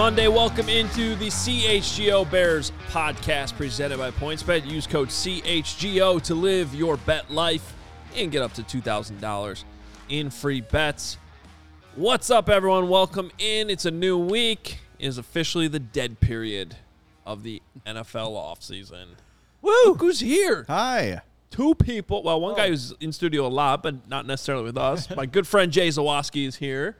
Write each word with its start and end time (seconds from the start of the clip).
Monday. 0.00 0.28
Welcome 0.28 0.70
into 0.70 1.14
the 1.16 1.26
CHGO 1.26 2.30
Bears 2.30 2.72
podcast 2.88 3.54
presented 3.58 3.98
by 3.98 4.10
PointsBet. 4.10 4.66
Use 4.66 4.86
code 4.86 5.08
CHGO 5.10 6.22
to 6.22 6.34
live 6.34 6.74
your 6.74 6.96
bet 6.96 7.30
life 7.30 7.74
and 8.16 8.32
get 8.32 8.40
up 8.40 8.54
to 8.54 8.62
$2,000 8.62 9.64
in 10.08 10.30
free 10.30 10.62
bets. 10.62 11.18
What's 11.96 12.30
up, 12.30 12.48
everyone? 12.48 12.88
Welcome 12.88 13.30
in. 13.36 13.68
It's 13.68 13.84
a 13.84 13.90
new 13.90 14.16
week. 14.16 14.78
It 14.98 15.06
is 15.06 15.18
officially 15.18 15.68
the 15.68 15.78
dead 15.78 16.18
period 16.18 16.76
of 17.26 17.42
the 17.42 17.60
NFL 17.86 18.32
offseason. 18.32 19.04
Woo! 19.60 19.70
Look 19.84 20.00
who's 20.00 20.20
here? 20.20 20.64
Hi. 20.66 21.20
Two 21.50 21.74
people. 21.74 22.22
Well, 22.22 22.40
one 22.40 22.56
guy 22.56 22.68
oh. 22.68 22.70
who's 22.70 22.94
in 23.00 23.12
studio 23.12 23.46
a 23.46 23.48
lot, 23.48 23.82
but 23.82 24.08
not 24.08 24.24
necessarily 24.24 24.64
with 24.64 24.78
us. 24.78 25.14
My 25.14 25.26
good 25.26 25.46
friend 25.46 25.70
Jay 25.70 25.88
Zawaski 25.88 26.46
is 26.46 26.56
here. 26.56 26.96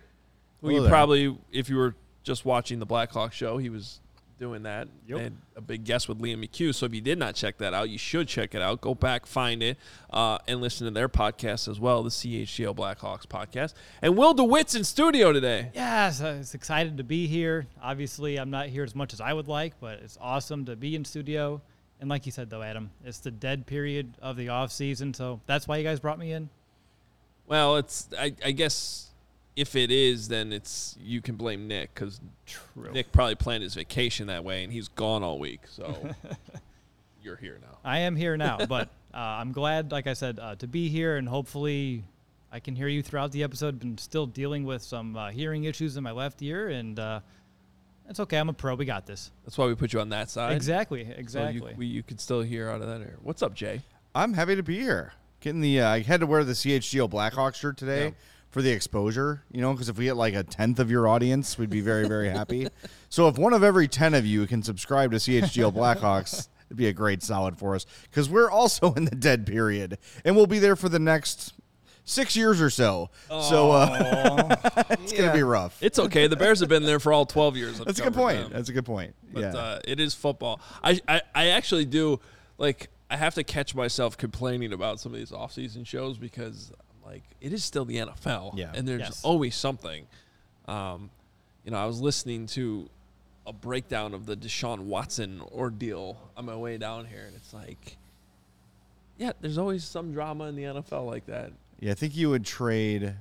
Who 0.61 0.67
Hello 0.67 0.77
you 0.77 0.83
there. 0.83 0.91
probably, 0.91 1.39
if 1.51 1.71
you 1.71 1.77
were 1.77 1.95
just 2.31 2.45
watching 2.45 2.79
the 2.79 2.87
Blackhawk 2.87 3.33
show, 3.33 3.59
he 3.59 3.69
was 3.69 3.99
doing 4.39 4.63
that. 4.63 4.87
Yep. 5.09 5.19
And 5.19 5.37
a 5.57 5.61
big 5.61 5.83
guest 5.83 6.09
with 6.09 6.21
Liam 6.21 6.47
McHugh. 6.47 6.73
So 6.73 6.87
if 6.87 6.95
you 6.95 7.01
did 7.01 7.19
not 7.19 7.35
check 7.35 7.59
that 7.59 7.75
out, 7.75 7.91
you 7.91 7.99
should 7.99 8.29
check 8.29 8.55
it 8.55 8.63
out. 8.63 8.81
Go 8.81 8.95
back, 8.95 9.27
find 9.27 9.65
it, 9.65 9.77
uh, 10.11 10.39
and 10.47 10.61
listen 10.61 10.85
to 10.87 10.93
their 10.93 11.09
podcast 11.09 11.67
as 11.67 11.81
well, 11.81 12.05
the 12.05 12.11
CHGO 12.11 12.73
Blackhawks 12.73 13.27
podcast. 13.27 13.75
And 14.01 14.17
Will 14.17 14.33
DeWitt's 14.33 14.77
in 14.77 14.85
studio 14.85 15.33
today. 15.33 15.73
Yes, 15.75 16.21
I 16.21 16.39
was 16.39 16.55
excited 16.55 16.99
to 16.99 17.05
be 17.05 17.27
here. 17.27 17.67
Obviously, 17.83 18.37
I'm 18.37 18.51
not 18.51 18.69
here 18.69 18.85
as 18.85 18.95
much 18.95 19.13
as 19.13 19.21
I 19.21 19.33
would 19.33 19.49
like, 19.49 19.75
but 19.81 19.99
it's 19.99 20.17
awesome 20.21 20.67
to 20.67 20.77
be 20.77 20.95
in 20.95 21.05
studio. 21.05 21.61
And 22.01 22.09
like 22.09 22.27
you 22.27 22.33
said, 22.33 22.49
though, 22.49 22.63
Adam, 22.63 22.91
it's 23.05 23.19
the 23.19 23.33
dead 23.33 23.67
period 23.67 24.15
of 24.23 24.37
the 24.37 24.51
off 24.51 24.71
season, 24.71 25.15
so 25.15 25.41
that's 25.47 25.67
why 25.67 25.79
you 25.79 25.85
guys 25.85 25.99
brought 25.99 26.21
me 26.21 26.31
in. 26.31 26.49
Well, 27.49 27.77
it's 27.77 28.09
I, 28.17 28.33
I 28.45 28.53
guess 28.53 29.10
if 29.57 29.77
it 29.77 29.91
is, 29.91 30.29
then 30.29 30.53
it's 30.53 30.97
you 31.01 31.21
can 31.21 31.37
blame 31.37 31.69
Nick 31.69 31.95
because 31.95 32.21
True. 32.47 32.93
Nick 32.93 33.13
probably 33.13 33.35
planned 33.35 33.63
his 33.63 33.75
vacation 33.75 34.29
that 34.29 34.45
way, 34.45 34.65
and 34.65 34.73
he's 34.73 34.89
gone 34.89 35.23
all 35.23 35.39
week. 35.39 35.61
So 35.69 35.95
you're 37.23 37.37
here 37.37 37.59
now. 37.61 37.79
I 37.85 38.01
am 38.01 38.17
here 38.17 38.37
now, 38.37 38.65
but 38.67 38.89
uh, 39.15 39.19
I'm 39.19 39.53
glad, 39.53 39.93
like 39.93 40.07
I 40.07 40.13
said, 40.15 40.39
uh, 40.39 40.55
to 40.57 40.67
be 40.67 40.89
here, 40.89 41.17
and 41.17 41.29
hopefully, 41.29 42.05
I 42.53 42.61
can 42.61 42.75
hear 42.77 42.89
you 42.89 43.03
throughout 43.03 43.33
the 43.33 43.43
episode. 43.43 43.79
Been 43.79 43.99
still 43.99 44.27
dealing 44.27 44.65
with 44.65 44.83
some 44.83 45.17
uh, 45.17 45.31
hearing 45.31 45.65
issues 45.65 45.97
in 45.97 46.05
my 46.05 46.13
left 46.13 46.41
ear, 46.43 46.69
and 46.69 46.99
uh, 46.99 47.21
it's 48.09 48.21
okay. 48.21 48.39
I'm 48.39 48.49
a 48.49 48.53
pro. 48.53 48.75
We 48.75 48.85
got 48.85 49.07
this. 49.07 49.31
That's 49.45 49.59
why 49.59 49.67
we 49.67 49.75
put 49.75 49.93
you 49.93 50.01
on 50.01 50.09
that 50.11 50.31
side. 50.31 50.55
Exactly. 50.55 51.05
So 51.05 51.13
Exactly. 51.17 51.73
you, 51.73 51.77
we, 51.77 51.87
you 51.87 52.03
could 52.03 52.21
still 52.21 52.43
hear 52.43 52.71
out 52.71 52.81
of 52.81 52.89
that 52.89 53.01
ear. 53.01 53.17
What's 53.23 53.43
up, 53.43 53.55
Jay? 53.55 53.83
I'm 54.15 54.33
happy 54.33 54.57
to 54.57 54.63
be 54.63 54.79
here. 54.81 55.13
Getting 55.41 55.61
the 55.61 55.81
uh, 55.81 55.89
I 55.91 56.01
had 56.01 56.21
to 56.21 56.27
wear 56.27 56.45
the 56.45 56.53
CHGO 56.53 57.09
Blackhawks 57.09 57.55
shirt 57.55 57.77
today 57.77 58.05
Yeah. 58.07 58.11
For 58.51 58.63
the 58.63 58.71
exposure, 58.71 59.43
you 59.51 59.61
know, 59.61 59.73
because 59.73 59.89
if 59.89 59.97
we 59.97 60.05
get 60.07 60.17
like 60.17 60.35
a 60.35 60.43
tenth 60.43 60.79
of 60.79 60.91
your 60.91 61.09
audience, 61.09 61.57
we'd 61.59 61.71
be 61.71 61.81
very 61.81 62.07
very 62.07 62.29
happy. 62.29 62.69
So 63.13 63.27
if 63.27 63.37
one 63.37 63.53
of 63.53 63.65
every 63.65 63.89
ten 63.89 64.15
of 64.15 64.25
you 64.25 64.47
can 64.47 64.63
subscribe 64.63 65.11
to 65.11 65.17
CHGO 65.17 65.73
Blackhawks, 65.75 66.47
it'd 66.67 66.77
be 66.77 66.87
a 66.87 66.93
great 66.93 67.25
solid 67.25 67.59
for 67.59 67.75
us 67.75 67.85
because 68.05 68.31
we're 68.31 68.49
also 68.49 68.93
in 68.95 69.05
the 69.05 69.17
dead 69.17 69.47
period 69.47 69.99
and 70.25 70.37
we'll 70.37 70.47
be 70.47 70.61
there 70.61 70.77
for 70.77 70.89
the 70.89 71.01
next 71.01 71.53
six 72.05 72.37
years 72.37 72.61
or 72.61 72.71
so. 72.71 73.11
So 73.29 73.71
uh, 73.73 74.57
it's 74.91 75.13
gonna 75.13 75.33
be 75.33 75.43
rough. 75.43 75.83
It's 75.83 75.99
okay. 75.99 76.27
The 76.27 76.37
Bears 76.37 76.61
have 76.61 76.69
been 76.69 76.85
there 76.85 77.01
for 77.01 77.13
all 77.13 77.27
12 77.27 77.57
years. 77.57 77.81
I've 77.81 77.87
That's 77.87 78.01
a 78.01 78.05
good 78.05 78.15
point. 78.15 78.43
them. 78.43 78.53
That's 78.53 78.69
a 78.69 78.73
good 78.73 78.87
point. 78.87 79.15
But 79.33 79.41
yeah. 79.41 79.57
uh, 79.57 79.81
it 79.85 80.01
is 80.01 80.15
football. 80.15 80.61
I, 80.83 81.01
I, 81.09 81.23
I 81.35 81.47
actually 81.49 81.85
do, 81.85 82.21
like, 82.59 82.89
I 83.11 83.17
have 83.17 83.35
to 83.35 83.45
catch 83.45 83.75
myself 83.75 84.17
complaining 84.17 84.73
about 84.73 85.01
some 85.01 85.13
of 85.13 85.19
these 85.19 85.33
off-season 85.33 85.85
shows 85.85 86.19
because, 86.19 86.73
like, 87.11 87.25
it 87.41 87.53
is 87.53 87.65
still 87.65 87.85
the 87.85 87.97
NFL. 87.97 88.53
Yeah. 88.57 88.73
And 88.75 88.87
there's 88.87 89.01
Yes. 89.01 89.25
always 89.25 89.55
something. 89.55 90.07
Um, 90.69 91.11
you 91.65 91.71
know, 91.73 91.79
I 91.79 91.87
was 91.87 92.01
listening 92.01 92.47
to 92.49 92.89
a 93.47 93.53
breakdown 93.53 94.15
of 94.15 94.27
the 94.27 94.37
Deshaun 94.37 94.81
Watson 94.81 95.41
ordeal 95.53 96.17
on 96.37 96.45
my 96.47 96.55
way 96.57 96.79
down 96.79 97.07
here, 97.07 97.25
and 97.27 97.35
it's 97.35 97.53
like, 97.53 97.97
yeah, 99.19 99.33
there's 99.41 99.59
always 99.59 99.85
some 99.85 100.13
drama 100.13 100.45
in 100.45 100.57
the 100.57 100.65
NFL 100.65 101.07
like 101.07 101.27
that. 101.27 101.53
Yeah, 101.81 101.93
I 101.93 101.95
think 101.95 102.17
you 102.17 102.31
would 102.31 102.45
trade 102.45 103.15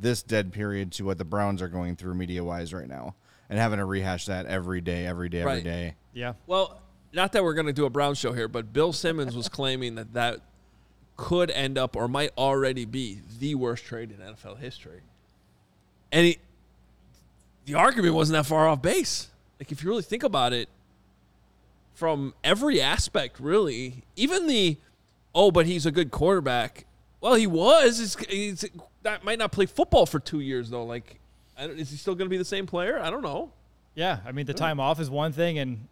this 0.00 0.22
dead 0.22 0.52
period 0.52 0.92
to 0.92 1.04
what 1.04 1.18
the 1.18 1.24
Browns 1.24 1.62
are 1.62 1.68
going 1.68 1.96
through 1.96 2.14
media 2.14 2.42
wise 2.42 2.72
right 2.74 2.88
now 2.88 3.14
and 3.48 3.58
having 3.58 3.78
to 3.78 3.84
rehash 3.84 4.26
that 4.26 4.46
every 4.46 4.80
day, 4.80 5.06
every 5.06 5.28
day, 5.28 5.40
every 5.40 5.52
Right. 5.54 5.64
day. 5.64 5.94
yeah. 6.12 6.32
Well, 6.46 6.80
not 7.12 7.32
that 7.32 7.44
we're 7.44 7.54
going 7.54 7.66
to 7.66 7.72
do 7.72 7.84
a 7.86 7.90
Brown 7.90 8.14
show 8.14 8.32
here, 8.32 8.48
but 8.48 8.72
Bill 8.72 8.92
Simmons 8.92 9.36
was 9.36 9.48
claiming 9.48 9.94
that 9.94 10.12
that 10.14 10.40
could 11.16 11.50
end 11.50 11.78
up 11.78 11.96
or 11.96 12.08
might 12.08 12.30
already 12.36 12.84
be 12.84 13.20
the 13.38 13.54
worst 13.54 13.84
trade 13.84 14.10
in 14.10 14.18
NFL 14.18 14.58
history. 14.58 15.00
And 16.12 16.26
he, 16.26 16.38
the 17.64 17.74
argument 17.74 18.14
wasn't 18.14 18.34
that 18.34 18.46
far 18.46 18.68
off 18.68 18.82
base. 18.82 19.28
Like, 19.58 19.72
if 19.72 19.82
you 19.82 19.88
really 19.88 20.02
think 20.02 20.22
about 20.22 20.52
it, 20.52 20.68
from 21.94 22.34
every 22.44 22.80
aspect, 22.80 23.40
really, 23.40 24.04
even 24.16 24.46
the, 24.46 24.76
oh, 25.34 25.50
but 25.50 25.64
he's 25.66 25.86
a 25.86 25.90
good 25.90 26.10
quarterback. 26.10 26.84
Well, 27.22 27.34
he 27.34 27.46
was. 27.46 27.98
He's, 27.98 28.16
he's, 28.28 28.70
that 29.02 29.24
might 29.24 29.38
not 29.38 29.50
play 29.50 29.64
football 29.64 30.04
for 30.04 30.20
two 30.20 30.40
years, 30.40 30.68
though. 30.68 30.84
Like, 30.84 31.18
is 31.58 31.90
he 31.90 31.96
still 31.96 32.14
going 32.14 32.26
to 32.26 32.30
be 32.30 32.36
the 32.36 32.44
same 32.44 32.66
player? 32.66 33.00
I 33.00 33.10
don't 33.10 33.22
know. 33.22 33.50
Yeah, 33.94 34.18
I 34.26 34.32
mean 34.32 34.44
the 34.44 34.52
time 34.52 34.78
off 34.78 35.00
is 35.00 35.08
one 35.08 35.32
thing, 35.32 35.58
and 35.58 35.88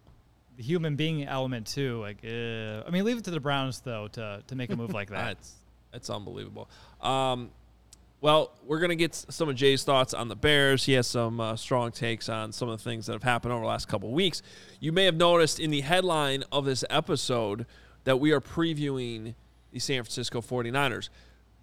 the 0.57 0.63
human 0.63 0.95
being 0.95 1.25
element 1.25 1.67
too. 1.67 1.99
Like, 1.99 2.17
uh, 2.23 2.87
I 2.87 2.89
mean, 2.91 3.03
leave 3.05 3.17
it 3.17 3.23
to 3.25 3.31
the 3.31 3.39
Browns 3.39 3.81
though 3.81 4.07
to 4.09 4.43
to 4.47 4.55
make 4.55 4.69
a 4.71 4.75
move 4.75 4.93
like 4.93 5.09
that. 5.09 5.25
That's 5.25 5.53
that's 5.91 6.09
unbelievable. 6.09 6.69
Um, 7.01 7.51
well, 8.21 8.51
we're 8.65 8.79
gonna 8.79 8.95
get 8.95 9.13
some 9.15 9.49
of 9.49 9.55
Jay's 9.55 9.83
thoughts 9.83 10.13
on 10.13 10.27
the 10.27 10.35
Bears. 10.35 10.85
He 10.85 10.93
has 10.93 11.07
some 11.07 11.39
uh, 11.39 11.55
strong 11.55 11.91
takes 11.91 12.27
on 12.27 12.51
some 12.51 12.69
of 12.69 12.77
the 12.77 12.83
things 12.83 13.05
that 13.05 13.13
have 13.13 13.23
happened 13.23 13.53
over 13.53 13.61
the 13.61 13.67
last 13.67 13.87
couple 13.87 14.11
weeks. 14.11 14.41
You 14.79 14.91
may 14.91 15.05
have 15.05 15.15
noticed 15.15 15.59
in 15.59 15.71
the 15.71 15.81
headline 15.81 16.43
of 16.51 16.65
this 16.65 16.83
episode 16.89 17.65
that 18.03 18.19
we 18.19 18.31
are 18.31 18.41
previewing 18.41 19.35
the 19.71 19.79
San 19.79 20.03
Francisco 20.03 20.41
49ers. 20.41 21.09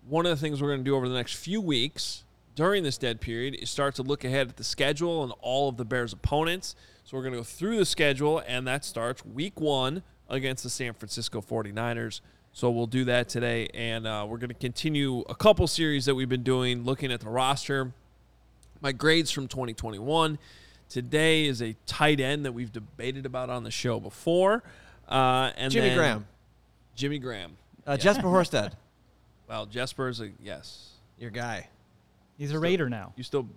One 0.07 0.27
of 0.27 0.31
the 0.31 0.37
things 0.37 0.61
we're 0.61 0.69
going 0.69 0.81
to 0.81 0.85
do 0.85 0.97
over 0.97 1.09
the 1.09 1.15
next 1.15 1.37
few 1.37 1.61
weeks 1.61 2.25
during 2.55 2.83
this 2.83 2.99
dead 2.99 3.21
period 3.21 3.55
is 3.55 3.71
start 3.71 3.95
to 3.95 4.03
look 4.03 4.25
ahead 4.25 4.49
at 4.49 4.57
the 4.57 4.65
schedule 4.65 5.23
and 5.23 5.33
all 5.41 5.69
of 5.69 5.77
the 5.77 5.85
Bears' 5.85 6.13
opponents. 6.13 6.77
So 7.05 7.17
we're 7.17 7.25
going 7.25 7.33
to 7.35 7.41
go 7.41 7.45
through 7.45 7.77
the 7.79 7.85
schedule, 7.85 8.43
and 8.47 8.67
that 8.67 8.85
starts 8.85 9.25
week 9.25 9.61
one 9.61 10.03
against 10.29 10.63
the 10.63 10.71
San 10.71 10.95
Francisco 10.95 11.41
49ers. 11.41 12.21
So 12.53 12.71
we'll 12.71 12.87
do 12.87 13.05
that 13.07 13.29
today, 13.29 13.69
and 13.75 14.07
uh, 14.07 14.27
we're 14.29 14.39
going 14.39 14.49
to 14.49 14.55
continue 14.55 15.21
a 15.21 15.35
couple 15.35 15.67
series 15.67 16.05
that 16.05 16.15
we've 16.15 16.29
been 16.29 16.43
doing, 16.43 16.85
looking 16.85 17.11
at 17.11 17.21
the 17.21 17.29
roster. 17.29 17.93
My 18.81 18.93
grades 18.93 19.31
from 19.31 19.49
2021. 19.49 20.39
Today 20.89 21.47
is 21.47 21.63
a 21.63 21.75
tight 21.87 22.21
end 22.21 22.45
that 22.45 22.53
we've 22.53 22.73
debated 22.73 23.27
about 23.27 23.49
on 23.51 23.65
the 23.65 23.71
show 23.71 23.99
before. 23.99 24.63
Uh, 25.09 25.51
and 25.57 25.73
Jimmy 25.73 25.95
Graham. 25.95 26.27
Jimmy 26.95 27.19
Graham. 27.19 27.57
Uh, 27.87 27.97
Jesper 27.97 28.29
Horsted, 28.29 28.73
Well, 29.49 29.67
Jesper's 29.67 30.21
a 30.21 30.31
yes. 30.41 30.91
your 31.19 31.31
guy. 31.31 31.69
He's 32.39 32.53
a 32.53 32.59
Raider 32.59 32.89
now. 32.89 33.13
You 33.17 33.25
still 33.25 33.49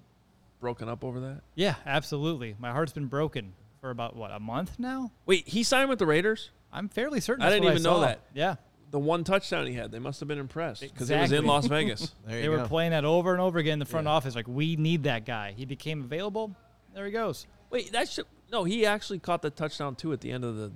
broken 0.65 0.89
up 0.89 1.03
over 1.03 1.19
that? 1.19 1.41
Yeah, 1.53 1.75
absolutely. 1.85 2.55
My 2.57 2.71
heart's 2.71 2.91
been 2.91 3.05
broken 3.05 3.53
for 3.81 3.91
about 3.91 4.15
what 4.15 4.31
a 4.31 4.39
month 4.39 4.79
now. 4.79 5.11
Wait, 5.27 5.47
he 5.47 5.61
signed 5.61 5.89
with 5.89 5.99
the 5.99 6.07
Raiders? 6.07 6.49
I'm 6.73 6.89
fairly 6.89 7.19
certain. 7.21 7.43
I 7.43 7.49
that's 7.51 7.55
didn't 7.57 7.65
what 7.65 7.71
even 7.73 7.83
know 7.83 7.93
saw. 7.97 8.01
that. 8.01 8.21
Yeah, 8.33 8.55
The 8.89 8.97
one 8.97 9.23
touchdown 9.23 9.67
he 9.67 9.73
had, 9.73 9.91
they 9.91 9.99
must 9.99 10.19
have 10.21 10.27
been 10.27 10.39
impressed 10.39 10.81
because 10.81 11.11
it 11.11 11.19
was 11.19 11.31
in 11.31 11.45
Las 11.45 11.67
Vegas. 11.75 12.11
There 12.25 12.37
you 12.37 12.41
they 12.41 12.47
go. 12.57 12.63
were 12.63 12.67
playing 12.67 12.91
that 12.91 13.05
over 13.05 13.31
and 13.31 13.39
over 13.41 13.59
again 13.59 13.73
in 13.73 13.79
the 13.79 13.85
front 13.85 14.05
Yeah. 14.07 14.13
office. 14.13 14.33
Like, 14.35 14.47
we 14.47 14.75
need 14.75 15.03
that 15.03 15.23
guy. 15.23 15.53
He 15.55 15.65
became 15.65 16.01
available. 16.01 16.55
There 16.95 17.05
he 17.05 17.11
goes. 17.11 17.45
Wait, 17.69 17.91
that 17.91 18.09
should 18.09 18.25
no. 18.51 18.63
He 18.63 18.85
actually 18.87 19.19
caught 19.19 19.41
the 19.43 19.51
touchdown 19.51 19.95
too 19.95 20.13
at 20.13 20.21
the 20.21 20.31
end 20.31 20.43
of 20.43 20.55
the 20.55 20.71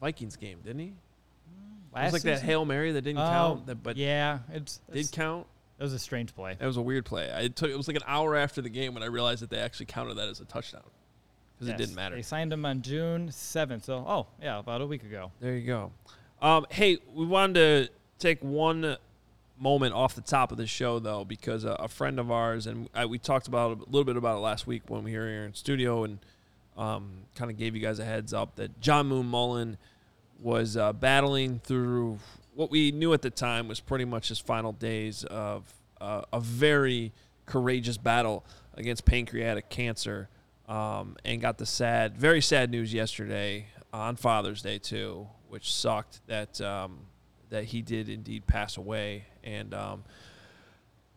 Vikings 0.00 0.36
game, 0.36 0.58
didn't 0.62 0.78
he? 0.80 0.86
Mm, 0.86 0.90
it 0.90 0.94
was 1.92 2.02
Last 2.04 2.12
like 2.12 2.22
that 2.22 2.42
hail 2.42 2.64
mary 2.64 2.92
that 2.92 3.02
didn't 3.02 3.20
Oh, 3.22 3.28
count, 3.28 3.66
that, 3.66 3.82
but 3.82 3.96
yeah, 3.96 4.38
it's, 4.52 4.78
did 4.90 4.98
it's 5.00 5.10
count. 5.10 5.46
It 5.78 5.82
was 5.82 5.92
a 5.92 5.98
strange 5.98 6.34
play. 6.34 6.56
It 6.58 6.64
was 6.64 6.76
a 6.78 6.82
weird 6.82 7.04
play. 7.04 7.30
I 7.34 7.48
took 7.48 7.70
it 7.70 7.76
was 7.76 7.86
like 7.86 7.96
an 7.96 8.02
hour 8.06 8.34
after 8.34 8.62
the 8.62 8.70
game 8.70 8.94
when 8.94 9.02
I 9.02 9.06
realized 9.06 9.42
that 9.42 9.50
they 9.50 9.58
actually 9.58 9.86
counted 9.86 10.14
that 10.14 10.28
as 10.28 10.40
a 10.40 10.46
touchdown 10.46 10.82
because 11.54 11.68
it 11.68 11.76
didn't 11.76 11.94
matter. 11.94 12.16
They 12.16 12.22
signed 12.22 12.52
him 12.52 12.64
on 12.64 12.82
June 12.82 13.28
7th. 13.28 13.84
So, 13.84 14.04
oh 14.06 14.26
yeah, 14.40 14.58
about 14.58 14.80
a 14.80 14.86
week 14.86 15.02
ago. 15.02 15.32
There 15.40 15.54
you 15.54 15.66
go. 15.66 15.92
Um, 16.40 16.66
hey, 16.70 16.98
we 17.12 17.26
wanted 17.26 17.54
to 17.54 17.92
take 18.18 18.42
one 18.42 18.96
moment 19.58 19.94
off 19.94 20.14
the 20.14 20.20
top 20.20 20.52
of 20.52 20.58
the 20.58 20.66
show 20.66 20.98
though, 20.98 21.24
because 21.24 21.64
a, 21.64 21.72
a 21.72 21.88
friend 21.88 22.18
of 22.18 22.30
ours 22.30 22.66
and 22.66 22.88
I, 22.94 23.06
we 23.06 23.18
talked 23.18 23.46
about 23.46 23.78
a 23.78 23.84
little 23.84 24.04
bit 24.04 24.16
about 24.16 24.36
it 24.36 24.40
last 24.40 24.66
week 24.66 24.82
when 24.88 25.04
we 25.04 25.16
were 25.16 25.26
here 25.26 25.44
in 25.44 25.54
studio 25.54 26.04
and 26.04 26.18
um, 26.76 27.10
kind 27.34 27.50
of 27.50 27.56
gave 27.56 27.74
you 27.74 27.80
guys 27.80 27.98
a 27.98 28.04
heads 28.04 28.34
up 28.34 28.56
that 28.56 28.80
John 28.80 29.06
Moon 29.06 29.26
Mullin 29.26 29.78
was 30.40 30.76
uh, 30.76 30.92
battling 30.92 31.60
through 31.60 32.18
what 32.56 32.70
we 32.70 32.90
knew 32.90 33.12
at 33.12 33.22
the 33.22 33.30
time 33.30 33.68
was 33.68 33.78
pretty 33.80 34.04
much 34.04 34.28
his 34.28 34.38
final 34.40 34.72
days 34.72 35.22
of 35.24 35.72
uh, 36.00 36.22
a 36.32 36.40
very 36.40 37.12
courageous 37.44 37.96
battle 37.96 38.44
against 38.74 39.04
pancreatic 39.04 39.68
cancer, 39.68 40.28
um, 40.68 41.16
and 41.24 41.40
got 41.40 41.58
the 41.58 41.66
sad, 41.66 42.16
very 42.18 42.40
sad 42.40 42.70
news 42.70 42.92
yesterday 42.92 43.66
on 43.92 44.16
Father's 44.16 44.62
Day 44.62 44.78
too, 44.78 45.28
which 45.48 45.72
sucked 45.72 46.26
that 46.26 46.60
um, 46.60 46.98
that 47.50 47.64
he 47.64 47.82
did 47.82 48.08
indeed 48.08 48.46
pass 48.46 48.76
away. 48.76 49.26
And 49.44 49.72
um, 49.72 50.02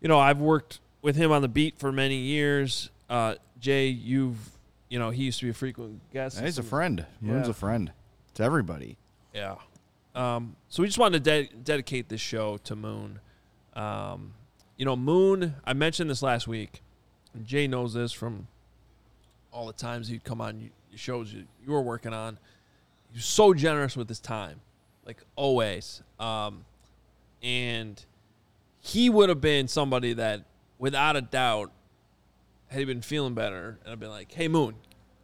you 0.02 0.08
know, 0.08 0.20
I've 0.20 0.40
worked 0.40 0.80
with 1.02 1.16
him 1.16 1.32
on 1.32 1.42
the 1.42 1.48
beat 1.48 1.80
for 1.80 1.92
many 1.92 2.18
years. 2.18 2.92
Uh, 3.10 3.36
Jay, 3.60 3.88
you've 3.88 4.38
you 4.90 5.00
know, 5.00 5.10
he 5.10 5.24
used 5.24 5.40
to 5.40 5.46
be 5.46 5.52
a 5.52 5.54
frequent 5.54 6.02
guest. 6.14 6.40
He's 6.40 6.58
a 6.58 6.64
friend. 6.64 7.06
Moon's 7.22 7.46
Yeah. 7.48 7.52
a 7.52 7.54
friend 7.54 7.92
to 8.36 8.44
everybody. 8.44 8.98
Yeah. 9.34 9.56
Um, 10.16 10.56
so 10.68 10.82
we 10.82 10.88
just 10.88 10.98
wanted 10.98 11.24
to 11.24 11.44
de- 11.44 11.56
dedicate 11.64 12.10
this 12.10 12.22
show 12.22 12.58
to 12.64 12.76
Moon. 12.76 13.20
Um, 13.74 14.34
you 14.78 14.86
know, 14.86 14.96
Moon, 14.96 15.56
I 15.66 15.74
mentioned 15.74 16.10
this 16.10 16.24
last 16.24 16.48
week. 16.48 16.82
And 17.34 17.46
Jay 17.46 17.68
knows 17.68 17.94
this 17.94 18.12
from 18.12 18.48
all 19.52 19.68
the 19.68 19.74
times 19.74 20.08
he'd 20.08 20.24
come 20.24 20.42
on 20.42 20.72
shows 20.96 21.32
you, 21.34 21.46
you 21.66 21.72
were 21.72 21.82
working 21.82 22.14
on. 22.14 22.40
He 23.12 23.18
was 23.18 23.26
so 23.26 23.54
generous 23.54 23.96
with 23.96 24.10
his 24.10 24.20
time, 24.20 24.62
like 25.06 25.18
always. 25.36 26.02
Um, 26.20 26.66
and 27.42 28.04
he 28.80 29.10
would 29.10 29.30
have 29.30 29.42
been 29.42 29.68
somebody 29.68 30.14
that, 30.14 30.44
without 30.78 31.16
a 31.16 31.22
doubt, 31.22 31.72
had 32.68 32.80
he 32.80 32.86
been 32.86 33.02
feeling 33.02 33.34
better, 33.34 33.80
and 33.84 33.92
I'd 33.92 34.00
been 34.00 34.10
like, 34.10 34.32
"Hey, 34.32 34.48
Moon, 34.48 34.76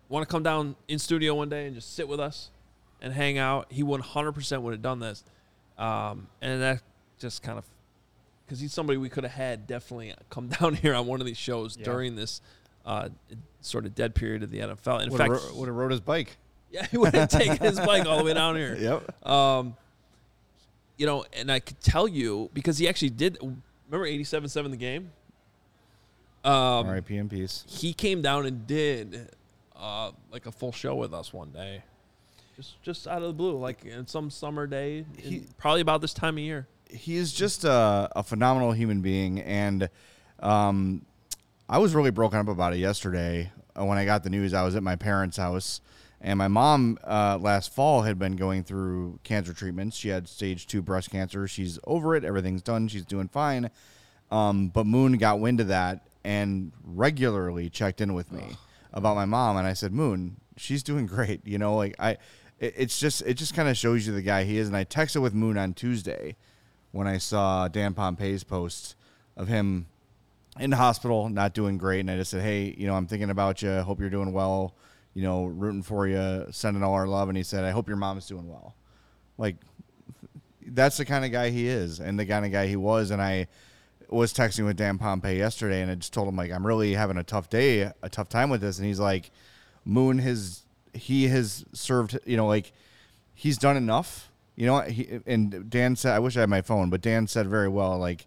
want 0.10 0.28
to 0.28 0.32
come 0.32 0.44
down 0.44 0.76
in 0.88 0.98
studio 0.98 1.36
one 1.36 1.50
day 1.50 1.68
and 1.68 1.76
just 1.76 1.96
sit 1.96 2.08
with 2.08 2.20
us 2.20 2.50
and 3.02 3.14
hang 3.14 3.38
out?" 3.38 3.68
He 3.72 3.84
100% 3.84 4.62
would 4.62 4.72
have 4.74 4.82
done 4.82 5.00
this, 5.00 5.24
um, 5.78 6.28
and 6.42 6.62
that 6.62 6.82
just 7.20 7.42
kind 7.44 7.58
of 7.58 7.66
because 8.46 8.60
he's 8.60 8.74
somebody 8.74 8.98
we 8.98 9.10
could 9.10 9.24
have 9.24 9.34
had 9.34 9.66
definitely 9.68 10.14
come 10.30 10.48
down 10.60 10.76
here 10.76 10.94
on 10.94 11.08
one 11.08 11.20
of 11.20 11.26
these 11.26 11.38
shows 11.38 11.78
Yeah. 11.78 11.86
during 11.86 12.16
this 12.16 12.42
uh, 12.86 13.10
sort 13.62 13.86
of 13.86 13.96
dead 13.96 14.14
period 14.14 14.44
of 14.44 14.52
the 14.52 14.60
NFL. 14.60 15.04
In 15.04 15.10
Would 15.10 15.18
fact, 15.18 15.34
have, 15.34 15.56
would 15.56 15.68
have 15.68 15.76
rode 15.76 15.92
his 15.92 16.02
bike. 16.02 16.38
yeah, 16.72 16.86
he 16.86 16.98
would 16.98 17.16
have 17.16 17.30
taken 17.30 17.58
his 17.58 17.80
bike 17.80 18.06
all 18.06 18.18
the 18.18 18.24
way 18.24 18.34
down 18.34 18.56
here. 18.56 18.76
Yep. 18.80 19.28
Um, 19.28 19.76
you 20.98 21.06
know, 21.06 21.26
and 21.34 21.52
I 21.52 21.60
could 21.60 21.80
tell 21.82 22.08
you 22.08 22.50
because 22.54 22.78
he 22.78 22.88
actually 22.88 23.10
did. 23.10 23.38
Remember 23.90 24.08
87-7 24.08 24.72
the 24.72 24.78
game? 24.78 25.12
Um, 26.44 26.54
R.I.P. 26.88 27.18
in 27.18 27.28
peace. 27.28 27.66
he 27.68 27.94
came 27.94 28.22
down 28.22 28.46
and 28.46 28.68
did 28.68 29.30
uh, 29.76 30.12
like 30.32 30.46
a 30.46 30.52
full 30.52 30.72
show 30.72 30.94
with 30.96 31.14
us 31.14 31.34
one 31.34 31.50
day, 31.50 31.82
just 32.56 32.82
just 32.84 33.08
out 33.08 33.22
of 33.22 33.28
the 33.28 33.34
blue, 33.34 33.58
like 33.58 33.86
in 33.86 34.08
some 34.08 34.30
summer 34.30 34.68
day, 34.68 35.06
He- 35.18 35.44
probably 35.58 35.82
about 35.82 36.02
this 36.02 36.14
time 36.14 36.36
of 36.38 36.44
year. 36.44 36.68
he 36.90 37.16
is 37.18 37.34
just 37.34 37.64
a, 37.64 38.10
a 38.16 38.24
phenomenal 38.24 38.72
human 38.72 39.02
being 39.02 39.40
and 39.42 39.90
um, 40.40 41.04
i 41.68 41.78
was 41.80 41.96
really 41.96 42.12
broken 42.12 42.38
up 42.40 42.48
about 42.48 42.74
it 42.74 42.78
yesterday 42.78 43.52
uh, 43.80 43.84
when 43.84 43.98
i 43.98 44.06
got 44.06 44.24
the 44.24 44.30
news 44.30 44.54
i 44.54 44.64
was 44.64 44.76
at 44.76 44.84
my 44.84 44.96
parents 44.96 45.38
house 45.38 45.82
and 46.22 46.38
my 46.38 46.48
mom 46.48 46.98
uh, 47.04 47.38
last 47.42 47.74
fall 47.74 48.04
had 48.04 48.18
been 48.20 48.36
going 48.36 48.64
through 48.64 49.20
cancer 49.24 49.52
treatments 49.54 49.98
she 49.98 50.10
had 50.10 50.28
stage 50.28 50.68
two 50.68 50.82
breast 50.82 51.10
cancer. 51.12 51.48
She's 51.48 51.78
over 51.86 52.16
it. 52.16 52.24
Everything's 52.24 52.62
done. 52.64 52.88
She's 52.88 53.06
doing 53.06 53.28
fine. 53.28 53.70
Um, 54.32 54.70
but 54.70 54.86
moon 54.88 55.14
got 55.18 55.40
wind 55.40 55.60
of 55.60 55.68
that 55.68 56.08
and 56.24 56.72
regularly 56.84 57.70
checked 57.70 58.00
in 58.02 58.14
with 58.14 58.32
me 58.32 58.56
about 58.94 59.16
my 59.16 59.26
mom 59.26 59.58
and 59.58 59.68
i 59.68 59.74
said 59.74 59.92
moon 59.92 60.38
she's 60.58 60.82
doing 60.84 61.06
great. 61.06 61.46
You 61.46 61.58
know 61.58 61.76
like 61.76 61.96
i 62.00 62.18
it- 62.60 62.74
it's 62.78 63.00
just 63.00 63.22
it 63.24 63.36
just 63.36 63.54
kind 63.54 63.68
of 63.70 63.78
shows 63.78 64.06
you 64.08 64.14
the 64.14 64.22
guy 64.22 64.44
he 64.44 64.58
is 64.58 64.68
and 64.68 64.78
i 64.78 64.84
texted 64.86 65.22
with 65.22 65.34
moon 65.34 65.58
on 65.58 65.74
tuesday 65.74 66.36
when 66.92 67.08
I 67.08 67.18
saw 67.18 67.68
Dan 67.68 67.94
Pompei's 67.94 68.46
post 68.46 68.96
of 69.36 69.50
him 69.50 69.88
in 70.58 70.70
the 70.70 70.78
hospital, 70.78 71.28
not 71.28 71.54
doing 71.54 71.78
great, 71.78 72.00
and 72.00 72.10
I 72.10 72.16
just 72.16 72.32
said, 72.32 72.42
"Hey, 72.42 72.74
you 72.78 72.88
know, 72.88 72.96
I'm 72.96 73.06
thinking 73.06 73.30
about 73.30 73.62
you. 73.62 73.70
Hope 73.82 74.00
you're 74.00 74.10
doing 74.10 74.32
well. 74.32 74.74
You 75.14 75.24
know, 75.24 75.44
rooting 75.44 75.84
for 75.84 76.08
you, 76.08 76.46
sending 76.52 76.84
all 76.84 76.94
our 76.94 77.06
love." 77.06 77.28
And 77.28 77.36
he 77.38 77.44
said, 77.44 77.66
"I 77.66 77.72
hope 77.72 77.90
your 77.90 77.98
mom's 77.98 78.28
doing 78.28 78.48
well." 78.48 78.76
Like, 79.38 79.58
that's 80.66 80.96
the 80.96 81.04
kind 81.04 81.26
of 81.26 81.34
guy 81.34 81.50
he 81.50 81.68
is, 81.68 82.00
and 82.00 82.18
the 82.18 82.26
kind 82.26 82.46
of 82.46 82.54
guy 82.54 82.68
he 82.68 82.78
was. 82.78 83.12
And 83.12 83.22
I 83.22 83.48
was 84.10 84.34
texting 84.34 84.64
with 84.66 84.78
Dan 84.78 84.98
Pompei 84.98 85.38
yesterday, 85.38 85.82
and 85.82 85.92
I 85.92 85.96
just 85.96 86.14
told 86.14 86.30
him 86.30 86.38
like, 86.38 86.52
"I'm 86.52 86.66
really 86.66 86.94
having 86.94 87.18
a 87.18 87.24
tough 87.24 87.50
day, 87.50 87.92
a 88.02 88.10
tough 88.10 88.30
time 88.30 88.50
with 88.50 88.62
this." 88.62 88.78
And 88.78 88.88
he's 88.88 89.02
like, 89.02 89.32
"Moon 89.84 90.20
has 90.20 90.64
he 90.96 91.28
has 91.28 91.66
served, 91.74 92.18
you 92.26 92.38
know, 92.38 92.48
like." 92.48 92.72
he's 93.36 93.58
done 93.58 93.78
enough. 93.78 94.32
You 94.56 94.66
know, 94.66 94.80
he, 94.80 95.20
and 95.28 95.70
Dan 95.70 95.96
said, 95.98 96.16
I 96.16 96.20
wish 96.20 96.36
I 96.38 96.40
had 96.40 96.50
my 96.50 96.62
phone, 96.62 96.90
but 96.90 97.02
Dan 97.02 97.28
said 97.28 97.48
very 97.48 97.68
well, 97.68 98.00
like, 98.00 98.26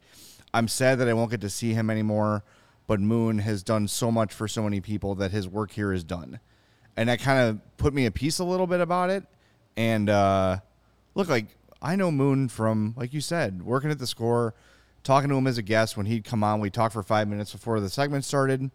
I'm 0.53 0.69
sad 0.69 0.99
that 0.99 1.09
I 1.09 1.15
won't 1.15 1.31
get 1.31 1.41
to 1.41 1.51
see 1.51 1.73
him 1.73 1.91
anymore, 1.91 2.45
but 2.87 3.01
Moon 3.01 3.39
has 3.39 3.63
done 3.63 3.89
so 3.89 4.13
much 4.13 4.33
for 4.33 4.47
so 4.47 4.63
many 4.63 4.81
people 4.81 5.15
that 5.17 5.33
his 5.33 5.49
work 5.49 5.73
here 5.73 5.93
is 5.93 6.05
done. 6.05 6.39
And 6.97 7.09
that 7.09 7.21
kind 7.21 7.41
of 7.41 7.77
put 7.79 7.95
me 7.95 8.07
at 8.07 8.15
peace 8.15 8.39
a 8.39 8.45
little 8.45 8.67
bit 8.67 8.81
about 8.81 9.09
it. 9.09 9.25
And 9.77 10.11
uh, 10.11 10.59
look, 11.15 11.29
like, 11.29 11.47
I 11.81 11.97
know 11.97 12.11
Moon 12.11 12.49
from, 12.49 12.95
like 12.97 13.15
you 13.15 13.21
said, 13.21 13.63
working 13.63 13.91
at 13.91 13.99
the 13.99 14.07
score, 14.07 14.55
talking 15.05 15.31
to 15.31 15.37
him 15.37 15.47
as 15.47 15.57
a 15.57 15.63
guest 15.63 15.97
when 15.97 16.07
he'd 16.07 16.25
come 16.25 16.45
on. 16.45 16.61
We 16.61 16.71
talked 16.71 16.93
for 16.93 17.03
five 17.03 17.29
minutes 17.29 17.53
before 17.53 17.81
the 17.81 17.89
segment 17.89 18.25
started 18.25 18.71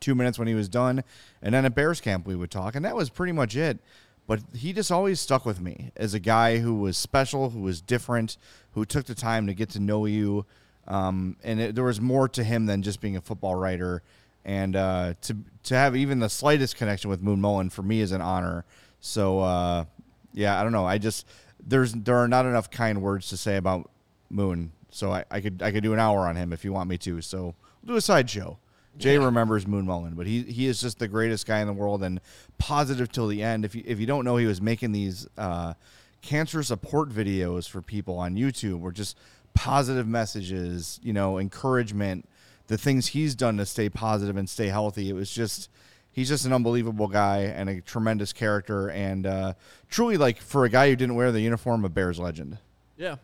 two 0.00 0.14
minutes 0.14 0.38
when 0.38 0.48
he 0.48 0.54
was 0.54 0.68
done. 0.68 1.02
And 1.42 1.54
then 1.54 1.64
at 1.64 1.74
Bears 1.74 2.00
camp, 2.00 2.26
we 2.26 2.36
would 2.36 2.50
talk, 2.50 2.74
and 2.74 2.84
that 2.84 2.96
was 2.96 3.10
pretty 3.10 3.32
much 3.32 3.56
it. 3.56 3.78
But 4.26 4.40
he 4.54 4.72
just 4.72 4.90
always 4.90 5.20
stuck 5.20 5.46
with 5.46 5.60
me 5.60 5.92
as 5.96 6.12
a 6.14 6.18
guy 6.18 6.58
who 6.58 6.74
was 6.74 6.96
special, 6.96 7.50
who 7.50 7.60
was 7.60 7.80
different, 7.80 8.36
who 8.72 8.84
took 8.84 9.06
the 9.06 9.14
time 9.14 9.46
to 9.46 9.54
get 9.54 9.70
to 9.70 9.80
know 9.80 10.04
you. 10.06 10.44
Um, 10.88 11.36
and 11.44 11.60
it, 11.60 11.74
there 11.74 11.84
was 11.84 12.00
more 12.00 12.28
to 12.30 12.42
him 12.42 12.66
than 12.66 12.82
just 12.82 13.00
being 13.00 13.16
a 13.16 13.20
football 13.20 13.54
writer. 13.54 14.02
And 14.44 14.76
uh, 14.76 15.14
to 15.22 15.36
to 15.64 15.74
have 15.74 15.96
even 15.96 16.20
the 16.20 16.28
slightest 16.28 16.76
connection 16.76 17.10
with 17.10 17.20
Moon 17.20 17.40
Mullin 17.40 17.70
for 17.70 17.82
me 17.82 18.00
is 18.00 18.12
an 18.12 18.20
honor. 18.20 18.64
So 19.00 19.40
uh, 19.40 19.84
yeah, 20.32 20.60
I 20.60 20.62
don't 20.62 20.72
know. 20.72 20.86
I 20.86 20.98
just 20.98 21.26
there's 21.64 21.92
there 21.92 22.16
are 22.16 22.28
not 22.28 22.46
enough 22.46 22.70
kind 22.70 23.02
words 23.02 23.28
to 23.30 23.36
say 23.36 23.56
about 23.56 23.90
Moon. 24.30 24.72
So 24.90 25.12
I, 25.12 25.24
I 25.30 25.40
could 25.40 25.62
I 25.62 25.72
could 25.72 25.82
do 25.82 25.92
an 25.92 25.98
hour 25.98 26.20
on 26.20 26.36
him 26.36 26.52
if 26.52 26.64
you 26.64 26.72
want 26.72 26.88
me 26.88 26.98
to. 26.98 27.20
So 27.20 27.54
we'll 27.82 27.94
do 27.94 27.96
a 27.96 28.00
sideshow. 28.00 28.58
Jay 28.98 29.18
remembers 29.18 29.66
Moon 29.66 29.86
Mullin, 29.86 30.14
but 30.14 30.26
he 30.26 30.42
he 30.42 30.66
is 30.66 30.80
just 30.80 30.98
the 30.98 31.08
greatest 31.08 31.46
guy 31.46 31.60
in 31.60 31.66
the 31.66 31.72
world 31.72 32.02
and 32.02 32.20
positive 32.58 33.10
till 33.10 33.26
the 33.28 33.42
end. 33.42 33.64
If 33.64 33.74
you 33.74 33.82
if 33.86 34.00
you 34.00 34.06
don't 34.06 34.24
know, 34.24 34.36
he 34.36 34.46
was 34.46 34.60
making 34.60 34.92
these 34.92 35.26
uh, 35.36 35.74
cancer 36.22 36.62
support 36.62 37.10
videos 37.10 37.68
for 37.68 37.82
people 37.82 38.18
on 38.18 38.36
YouTube, 38.36 38.80
where 38.80 38.92
just 38.92 39.16
positive 39.54 40.06
messages, 40.06 41.00
you 41.02 41.12
know, 41.12 41.38
encouragement, 41.38 42.28
the 42.66 42.78
things 42.78 43.08
he's 43.08 43.34
done 43.34 43.56
to 43.56 43.66
stay 43.66 43.88
positive 43.88 44.36
and 44.36 44.48
stay 44.48 44.68
healthy. 44.68 45.08
It 45.08 45.14
was 45.14 45.30
just 45.30 45.70
he's 46.10 46.28
just 46.28 46.46
an 46.46 46.52
unbelievable 46.52 47.08
guy 47.08 47.40
and 47.40 47.68
a 47.68 47.80
tremendous 47.80 48.32
character, 48.32 48.88
and 48.88 49.26
uh, 49.26 49.52
truly 49.90 50.16
like 50.16 50.38
for 50.38 50.64
a 50.64 50.68
guy 50.68 50.88
who 50.88 50.96
didn't 50.96 51.14
wear 51.14 51.32
the 51.32 51.40
uniform, 51.40 51.84
a 51.84 51.88
Bears 51.88 52.18
legend. 52.18 52.58
Yeah, 52.96 53.16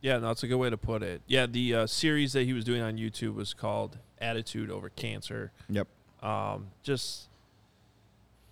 yeah, 0.00 0.18
no, 0.18 0.28
that's 0.28 0.42
a 0.44 0.46
good 0.46 0.56
way 0.56 0.70
to 0.70 0.76
put 0.76 1.02
it. 1.02 1.22
Yeah, 1.26 1.46
the 1.46 1.74
uh, 1.74 1.86
series 1.86 2.32
that 2.34 2.44
he 2.44 2.52
was 2.52 2.64
doing 2.64 2.82
on 2.82 2.96
YouTube 2.96 3.34
was 3.34 3.52
called 3.52 3.98
"Attitude 4.20 4.70
Over 4.70 4.88
Cancer." 4.90 5.52
Yep. 5.68 5.88
um, 6.22 6.68
just 6.82 7.28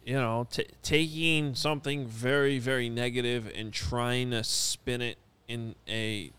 you 0.05 0.15
know 0.15 0.47
t- 0.51 0.67
taking 0.83 1.55
something 1.57 2.07
very 2.07 2.59
very 2.61 2.89
negative 2.89 3.51
and 3.55 3.73
trying 3.73 4.31
to 4.31 4.45
spin 4.45 5.03
it 5.03 5.19
in 5.49 5.75
a 5.89 6.31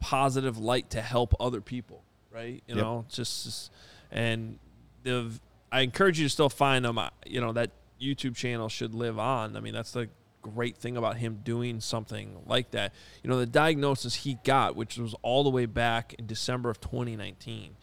positive 0.00 0.56
light 0.58 0.88
to 0.90 1.02
help 1.02 1.34
other 1.38 1.60
people 1.60 2.02
right 2.32 2.62
you 2.66 2.74
Yep. 2.76 2.76
know 2.84 3.04
just, 3.10 3.44
just 3.44 3.72
and 4.10 4.58
the 5.02 5.30
i 5.70 5.80
encourage 5.82 6.18
you 6.18 6.24
to 6.24 6.30
still 6.30 6.48
find 6.48 6.82
them 6.84 6.98
you 7.26 7.40
know 7.42 7.52
that 7.52 7.70
youtube 8.00 8.34
channel 8.34 8.70
should 8.70 8.94
live 8.94 9.18
on 9.18 9.54
i 9.56 9.60
mean 9.60 9.74
that's 9.74 9.92
the 9.92 10.08
great 10.40 10.78
thing 10.78 10.96
about 10.96 11.18
him 11.18 11.40
doing 11.44 11.78
something 11.80 12.38
like 12.46 12.70
that 12.70 12.94
you 13.22 13.28
know 13.28 13.38
the 13.38 13.44
diagnosis 13.44 14.14
he 14.14 14.38
got 14.44 14.74
which 14.74 14.96
was 14.96 15.14
all 15.20 15.44
the 15.44 15.50
way 15.50 15.66
back 15.66 16.14
in 16.18 16.26
december 16.26 16.70
of 16.70 16.80
2019 16.80 17.76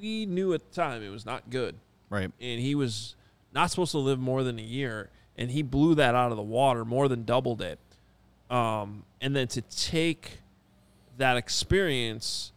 we 0.00 0.26
knew 0.26 0.52
at 0.54 0.68
the 0.68 0.74
time 0.74 1.02
it 1.02 1.08
was 1.10 1.24
not 1.26 1.50
good 1.50 1.76
Right. 2.10 2.30
and 2.40 2.60
he 2.60 2.74
was 2.74 3.14
not 3.52 3.70
supposed 3.70 3.92
to 3.92 3.98
live 3.98 4.18
more 4.18 4.42
than 4.42 4.58
a 4.58 4.62
year, 4.62 5.10
and 5.36 5.50
he 5.50 5.62
blew 5.62 5.94
that 5.96 6.14
out 6.14 6.30
of 6.30 6.36
the 6.36 6.42
water, 6.42 6.84
more 6.84 7.08
than 7.08 7.24
doubled 7.24 7.60
it. 7.62 7.78
Um, 8.50 9.04
and 9.20 9.34
then 9.36 9.46
to 9.48 9.62
take 9.62 10.38
that 11.18 11.36
experience 11.36 12.52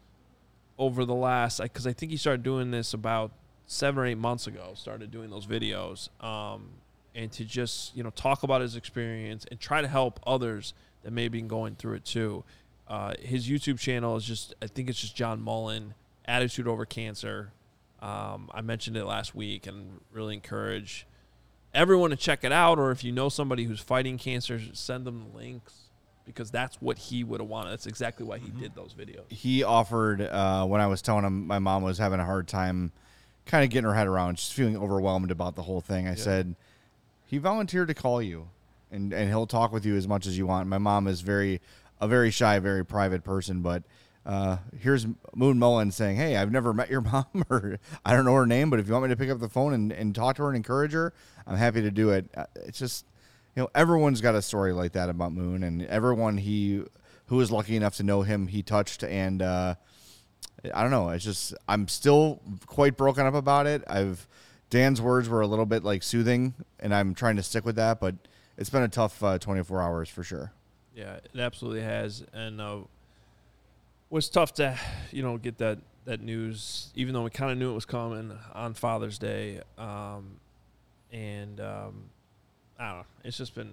over 0.78 1.06
the 1.06 1.16
last, 1.16 1.62
because 1.62 1.86
I 1.88 1.94
think 1.94 2.12
he 2.12 2.18
started 2.18 2.44
doing 2.44 2.72
this 2.72 2.94
about 2.94 3.32
seven 3.66 4.04
or 4.04 4.06
eight 4.06 4.18
months 4.18 4.48
ago, 4.48 4.72
started 4.76 5.12
doing 5.12 5.30
those 5.30 5.46
videos, 5.46 6.10
um, 6.24 6.70
and 7.14 7.32
to 7.34 7.46
just 7.46 7.96
you 7.96 8.04
know 8.04 8.10
talk 8.12 8.44
about 8.44 8.62
his 8.62 8.76
experience 8.76 9.46
and 9.50 9.60
try 9.60 9.82
to 9.82 9.88
help 9.88 10.20
others 10.28 10.74
that 11.04 11.12
may 11.12 11.28
be 11.28 11.42
going 11.42 11.76
through 11.76 11.94
it 11.96 12.06
too. 12.06 12.44
Uh, 12.88 13.14
his 13.20 13.48
YouTube 13.50 13.80
channel 13.80 14.16
is 14.16 14.24
just, 14.26 14.54
I 14.62 14.68
think 14.68 14.90
it's 14.90 15.00
just 15.02 15.16
John 15.16 15.42
Mullin, 15.42 15.94
Attitude 16.28 16.68
Over 16.68 16.86
Cancer. 16.86 17.52
Um, 18.02 18.50
I 18.54 18.62
mentioned 18.62 18.98
it 18.98 19.06
last 19.06 19.36
week 19.36 19.68
and 19.68 20.00
really 20.12 20.34
encourage 20.34 21.08
everyone 21.74 22.10
to 22.12 22.16
check 22.16 22.44
it 22.44 22.52
out. 22.52 22.78
Or 22.80 22.92
if 22.92 23.04
you 23.04 23.12
know 23.12 23.30
somebody 23.30 23.64
who's 23.64 23.80
fighting 23.80 24.18
cancer, 24.18 24.60
send 24.74 25.06
them 25.06 25.26
the 25.32 25.38
links 25.38 25.74
because 26.26 26.52
that's 26.52 26.82
what 26.82 26.98
he 26.98 27.24
would 27.24 27.40
have 27.40 27.50
wanted. 27.50 27.72
That's 27.72 27.86
exactly 27.86 28.26
why 28.26 28.40
he 28.40 28.50
did 28.50 28.74
those 28.76 28.94
videos. 28.94 29.32
he 29.32 29.64
offered 29.64 30.22
uh, 30.22 30.66
when 30.66 30.82
I 30.82 30.88
was 30.88 31.02
telling 31.02 31.24
him 31.24 31.46
my 31.48 31.60
mom 31.60 31.84
was 31.84 31.98
having 31.98 32.20
a 32.20 32.26
hard 32.26 32.48
time 32.48 32.92
kind 33.46 33.64
of 33.64 33.70
getting 33.70 33.86
her 33.86 33.94
head 33.94 34.08
around, 34.08 34.38
just 34.38 34.54
feeling 34.54 34.76
overwhelmed 34.76 35.30
about 35.30 35.56
the 35.56 35.62
whole 35.62 35.82
thing. 35.82 36.08
I 36.08 36.16
said, 36.16 36.56
he 37.28 37.38
volunteered 37.38 37.88
to 37.90 37.94
call 37.94 38.22
you 38.22 38.50
and, 38.92 39.14
and 39.14 39.30
he'll 39.30 39.48
talk 39.48 39.72
with 39.72 39.86
you 39.86 39.96
as 39.96 40.08
much 40.08 40.26
as 40.26 40.38
you 40.38 40.48
want. 40.48 40.68
My 40.68 40.78
mom 40.78 41.08
is 41.08 41.22
very, 41.22 41.62
a 42.02 42.08
very 42.08 42.32
shy, 42.32 42.58
very 42.60 42.84
private 42.84 43.24
person, 43.24 43.62
but 43.62 43.84
uh, 44.26 44.58
here's 44.80 45.06
Moon 45.36 45.60
Mullin 45.60 45.92
saying, 45.92 46.18
"Hey, 46.18 46.36
I've 46.36 46.52
never 46.52 46.74
met 46.74 46.90
your 46.90 47.02
mom, 47.12 47.26
or 47.50 47.78
I 48.06 48.14
don't 48.16 48.26
know 48.26 48.34
her 48.34 48.46
name, 48.46 48.70
but 48.70 48.80
if 48.80 48.88
you 48.88 48.94
want 48.94 49.04
me 49.06 49.10
to 49.10 49.16
pick 49.16 49.30
up 49.30 49.40
the 49.40 49.50
phone 49.50 49.74
and, 49.74 49.92
and 49.92 50.16
talk 50.16 50.36
to 50.38 50.44
her 50.44 50.50
and 50.50 50.58
encourage 50.58 50.94
her, 50.94 51.14
I'm 51.46 51.58
happy 51.58 51.82
to 51.82 51.92
do 51.92 52.10
it." 52.12 52.30
Uh, 52.36 52.46
It's 52.56 52.80
just, 52.80 53.06
you 53.56 53.62
know, 53.64 53.70
everyone's 53.76 54.22
got 54.22 54.36
a 54.36 54.42
story 54.42 54.74
like 54.74 54.94
that 54.94 55.10
about 55.10 55.32
Moon, 55.34 55.64
and 55.64 55.84
everyone 55.84 56.38
he 56.38 56.84
who 57.28 57.38
was 57.38 57.52
lucky 57.52 57.76
enough 57.76 57.96
to 57.98 58.04
know 58.04 58.22
him, 58.22 58.48
he 58.48 58.62
touched, 58.62 59.04
and 59.04 59.42
uh, 59.42 59.76
I 60.74 60.82
don't 60.82 60.92
know. 60.92 61.10
It's 61.10 61.24
just 61.24 61.54
I'm 61.68 61.88
still 61.88 62.42
quite 62.66 62.98
broken 62.98 63.26
up 63.26 63.34
about 63.34 63.68
it. 63.68 63.84
I've 63.88 64.28
Dan's 64.70 65.02
words 65.02 65.30
were 65.30 65.42
a 65.42 65.48
little 65.48 65.66
bit 65.66 65.84
like 65.84 66.02
soothing, 66.04 66.54
and 66.80 66.94
I'm 66.94 67.14
trying 67.14 67.36
to 67.36 67.44
stick 67.44 67.66
with 67.66 67.76
that, 67.76 68.00
but 68.00 68.16
it's 68.58 68.70
been 68.70 68.82
a 68.82 68.88
tough 68.88 69.22
uh, 69.24 69.38
24 69.38 69.82
hours 69.82 70.10
for 70.10 70.24
sure. 70.24 70.52
Yeah, 70.96 71.16
it 71.16 71.40
absolutely 71.40 71.82
has, 71.82 72.24
and 72.34 72.60
uh, 72.62 72.78
was 74.10 74.30
tough 74.30 74.54
to, 74.56 74.78
you 75.12 75.24
know, 75.24 75.38
get 75.38 75.58
that 75.60 75.80
that 76.06 76.22
news, 76.22 76.92
even 76.96 77.14
though 77.16 77.24
we 77.24 77.32
kind 77.32 77.52
of 77.52 77.58
knew 77.58 77.72
it 77.72 77.74
was 77.74 77.86
coming 77.86 78.32
on 78.54 78.74
Father's 78.76 79.18
Day, 79.18 79.62
um, 79.78 80.40
and 81.12 81.60
um, 81.60 82.10
I 82.78 82.90
don't 82.90 82.98
know. 83.00 83.06
It's 83.24 83.38
just 83.38 83.56
been 83.56 83.72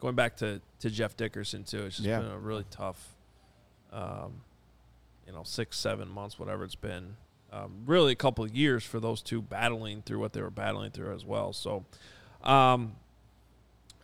going 0.00 0.14
back 0.14 0.36
to 0.38 0.60
to 0.80 0.90
Jeff 0.90 1.16
Dickerson 1.16 1.64
too. 1.64 1.84
It's 1.84 1.96
just 1.96 2.06
Yeah. 2.08 2.20
been 2.20 2.30
a 2.30 2.38
really 2.38 2.64
tough, 2.70 3.14
um, 3.92 4.42
you 5.26 5.32
know, 5.32 5.42
six 5.42 5.78
seven 5.78 6.08
months, 6.08 6.38
whatever 6.38 6.64
it's 6.64 6.74
been. 6.74 7.16
Um, 7.52 7.84
really, 7.86 8.12
a 8.12 8.16
couple 8.16 8.44
of 8.44 8.54
years 8.54 8.84
for 8.84 8.98
those 9.00 9.22
two 9.22 9.40
battling 9.40 10.02
through 10.02 10.18
what 10.18 10.32
they 10.32 10.42
were 10.42 10.50
battling 10.50 10.90
through 10.90 11.14
as 11.14 11.24
well. 11.24 11.52
So, 11.52 11.84
um, 12.42 12.96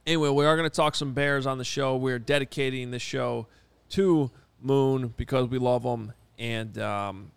anyway, 0.07 0.29
we 0.31 0.47
are 0.47 0.57
going 0.57 0.71
to 0.71 0.75
talk 0.75 0.95
some 0.95 1.13
Bears 1.15 1.47
on 1.47 1.59
the 1.59 1.65
show. 1.65 1.97
We're 1.97 2.21
dedicating 2.21 2.93
this 2.93 3.03
show 3.03 3.49
to 3.91 4.31
Moon 4.63 5.15
because 5.17 5.49
we 5.49 5.59
love 5.59 5.83
him. 5.85 6.13
And 6.39 6.79
um, 6.79 7.31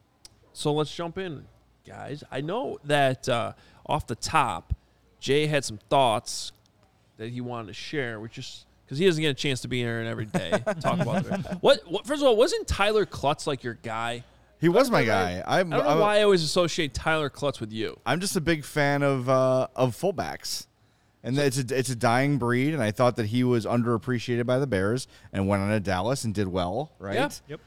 so 0.53 0.73
let's 0.73 0.93
jump 0.93 1.17
in, 1.17 1.45
guys. 1.87 2.23
I 2.31 2.41
know 2.41 2.79
that 2.85 3.27
uh, 3.27 3.53
off 3.85 4.07
the 4.07 4.15
top, 4.15 4.73
Jay 5.19 5.45
had 5.47 5.65
some 5.65 5.79
thoughts 5.89 6.51
that 7.17 7.29
he 7.29 7.41
wanted 7.41 7.67
to 7.67 7.73
share, 7.73 8.19
which 8.19 8.37
is 8.37 8.65
because 8.85 8.97
he 8.97 9.05
doesn't 9.05 9.21
get 9.21 9.29
a 9.29 9.33
chance 9.33 9.61
to 9.61 9.67
be 9.67 9.79
here 9.79 9.99
and 9.99 10.07
every 10.07 10.25
day 10.25 10.51
talk 10.81 10.99
about 10.99 11.25
it. 11.25 11.45
What, 11.61 11.81
what? 11.89 12.05
First 12.05 12.21
of 12.21 12.27
all, 12.27 12.35
wasn't 12.35 12.67
Tyler 12.67 13.05
Clutts 13.05 13.47
like 13.47 13.63
your 13.63 13.75
guy? 13.75 14.23
He 14.59 14.69
was 14.69 14.89
my 14.89 14.99
Right. 14.99 15.07
guy. 15.07 15.43
I'm, 15.45 15.73
I 15.73 15.77
don't 15.77 15.85
know 15.85 15.91
I'm, 15.91 15.99
why 15.99 16.19
I 16.19 16.23
always 16.23 16.43
associate 16.43 16.93
Tyler 16.93 17.29
Clutts 17.29 17.59
with 17.59 17.71
you. 17.73 17.99
I'm 18.05 18.19
just 18.21 18.35
a 18.37 18.41
big 18.41 18.63
fan 18.63 19.03
of 19.03 19.27
uh, 19.29 19.67
of 19.75 19.95
fullbacks, 19.95 20.67
and 21.23 21.37
it's 21.37 21.57
a 21.57 21.77
it's 21.77 21.89
a 21.89 21.95
dying 21.95 22.37
breed. 22.37 22.73
And 22.73 22.83
I 22.83 22.91
thought 22.91 23.15
that 23.15 23.27
he 23.27 23.43
was 23.43 23.65
underappreciated 23.65 24.45
by 24.45 24.59
the 24.59 24.67
Bears, 24.67 25.07
and 25.31 25.47
went 25.47 25.63
on 25.63 25.69
to 25.69 25.79
Dallas 25.79 26.23
and 26.23 26.33
did 26.33 26.47
well. 26.47 26.91
Right? 26.99 27.15
Yeah. 27.15 27.29
Yep. 27.47 27.59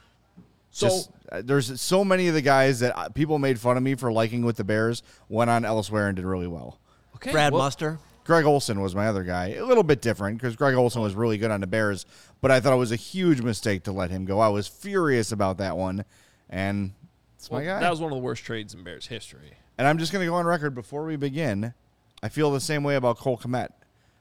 So 0.70 0.88
Just, 0.88 1.10
uh, 1.32 1.42
there's 1.42 1.80
so 1.80 2.04
many 2.04 2.28
of 2.28 2.34
the 2.34 2.42
guys 2.42 2.80
that 2.80 2.96
uh, 2.98 3.08
people 3.08 3.38
made 3.38 3.58
fun 3.58 3.78
of 3.78 3.82
me 3.82 3.94
for 3.94 4.12
liking 4.12 4.44
with 4.44 4.56
the 4.56 4.64
Bears 4.64 5.02
went 5.30 5.48
on 5.48 5.64
elsewhere 5.64 6.08
and 6.08 6.16
did 6.16 6.26
really 6.26 6.46
well. 6.46 6.78
okay, 7.14 7.32
Brad 7.32 7.52
well, 7.54 7.62
Muster. 7.62 7.98
Greg 8.26 8.44
Olsen 8.44 8.80
was 8.80 8.94
my 8.94 9.06
other 9.06 9.22
guy. 9.22 9.54
A 9.54 9.64
little 9.64 9.84
bit 9.84 10.02
different 10.02 10.38
because 10.38 10.56
Greg 10.56 10.74
Olsen 10.74 11.00
was 11.00 11.14
really 11.14 11.38
good 11.38 11.50
on 11.50 11.60
the 11.60 11.66
Bears, 11.66 12.04
but 12.42 12.50
I 12.50 12.60
thought 12.60 12.72
it 12.72 12.78
was 12.78 12.92
a 12.92 12.96
huge 12.96 13.40
mistake 13.40 13.84
to 13.84 13.92
let 13.92 14.10
him 14.10 14.24
go. 14.24 14.40
I 14.40 14.48
was 14.48 14.66
furious 14.66 15.32
about 15.32 15.58
that 15.58 15.76
one, 15.76 16.04
and 16.50 16.92
it's 17.36 17.48
well, 17.48 17.60
my 17.60 17.66
guy. 17.66 17.80
that 17.80 17.90
was 17.90 18.00
one 18.00 18.12
of 18.12 18.18
the 18.18 18.22
worst 18.22 18.44
trades 18.44 18.74
in 18.74 18.82
Bears 18.82 19.06
history. 19.06 19.52
And 19.78 19.86
I'm 19.86 19.98
just 19.98 20.12
going 20.12 20.24
to 20.24 20.30
go 20.30 20.34
on 20.34 20.44
record 20.44 20.74
before 20.74 21.04
we 21.04 21.16
begin. 21.16 21.72
I 22.22 22.28
feel 22.28 22.50
the 22.50 22.60
same 22.60 22.82
way 22.82 22.96
about 22.96 23.18
Cole 23.18 23.38
Kmet. 23.38 23.68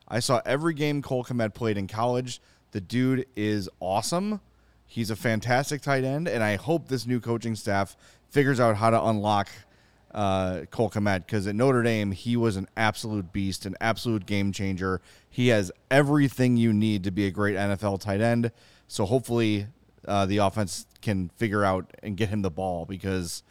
I 0.08 0.20
saw 0.20 0.42
every 0.46 0.74
game 0.74 1.02
Cole 1.02 1.24
Kmet 1.24 1.54
played 1.54 1.78
in 1.78 1.88
college. 1.88 2.40
The 2.72 2.82
dude 2.82 3.26
is 3.36 3.70
awesome. 3.80 4.42
He's 4.86 5.10
a 5.10 5.16
fantastic 5.16 5.82
tight 5.82 6.04
end, 6.04 6.28
and 6.28 6.44
I 6.44 6.58
hope 6.58 6.88
this 6.88 7.08
new 7.08 7.20
coaching 7.20 7.56
staff 7.56 7.98
figures 8.30 8.60
out 8.60 8.76
how 8.78 8.90
to 8.90 9.04
unlock 9.04 9.50
uh, 10.14 10.62
Cole 10.72 10.90
Kmet 10.90 11.26
because 11.26 11.46
at 11.46 11.56
Notre 11.56 11.84
Dame 11.84 12.12
he 12.12 12.38
was 12.38 12.56
an 12.56 12.68
absolute 12.78 13.34
beast, 13.34 13.66
an 13.66 13.76
absolute 13.82 14.26
game 14.26 14.52
changer. 14.52 15.02
He 15.30 15.50
has 15.50 15.72
everything 15.92 16.56
you 16.56 16.72
need 16.72 17.04
to 17.04 17.12
be 17.12 17.26
a 17.28 17.32
great 17.32 17.56
NFL 17.56 18.00
tight 18.00 18.22
end. 18.22 18.52
So 18.88 19.06
hopefully 19.06 19.68
uh, 20.08 20.26
the 20.26 20.38
offense 20.38 20.86
can 21.02 21.30
figure 21.36 21.66
out 21.66 21.92
and 22.02 22.16
get 22.16 22.30
him 22.30 22.44
the 22.44 22.50
ball 22.50 22.86
because 22.86 23.44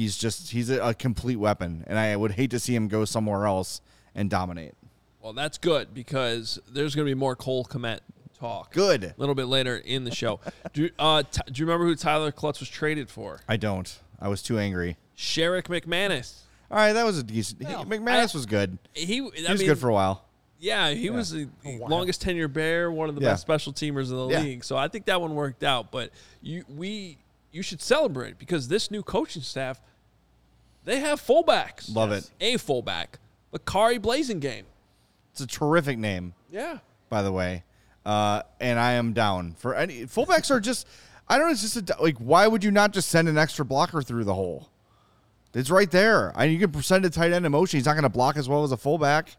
he's 0.00 0.16
just 0.16 0.50
he's 0.50 0.70
a, 0.70 0.80
a 0.88 0.94
complete 0.94 1.36
weapon, 1.36 1.84
and 1.86 1.98
I 1.98 2.16
would 2.16 2.32
hate 2.32 2.50
to 2.52 2.58
see 2.58 2.74
him 2.74 2.88
go 2.88 3.04
somewhere 3.04 3.46
else 3.46 3.80
and 4.14 4.30
dominate. 4.30 4.72
Well, 5.20 5.34
that's 5.34 5.58
good 5.58 5.92
because 5.92 6.58
there's 6.72 6.94
going 6.94 7.06
to 7.06 7.10
be 7.10 7.14
more 7.18 7.36
Cole 7.36 7.64
Kmet 7.64 8.00
talk. 8.38 8.72
Good. 8.72 9.04
A 9.04 9.14
little 9.18 9.34
bit 9.34 9.46
later 9.46 9.76
in 9.76 10.04
the 10.04 10.14
show. 10.14 10.40
do, 10.72 10.84
you- 10.84 10.90
uh, 10.98 11.22
t- 11.22 11.42
do 11.52 11.60
you 11.60 11.66
remember 11.66 11.84
who 11.84 11.94
Tyler 11.94 12.32
Clutts 12.32 12.58
was 12.60 12.68
traded 12.70 13.10
for? 13.10 13.40
I 13.46 13.58
don't. 13.58 13.98
I 14.18 14.28
was 14.28 14.42
too 14.42 14.58
angry. 14.58 14.96
Sherrick 15.16 15.64
McManus. 15.64 16.38
All 16.70 16.78
right, 16.78 16.92
that 16.94 17.04
was 17.04 17.18
a 17.18 17.22
decent. 17.22 17.60
he- 17.66 17.74
McManus 17.74 18.34
I- 18.34 18.38
was 18.38 18.46
good. 18.46 18.78
He, 18.94 19.04
He 19.06 19.20
was 19.20 19.58
mean, 19.58 19.68
good 19.68 19.78
for 19.78 19.90
a 19.90 19.92
while. 19.94 20.24
Yeah, 20.58 20.90
he 20.90 21.10
was 21.10 21.30
the 21.30 21.48
longest 21.64 22.20
tenure 22.22 22.48
Bear, 22.48 22.90
one 22.92 23.08
of 23.10 23.14
the 23.14 23.20
Yeah. 23.22 23.30
best 23.32 23.42
special 23.42 23.72
teamers 23.72 24.10
in 24.10 24.16
the 24.16 24.28
Yeah. 24.28 24.40
league. 24.40 24.64
So 24.64 24.76
I 24.76 24.88
think 24.88 25.04
that 25.06 25.20
one 25.20 25.34
worked 25.34 25.62
out. 25.64 25.90
But 25.90 26.10
you, 26.42 26.64
we, 26.68 27.16
you 27.52 27.62
should 27.62 27.80
celebrate 27.82 28.38
because 28.38 28.68
this 28.68 28.90
new 28.90 29.02
coaching 29.02 29.40
staff, 29.42 29.80
they 30.84 31.00
have 31.00 31.20
fullbacks. 31.20 31.94
Love 31.94 32.12
it. 32.12 32.30
A 32.40 32.56
fullback, 32.56 33.18
Bakari 33.50 33.98
Blasingame. 33.98 34.64
It's 35.32 35.40
a 35.40 35.46
terrific 35.46 35.98
name, 35.98 36.34
Yeah. 36.50 36.78
by 37.08 37.22
the 37.22 37.32
way. 37.32 37.64
Uh, 38.04 38.42
and 38.60 38.78
I 38.78 38.92
am 38.92 39.12
down 39.12 39.52
for 39.58 39.74
any 39.74 40.02
fullbacks 40.06 40.50
are 40.50 40.60
just. 40.60 40.86
I 41.28 41.36
don't 41.38 41.46
know. 41.46 41.52
It's 41.52 41.60
just 41.62 41.90
a, 41.90 42.02
like 42.02 42.16
why 42.18 42.46
would 42.48 42.64
you 42.64 42.70
not 42.72 42.92
just 42.92 43.08
send 43.08 43.28
an 43.28 43.38
extra 43.38 43.64
blocker 43.64 44.02
through 44.02 44.24
the 44.24 44.34
hole? 44.34 44.68
It's 45.54 45.70
right 45.70 45.90
there. 45.90 46.32
I 46.34 46.44
you 46.46 46.66
can 46.66 46.82
send 46.82 47.04
a 47.04 47.10
tight 47.10 47.32
end 47.32 47.44
in 47.46 47.52
motion. 47.52 47.78
He's 47.78 47.86
not 47.86 47.92
going 47.92 48.02
to 48.04 48.08
block 48.08 48.36
as 48.36 48.48
well 48.48 48.64
as 48.64 48.72
a 48.72 48.76
fullback. 48.76 49.36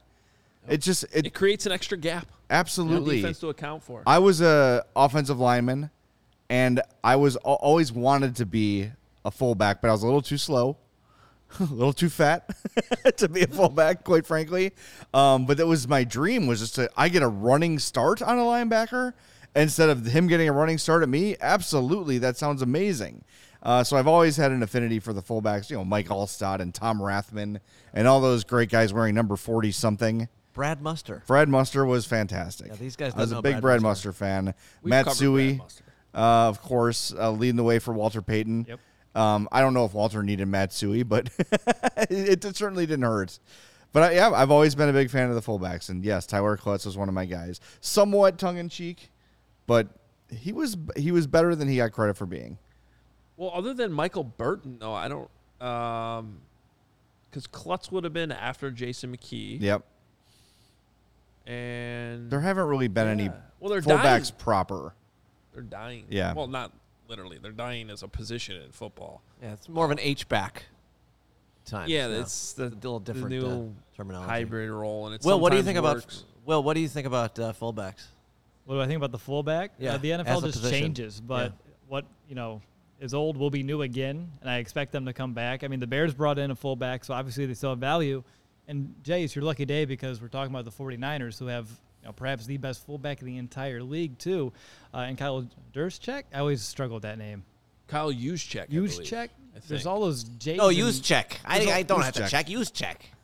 It 0.69 0.77
just 0.81 1.03
it, 1.13 1.25
It 1.25 1.33
creates 1.33 1.65
an 1.65 1.71
extra 1.71 1.97
gap. 1.97 2.23
You 2.23 2.29
know, 2.29 2.59
absolutely. 2.59 3.15
defense 3.17 3.39
to 3.39 3.49
account 3.49 3.83
for. 3.83 4.03
I 4.05 4.19
was 4.19 4.41
a 4.41 4.85
offensive 4.95 5.39
lineman, 5.39 5.89
and 6.49 6.81
I 7.03 7.15
was 7.15 7.35
al- 7.45 7.53
always 7.55 7.91
wanted 7.91 8.35
to 8.37 8.45
be 8.45 8.89
a 9.25 9.31
fullback, 9.31 9.81
but 9.81 9.87
I 9.89 9.91
was 9.91 10.03
a 10.03 10.05
little 10.05 10.21
too 10.21 10.37
slow, 10.37 10.77
a 11.59 11.63
little 11.63 11.93
too 11.93 12.09
fat 12.09 12.49
to 13.17 13.29
be 13.29 13.41
a 13.41 13.47
fullback, 13.47 14.03
quite 14.03 14.25
frankly. 14.25 14.73
Um, 15.13 15.45
but 15.45 15.57
that 15.57 15.67
was 15.67 15.87
my 15.87 16.03
dream 16.03 16.47
was 16.47 16.59
just 16.59 16.75
to 16.75 16.89
I 16.95 17.09
get 17.09 17.23
a 17.23 17.27
running 17.27 17.79
start 17.79 18.21
on 18.21 18.37
a 18.37 18.41
linebacker 18.43 19.13
instead 19.55 19.89
of 19.89 20.05
him 20.05 20.27
getting 20.27 20.47
a 20.47 20.53
running 20.53 20.77
start 20.77 21.03
at 21.03 21.09
me. 21.09 21.35
Absolutely, 21.41 22.17
that 22.19 22.37
sounds 22.37 22.61
amazing. 22.61 23.23
Uh, 23.63 23.83
so 23.83 23.95
I've 23.95 24.07
always 24.07 24.37
had 24.37 24.51
an 24.51 24.63
affinity 24.63 24.99
for 24.99 25.13
the 25.13 25.21
fullbacks, 25.21 25.69
you 25.69 25.77
know, 25.77 25.85
Mike 25.85 26.07
Alstott 26.07 26.59
and 26.61 26.73
Tom 26.73 26.99
Rathman 26.99 27.59
and 27.93 28.07
all 28.07 28.19
those 28.19 28.43
great 28.43 28.69
guys 28.69 28.91
wearing 28.93 29.13
number 29.13 29.35
forty 29.35 29.71
something. 29.71 30.27
Brad 30.53 30.81
Muster. 30.81 31.21
Fred 31.25 31.47
Muster 31.47 31.85
was 31.85 32.05
fantastic. 32.05 32.67
Yeah, 32.67 32.75
these 32.75 32.95
guys 32.95 33.13
I 33.15 33.19
was 33.19 33.31
a 33.31 33.41
big 33.41 33.53
Brad 33.53 33.61
Brad 33.61 33.81
Muster. 33.81 34.09
Muster 34.09 34.13
fan. 34.13 34.53
We've 34.81 34.89
Matt 34.89 35.05
Suhey, 35.07 35.49
Brad 35.49 35.57
Muster. 35.59 35.83
uh, 36.15 36.49
of 36.49 36.61
course, 36.61 37.13
uh, 37.17 37.31
leading 37.31 37.55
the 37.55 37.63
way 37.63 37.79
for 37.79 37.93
Walter 37.93 38.21
Payton. 38.21 38.65
Yep. 38.67 38.79
Um, 39.13 39.49
I 39.51 39.61
don't 39.61 39.73
know 39.73 39.85
if 39.85 39.93
Walter 39.93 40.23
needed 40.23 40.47
Matt 40.47 40.69
Suhey, 40.71 41.07
but 41.07 41.29
it, 42.09 42.45
it 42.45 42.55
certainly 42.55 42.85
didn't 42.85 43.03
hurt. 43.03 43.39
But 43.93 44.03
I, 44.03 44.11
yeah, 44.15 44.31
I've 44.31 44.51
always 44.51 44.73
been 44.73 44.87
a 44.87 44.93
big 44.93 45.09
fan 45.09 45.27
of 45.29 45.35
the 45.35 45.41
fullbacks, 45.41 45.89
and 45.89 46.03
yes, 46.05 46.25
Tyler 46.25 46.55
Clutts 46.55 46.85
was 46.85 46.97
one 46.97 47.09
of 47.09 47.13
my 47.13 47.25
guys. 47.25 47.59
Somewhat 47.81 48.37
tongue 48.37 48.57
in 48.57 48.69
cheek, 48.69 49.09
but 49.67 49.89
he 50.29 50.53
was 50.53 50.77
he 50.95 51.11
was 51.11 51.27
better 51.27 51.55
than 51.55 51.67
he 51.67 51.75
got 51.77 51.91
credit 51.91 52.15
for 52.15 52.25
being. 52.25 52.57
Well, 53.35 53.51
other 53.53 53.73
than 53.73 53.91
Michael 53.91 54.23
Burton, 54.23 54.77
though, 54.79 54.93
I 54.93 55.09
don't. 55.09 55.29
Um, 55.59 56.37
because 57.29 57.47
Clutts 57.47 57.91
would 57.91 58.03
have 58.05 58.13
been 58.13 58.31
after 58.31 58.71
Jason 58.71 59.15
McKie. 59.15 59.59
Yep. 59.61 59.83
And 61.47 62.29
There 62.29 62.39
haven't 62.41 62.65
really 62.67 62.87
been 62.87 63.07
any 63.07 63.29
Well, 63.59 63.71
they're 63.71 63.81
fullbacks 63.81 64.01
dying. 64.03 64.23
proper. 64.37 64.93
they're 65.53 65.63
dying. 65.63 66.05
Yeah. 66.09 66.33
Well, 66.33 66.47
not 66.47 66.71
literally. 67.11 67.37
They're 67.37 67.51
dying 67.51 67.89
as 67.91 68.01
a 68.01 68.07
position 68.07 68.59
in 68.61 68.71
football. 68.71 69.21
Yeah, 69.43 69.51
it's 69.53 69.69
more 69.69 69.85
of 69.85 69.91
an 69.91 69.99
H 69.99 70.27
back. 70.27 70.63
Time. 71.63 71.87
yeah, 71.89 72.07
it's 72.07 72.53
the, 72.53 72.63
a 72.63 72.69
little 72.69 72.99
the 72.99 73.13
different 73.13 73.29
new 73.29 73.45
uh, 73.45 73.95
terminology. 73.95 74.27
hybrid 74.29 74.69
role, 74.71 75.05
and 75.05 75.13
it's 75.13 75.23
well, 75.25 75.39
what 75.39 75.51
do 75.51 75.57
you 75.57 75.63
think 75.63 75.75
sometimes 75.77 75.91
about? 76.03 76.05
works. 76.07 76.23
Will, 76.43 76.63
what 76.63 76.73
do 76.73 76.79
you 76.79 76.87
think 76.87 77.05
about 77.05 77.37
uh, 77.37 77.53
fullbacks? 77.53 78.05
What 78.65 78.75
do 78.75 78.81
I 78.81 78.87
think 78.87 78.97
about 78.97 79.11
the 79.11 79.19
fullback? 79.19 79.71
Yeah, 79.77 79.93
Uh, 79.93 79.97
the 79.97 80.09
NFL 80.11 80.41
just 80.41 80.59
position. 80.59 80.79
changes, 80.85 81.21
but 81.21 81.51
Yeah. 81.51 81.71
what 81.87 82.05
you 82.27 82.33
know 82.33 82.61
is 82.99 83.13
old 83.13 83.37
will 83.37 83.51
be 83.51 83.61
new 83.61 83.83
again, 83.83 84.31
and 84.41 84.49
I 84.49 84.57
expect 84.57 84.91
them 84.91 85.05
to 85.05 85.13
come 85.13 85.33
back. 85.33 85.63
I 85.63 85.67
mean, 85.67 85.79
the 85.79 85.87
Bears 85.87 86.13
brought 86.15 86.39
in 86.39 86.49
a 86.49 86.55
fullback, 86.55 87.03
so 87.05 87.13
obviously 87.13 87.45
they 87.45 87.53
still 87.53 87.69
have 87.71 87.79
value. 87.79 88.23
And 88.67 88.95
Jay, 89.03 89.23
it's 89.23 89.35
your 89.35 89.43
lucky 89.45 89.65
day 89.65 89.85
because 89.85 90.19
we're 90.21 90.29
talking 90.29 90.53
about 90.53 90.65
the 90.65 90.71
49ers, 90.71 91.37
who 91.37 91.45
have 91.45 91.67
you 92.01 92.07
know, 92.07 92.13
perhaps 92.13 92.45
the 92.45 92.57
best 92.57 92.85
fullback 92.85 93.21
in 93.21 93.27
the 93.27 93.37
entire 93.37 93.81
league 93.83 94.17
too. 94.17 94.51
Uh, 94.93 94.97
and 94.99 95.17
Kyle 95.17 95.47
Durschek, 95.73 96.23
I 96.33 96.39
always 96.39 96.61
struggle 96.61 96.95
with 96.95 97.03
that 97.03 97.17
name. 97.17 97.43
Kyle 97.87 98.11
Juszczyk. 98.11 98.63
I 98.63 98.65
Juszczyk. 98.73 99.29
There's 99.67 99.85
all 99.85 99.99
those 100.01 100.23
J's. 100.23 100.57
No, 100.57 100.69
and- 100.69 100.77
use 100.77 100.99
check. 101.01 101.39
I, 101.45 101.59
There's 101.59 101.71
I 101.71 101.77
a- 101.79 101.83
don't 101.83 101.97
use 101.97 102.05
have 102.05 102.13
to 102.15 102.19
check. 102.21 102.29
check. 102.47 102.49
Use. 102.49 102.71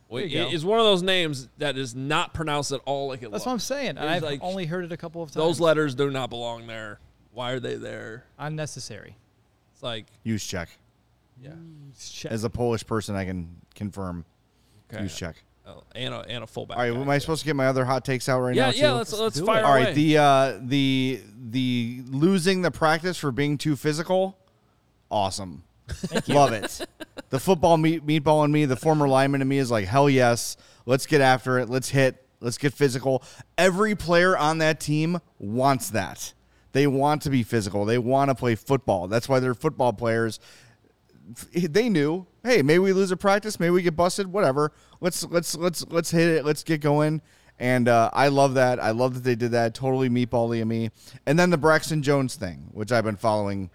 Wait, 0.10 0.22
There 0.22 0.28
you 0.30 0.42
it- 0.48 0.50
go. 0.52 0.56
it's 0.56 0.64
one 0.64 0.80
of 0.80 0.86
those 0.86 1.02
names 1.02 1.48
that 1.58 1.78
is 1.78 1.96
not 1.96 2.34
pronounced 2.34 2.72
at 2.72 2.82
all 2.86 3.08
like 3.08 3.20
it 3.20 3.32
That's 3.32 3.34
looks. 3.34 3.46
what 3.46 3.52
I'm 3.54 3.60
saying. 3.60 3.98
I've 3.98 4.24
like 4.24 4.40
only 4.44 4.66
heard 4.66 4.86
it 4.86 4.92
a 4.92 4.98
couple 4.98 5.22
of 5.24 5.30
times. 5.30 5.36
Those 5.36 5.60
letters 5.60 5.96
do 5.96 6.10
not 6.12 6.30
belong 6.30 6.68
there 6.68 7.00
Why 7.34 7.52
are 7.52 7.60
they 7.60 7.76
there? 7.76 8.26
Unnecessary. 8.40 9.16
It's 9.74 9.84
like, 9.84 10.06
Use 10.24 10.44
check. 10.46 10.70
yeah, 11.42 11.52
Check. 12.00 12.32
As 12.32 12.44
a 12.44 12.50
Polish 12.50 12.86
person, 12.86 13.16
I 13.16 13.26
can 13.26 13.56
confirm. 13.76 14.26
okay. 14.92 15.04
Use 15.04 15.16
check. 15.18 15.36
Oh, 15.68 15.84
and 15.96 16.14
a 16.14 16.20
and 16.30 16.44
a 16.44 16.48
fullback. 16.48 16.78
All 16.78 16.84
right, 16.84 16.94
guy, 16.94 17.00
am 17.02 17.10
I 17.10 17.18
too. 17.18 17.22
supposed 17.22 17.42
to 17.42 17.46
get 17.46 17.56
my 17.56 17.68
other 17.68 17.84
hot 17.84 18.06
takes 18.06 18.30
out 18.30 18.40
right 18.40 18.56
Yeah, 18.56 18.68
now? 18.68 18.72
yeah. 18.72 18.90
too? 18.90 18.94
Let's 18.96 19.14
let's 19.14 19.40
do 19.40 19.46
fire 19.46 19.60
it. 19.60 19.66
All 19.66 19.74
away. 19.74 19.84
right, 19.86 19.96
the 19.96 20.18
uh, 20.18 20.60
the 20.62 21.22
the 21.50 22.02
losing 22.08 22.62
the 22.62 22.72
practice 22.72 23.18
for 23.18 23.32
being 23.32 23.58
too 23.58 23.76
physical, 23.76 24.38
awesome. 25.12 25.64
Love 26.28 26.54
it. 26.54 26.82
The 27.30 27.40
football 27.42 27.76
meat 27.76 28.08
meatball 28.08 28.46
in 28.46 28.54
me, 28.54 28.64
the 28.64 28.78
former 28.78 29.06
lineman 29.06 29.42
in 29.42 29.50
me 29.50 29.58
is 29.58 29.70
like, 29.70 29.86
hell 29.86 30.10
yes, 30.10 30.56
let's 30.86 31.06
get 31.06 31.20
after 31.20 31.60
it. 31.60 31.70
Let's 31.70 31.90
hit. 31.90 32.26
Let's 32.40 32.58
get 32.58 32.72
physical. 32.74 33.22
Every 33.58 33.96
player 33.96 34.38
on 34.38 34.60
that 34.60 34.80
team 34.80 35.20
wants 35.38 35.90
that. 35.90 36.32
They 36.72 36.88
want 36.88 37.24
to 37.24 37.30
be 37.30 37.44
physical. 37.44 37.84
They 37.84 37.98
want 37.98 38.30
to 38.30 38.36
play 38.36 38.56
football. 38.56 39.10
That's 39.10 39.28
why 39.28 39.42
they're 39.42 39.54
football 39.56 39.92
players 39.92 40.40
they 41.54 41.90
knew, 41.90 42.26
hey, 42.44 42.62
maybe 42.62 42.80
we 42.80 42.94
lose 42.94 43.12
a 43.12 43.18
practice, 43.18 43.60
maybe 43.60 43.72
we 43.72 43.82
get 43.82 43.96
busted, 43.96 44.28
whatever. 44.28 44.72
Let's 45.02 45.24
let's 45.26 45.56
let's 45.56 45.86
let's 45.88 46.12
hit 46.12 46.30
it, 46.30 46.46
let's 46.46 46.64
get 46.64 46.82
going. 46.82 47.22
And 47.60 47.88
uh, 47.88 48.12
I 48.14 48.28
love 48.28 48.54
that. 48.54 48.80
I 48.80 48.92
love 48.92 49.16
that 49.16 49.24
they 49.24 49.36
did 49.36 49.52
that. 49.52 49.74
Totally 49.74 50.10
meatball 50.10 50.60
of 50.60 50.68
me. 50.68 50.92
And 51.26 51.40
then 51.40 51.50
the 51.50 51.58
Braxton 51.58 52.04
Jones 52.04 52.36
thing, 52.36 52.70
which 52.72 52.92
I've 52.92 53.04
been 53.04 53.16
following. 53.16 53.72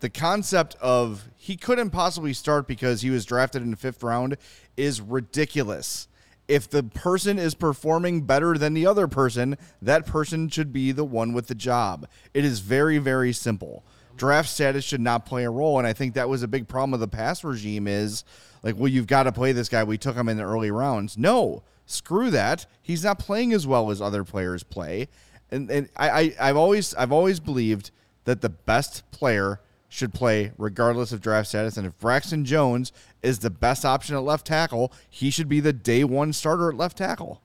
The 0.00 0.10
concept 0.10 0.76
of 0.80 1.28
he 1.36 1.56
couldn't 1.56 1.90
possibly 1.90 2.32
start 2.32 2.66
because 2.66 3.02
he 3.02 3.10
was 3.10 3.24
drafted 3.24 3.62
in 3.62 3.70
the 3.70 3.76
fifth 3.76 4.02
round 4.02 4.36
is 4.76 5.00
ridiculous. 5.00 6.08
If 6.48 6.68
the 6.70 6.82
person 6.82 7.38
is 7.38 7.54
performing 7.54 8.22
better 8.22 8.56
than 8.56 8.74
the 8.74 8.86
other 8.86 9.08
person, 9.08 9.56
that 9.82 10.06
person 10.06 10.48
should 10.48 10.72
be 10.72 10.92
the 10.92 11.04
one 11.04 11.32
with 11.32 11.48
the 11.48 11.54
job. 11.54 12.06
It 12.34 12.44
is 12.44 12.60
very, 12.60 12.98
very 12.98 13.32
simple 13.32 13.84
draft 14.16 14.48
status 14.48 14.84
should 14.84 15.00
not 15.00 15.26
play 15.26 15.44
a 15.44 15.50
role. 15.50 15.78
And 15.78 15.86
i 15.86 15.92
think 15.92 16.14
that 16.14 16.28
was 16.28 16.42
a 16.42 16.48
big 16.48 16.68
problem 16.68 16.94
of 16.94 17.00
the 17.00 17.08
past 17.08 17.44
regime 17.44 17.86
is 17.86 18.24
like 18.62 18.76
well 18.76 18.88
you've 18.88 19.06
got 19.06 19.24
to 19.24 19.32
play 19.32 19.52
this 19.52 19.68
guy. 19.68 19.84
We 19.84 19.98
took 19.98 20.16
him 20.16 20.28
in 20.28 20.36
the 20.36 20.44
early 20.44 20.70
rounds. 20.70 21.16
No 21.16 21.62
screw 21.86 22.30
that. 22.30 22.66
He's 22.82 23.04
not 23.04 23.18
playing 23.18 23.52
as 23.52 23.66
well 23.66 23.90
as 23.90 24.00
other 24.00 24.24
players 24.24 24.62
play. 24.62 25.08
And, 25.50 25.70
and 25.70 25.88
I, 25.96 26.10
I 26.10 26.34
i've 26.40 26.56
always 26.56 26.94
i've 26.94 27.12
always 27.12 27.40
believed 27.40 27.90
that 28.24 28.40
the 28.40 28.48
best 28.48 29.08
player 29.12 29.60
should 29.88 30.12
play 30.12 30.52
regardless 30.58 31.12
of 31.12 31.20
draft 31.20 31.48
status. 31.48 31.76
And 31.76 31.86
if 31.86 31.98
braxton 31.98 32.44
jones 32.44 32.92
is 33.22 33.38
the 33.38 33.50
best 33.50 33.84
option 33.84 34.16
at 34.16 34.22
left 34.22 34.46
tackle 34.46 34.92
he 35.08 35.30
should 35.30 35.48
be 35.48 35.60
the 35.60 35.72
day 35.72 36.04
one 36.04 36.32
starter 36.32 36.70
at 36.70 36.76
left 36.76 36.98
tackle. 36.98 37.40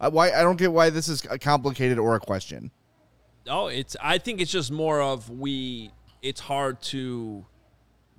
I, 0.00 0.08
why 0.08 0.32
i 0.32 0.42
don't 0.42 0.56
get 0.56 0.72
why 0.72 0.90
this 0.90 1.08
is 1.08 1.20
complicated 1.20 1.98
or 1.98 2.14
a 2.14 2.20
question. 2.20 2.70
Oh, 3.48 3.66
it's. 3.66 3.96
I 4.02 4.18
think 4.18 4.40
it's 4.40 4.50
just 4.50 4.70
more 4.70 5.00
of 5.00 5.30
we. 5.30 5.90
It's 6.24 6.40
hard 6.40 6.80
to 6.82 7.44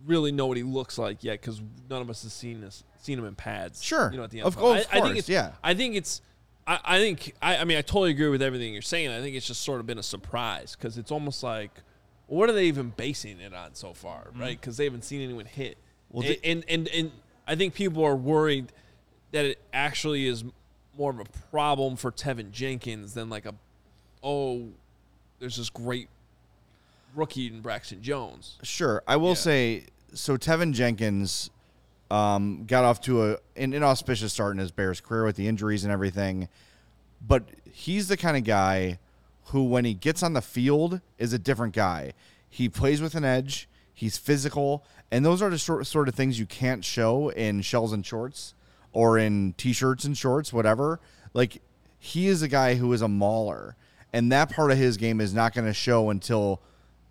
really 0.05 0.31
know 0.31 0.45
what 0.45 0.57
he 0.57 0.63
looks 0.63 0.97
like 0.97 1.24
yet 1.24 1.41
because 1.41 1.62
none 1.89 2.01
of 2.01 2.09
us 2.09 2.24
has 2.24 2.33
seen 2.33 2.62
this, 2.62 2.83
seen 3.00 3.17
him 3.17 3.25
in 3.25 3.35
pads. 3.35 3.83
Sure. 3.83 4.12
you 4.12 4.17
know, 4.17 4.24
at 4.24 4.29
the 4.29 4.39
end. 4.39 4.47
Of 4.47 4.55
course, 4.55 4.85
I, 4.91 5.00
I 5.00 5.01
think 5.01 5.17
it's. 5.17 5.27
yeah. 5.29 5.51
I 5.63 5.74
think 5.74 5.95
it's. 5.95 6.21
I, 6.67 6.79
I 6.85 7.00
think. 7.00 7.33
I, 7.41 7.57
I 7.57 7.63
mean, 7.63 7.77
I 7.77 7.81
totally 7.81 8.12
agree 8.12 8.29
with 8.29 8.41
everything 8.41 8.74
you're 8.74 8.81
saying. 8.81 9.09
I 9.09 9.21
think 9.21 9.35
it's 9.35 9.47
just 9.47 9.62
sort 9.62 9.79
of 9.79 9.88
been 9.88 9.97
a 9.97 10.03
surprise 10.03 10.75
because 10.75 10.97
it's 10.97 11.12
almost 11.12 11.43
like, 11.43 11.71
what 12.27 12.50
are 12.50 12.53
they 12.53 12.65
even 12.65 12.93
basing 12.95 13.39
it 13.39 13.53
on 13.53 13.74
so 13.74 13.93
far, 13.93 14.25
mm-hmm. 14.25 14.39
right? 14.39 14.59
Because 14.59 14.77
they 14.77 14.85
haven't 14.85 15.03
seen 15.03 15.21
anyone 15.21 15.45
hit. 15.45 15.77
Well, 16.09 16.25
and, 16.25 16.35
the- 16.35 16.45
and 16.45 16.65
and 16.69 16.88
and 16.89 17.12
I 17.47 17.55
think 17.55 17.74
people 17.74 18.03
are 18.03 18.15
worried 18.15 18.71
that 19.31 19.45
it 19.45 19.59
actually 19.74 20.27
is 20.27 20.43
more 20.97 21.12
of 21.12 21.19
a 21.19 21.25
problem 21.51 21.95
for 21.95 22.12
Teven 22.12 22.51
Jenkins 22.51 23.13
than 23.13 23.29
like 23.29 23.45
a, 23.45 23.53
oh, 24.24 24.69
there's 25.39 25.57
this 25.57 25.69
great 25.69 26.08
rookie 27.15 27.47
in 27.47 27.62
Braxton 27.62 28.01
Jones. 28.01 28.58
Sure. 28.63 29.01
I 29.08 29.15
will 29.17 29.30
Yeah. 29.30 29.34
say 29.36 29.84
so 30.13 30.38
Teven 30.38 30.73
Jenkins 30.73 31.49
um, 32.12 32.65
got 32.65 32.84
off 32.86 33.01
to 33.01 33.32
a 33.32 33.38
an 33.56 33.73
inauspicious 33.73 34.32
start 34.34 34.54
in 34.54 34.60
his 34.60 34.71
Bears 34.71 35.01
career 35.01 35.23
with 35.25 35.36
the 35.36 35.47
injuries 35.47 35.84
and 35.84 35.91
everything. 35.91 36.47
But 37.25 37.45
he's 37.71 38.08
the 38.08 38.17
kind 38.17 38.38
of 38.38 38.43
guy 38.43 38.99
who 39.45 39.63
when 39.63 39.86
he 39.86 39.93
gets 39.93 40.21
on 40.23 40.34
the 40.34 40.41
field 40.41 41.01
is 41.17 41.34
a 41.34 41.39
different 41.39 41.73
guy. 41.73 42.13
He 42.49 42.69
plays 42.69 43.01
with 43.01 43.15
an 43.15 43.25
edge, 43.25 43.67
he's 43.93 44.17
physical, 44.17 44.84
and 45.12 45.25
those 45.25 45.41
are 45.41 45.49
the 45.49 45.58
sort, 45.60 45.86
sort 45.88 46.08
of 46.08 46.15
things 46.15 46.39
you 46.39 46.45
can't 46.45 46.86
show 46.86 47.30
in 47.30 47.62
shells 47.62 47.91
and 47.91 48.06
shorts 48.06 48.54
or 48.93 49.17
in 49.17 49.54
t-shirts 49.58 50.06
and 50.06 50.17
shorts, 50.17 50.54
whatever. 50.54 50.99
Like 51.34 51.62
he 51.99 52.28
is 52.28 52.41
a 52.41 52.47
guy 52.47 52.75
who 52.75 52.93
is 52.93 53.01
a 53.01 53.08
mauler, 53.08 53.75
and 54.13 54.32
that 54.32 54.51
part 54.51 54.71
of 54.71 54.78
his 54.78 54.95
game 54.97 55.19
is 55.19 55.34
not 55.34 55.54
going 55.54 55.67
to 55.67 55.73
show 55.73 56.10
until 56.12 56.62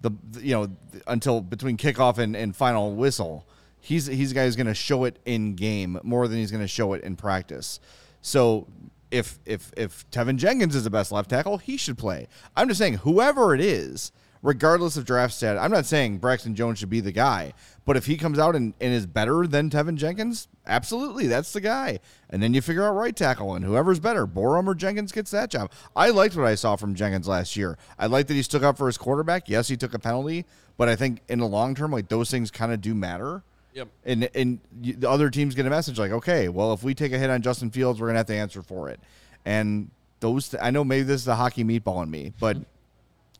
the 0.04 0.40
you 0.40 0.54
know 0.54 0.68
until 1.06 1.40
between 1.40 1.76
kickoff 1.76 2.18
and, 2.18 2.36
and 2.36 2.54
final 2.54 2.94
whistle. 2.94 3.46
He's 3.80 4.06
he's 4.06 4.32
a 4.32 4.34
guy 4.34 4.44
who's 4.44 4.56
going 4.56 4.66
to 4.66 4.74
show 4.74 5.04
it 5.04 5.18
in 5.26 5.54
game 5.54 5.98
more 6.02 6.26
than 6.28 6.38
he's 6.38 6.50
going 6.50 6.62
to 6.62 6.68
show 6.68 6.94
it 6.94 7.02
in 7.02 7.16
practice. 7.16 7.80
So 8.22 8.66
if 9.10 9.38
if 9.44 9.72
if 9.76 10.08
Teven 10.10 10.36
Jenkins 10.36 10.74
is 10.74 10.84
the 10.84 10.90
best 10.90 11.12
left 11.12 11.30
tackle, 11.30 11.58
he 11.58 11.76
should 11.76 11.98
play. 11.98 12.28
I'm 12.56 12.68
just 12.68 12.78
saying 12.78 12.94
whoever 12.94 13.54
it 13.54 13.60
is, 13.60 14.10
regardless 14.44 14.98
of 14.98 15.06
draft 15.06 15.32
stat, 15.32 15.56
I'm 15.58 15.70
not 15.70 15.86
saying 15.86 16.18
Braxton 16.18 16.54
Jones 16.54 16.78
should 16.78 16.90
be 16.90 17.00
the 17.00 17.10
guy, 17.10 17.54
but 17.86 17.96
if 17.96 18.04
he 18.04 18.18
comes 18.18 18.38
out 18.38 18.54
and, 18.54 18.74
and 18.78 18.92
is 18.92 19.06
better 19.06 19.46
than 19.46 19.70
Teven 19.70 19.96
Jenkins, 19.96 20.48
absolutely, 20.66 21.26
that's 21.26 21.54
the 21.54 21.62
guy. 21.62 21.98
And 22.28 22.42
then 22.42 22.52
you 22.52 22.60
figure 22.60 22.84
out 22.84 22.92
right 22.92 23.16
tackle, 23.16 23.54
and 23.54 23.64
whoever's 23.64 23.98
better, 23.98 24.26
Borom 24.26 24.66
or 24.66 24.74
Jenkins 24.74 25.12
gets 25.12 25.30
that 25.30 25.50
job. 25.50 25.72
I 25.96 26.10
liked 26.10 26.36
what 26.36 26.44
I 26.44 26.56
saw 26.56 26.76
from 26.76 26.94
Jenkins 26.94 27.26
last 27.26 27.56
year. 27.56 27.78
I 27.98 28.06
liked 28.06 28.28
that 28.28 28.34
he 28.34 28.42
stuck 28.42 28.62
up 28.62 28.76
for 28.76 28.86
his 28.86 28.98
quarterback. 28.98 29.48
Yes, 29.48 29.66
he 29.66 29.78
took 29.78 29.94
a 29.94 29.98
penalty, 29.98 30.44
but 30.76 30.90
I 30.90 30.94
think 30.94 31.22
in 31.28 31.38
the 31.38 31.48
long 31.48 31.74
term, 31.74 31.90
like 31.90 32.08
those 32.08 32.30
things 32.30 32.50
kind 32.50 32.70
of 32.70 32.82
do 32.82 32.94
matter. 32.94 33.42
Yep. 33.72 33.88
And 34.04 34.30
and 34.34 34.60
the 34.82 35.08
other 35.08 35.30
teams 35.30 35.54
get 35.54 35.64
a 35.66 35.70
message 35.70 35.98
like, 35.98 36.12
okay, 36.12 36.48
well, 36.50 36.74
if 36.74 36.84
we 36.84 36.94
take 36.94 37.12
a 37.12 37.18
hit 37.18 37.30
on 37.30 37.40
Justin 37.40 37.70
Fields, 37.70 37.98
we're 37.98 38.08
gonna 38.08 38.18
have 38.18 38.26
to 38.26 38.34
answer 38.34 38.62
for 38.62 38.90
it. 38.90 39.00
And 39.46 39.90
those, 40.20 40.50
th- 40.50 40.62
I 40.62 40.70
know 40.70 40.84
maybe 40.84 41.02
this 41.02 41.22
is 41.22 41.28
a 41.28 41.34
hockey 41.34 41.64
meatball 41.64 42.02
in 42.02 42.10
me, 42.10 42.34
but 42.38 42.58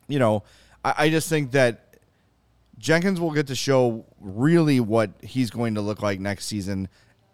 you 0.07 0.19
know, 0.19 0.43
I, 0.85 0.93
I 0.97 1.09
just 1.09 1.27
think 1.27 1.51
that 1.51 1.97
Jenkins 2.77 3.19
will 3.19 3.31
get 3.31 3.47
to 3.47 3.55
show 3.55 4.05
really 4.21 4.79
what 4.79 5.11
he's 5.21 5.49
going 5.49 5.75
to 5.75 5.81
look 5.81 6.01
like 6.01 6.19
next 6.19 6.45
season 6.45 6.87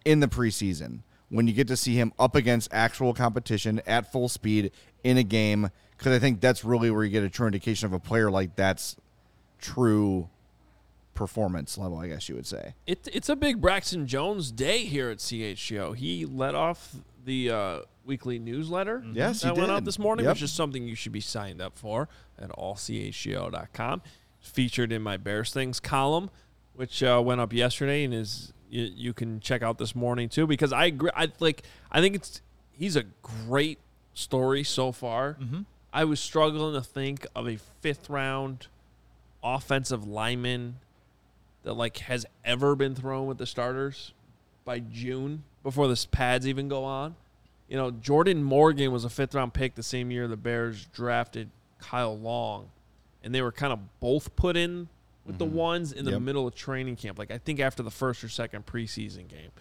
in 0.04 0.20
the 0.20 0.28
preseason 0.28 1.00
when 1.28 1.46
you 1.46 1.52
get 1.52 1.68
to 1.68 1.76
see 1.76 1.94
him 1.94 2.12
up 2.18 2.34
against 2.34 2.68
actual 2.72 3.14
competition 3.14 3.80
at 3.86 4.10
full 4.10 4.28
speed 4.28 4.72
in 5.04 5.18
a 5.18 5.22
game. 5.22 5.70
Because 5.96 6.12
I 6.12 6.18
think 6.18 6.40
that's 6.40 6.64
really 6.64 6.90
where 6.90 7.04
you 7.04 7.10
get 7.10 7.22
a 7.22 7.30
true 7.30 7.46
indication 7.46 7.86
of 7.86 7.92
a 7.92 8.00
player 8.00 8.30
like 8.30 8.56
that's 8.56 8.96
true 9.60 10.28
performance 11.14 11.78
level, 11.78 11.98
I 11.98 12.08
guess 12.08 12.28
you 12.28 12.34
would 12.34 12.46
say. 12.46 12.74
It, 12.86 13.06
it's 13.12 13.28
a 13.28 13.36
big 13.36 13.60
Braxton 13.60 14.06
Jones 14.06 14.50
day 14.50 14.84
here 14.84 15.10
at 15.10 15.18
CHGO. 15.18 15.94
He 15.94 16.24
let 16.24 16.54
off 16.54 16.96
the 17.24 17.50
uh, 17.50 17.80
weekly 18.04 18.38
newsletter 18.38 19.04
Yes, 19.12 19.42
he 19.42 19.48
that 19.48 19.56
went 19.56 19.70
out 19.70 19.84
this 19.84 19.98
morning, 19.98 20.24
Yep. 20.26 20.34
which 20.36 20.42
is 20.42 20.52
something 20.52 20.86
you 20.88 20.94
should 20.94 21.12
be 21.12 21.20
signed 21.20 21.60
up 21.60 21.78
for 21.78 22.08
at 22.38 22.50
allchgo.com. 22.50 24.02
Featured 24.40 24.90
in 24.92 25.02
my 25.02 25.16
Bears 25.16 25.52
Things 25.52 25.78
column, 25.78 26.28
which 26.74 27.02
uh, 27.02 27.22
went 27.24 27.40
up 27.40 27.52
yesterday 27.52 28.02
and 28.04 28.12
is 28.12 28.52
you, 28.68 28.90
you 28.94 29.12
can 29.12 29.38
check 29.38 29.62
out 29.62 29.78
this 29.78 29.94
morning 29.94 30.28
too. 30.28 30.46
Because 30.48 30.72
I 30.72 30.86
agree, 30.86 31.10
I 31.14 31.30
like 31.38 31.62
I 31.92 32.00
think 32.00 32.16
it's 32.16 32.40
he's 32.72 32.96
a 32.96 33.04
great 33.22 33.78
story 34.14 34.64
so 34.64 34.90
far. 34.90 35.36
I 35.92 36.04
was 36.04 36.18
struggling 36.18 36.74
to 36.74 36.80
think 36.82 37.26
of 37.36 37.46
a 37.46 37.56
fifth 37.82 38.10
round 38.10 38.66
offensive 39.44 40.06
lineman 40.08 40.76
that 41.62 41.74
like 41.74 41.98
has 41.98 42.26
ever 42.44 42.74
been 42.74 42.94
thrown 42.96 43.26
with 43.26 43.38
the 43.38 43.46
starters 43.46 44.12
by 44.64 44.80
June 44.80 45.44
before 45.62 45.86
the 45.86 46.06
pads 46.10 46.48
even 46.48 46.68
go 46.68 46.82
on. 46.84 47.14
You 47.72 47.78
know, 47.78 47.90
Jordan 47.90 48.42
Morgan 48.44 48.92
was 48.92 49.06
a 49.06 49.08
fifth 49.08 49.34
round 49.34 49.54
pick 49.54 49.76
the 49.76 49.82
same 49.82 50.10
year 50.10 50.28
the 50.28 50.36
Bears 50.36 50.84
drafted 50.92 51.48
Kyle 51.78 52.18
Long, 52.18 52.68
and 53.24 53.34
they 53.34 53.40
were 53.40 53.50
kind 53.50 53.72
of 53.72 53.78
both 53.98 54.36
put 54.36 54.58
in 54.58 54.90
with 55.24 55.38
the 55.38 55.46
mm-hmm. 55.46 55.54
ones 55.54 55.90
in 55.90 56.04
the 56.04 56.10
Yep. 56.10 56.20
middle 56.20 56.46
of 56.46 56.54
training 56.54 56.96
camp. 56.96 57.18
Like 57.18 57.30
I 57.30 57.38
think 57.38 57.60
after 57.60 57.82
the 57.82 57.90
first 57.90 58.22
or 58.22 58.28
second 58.28 58.66
preseason 58.66 59.26
game, 59.26 59.52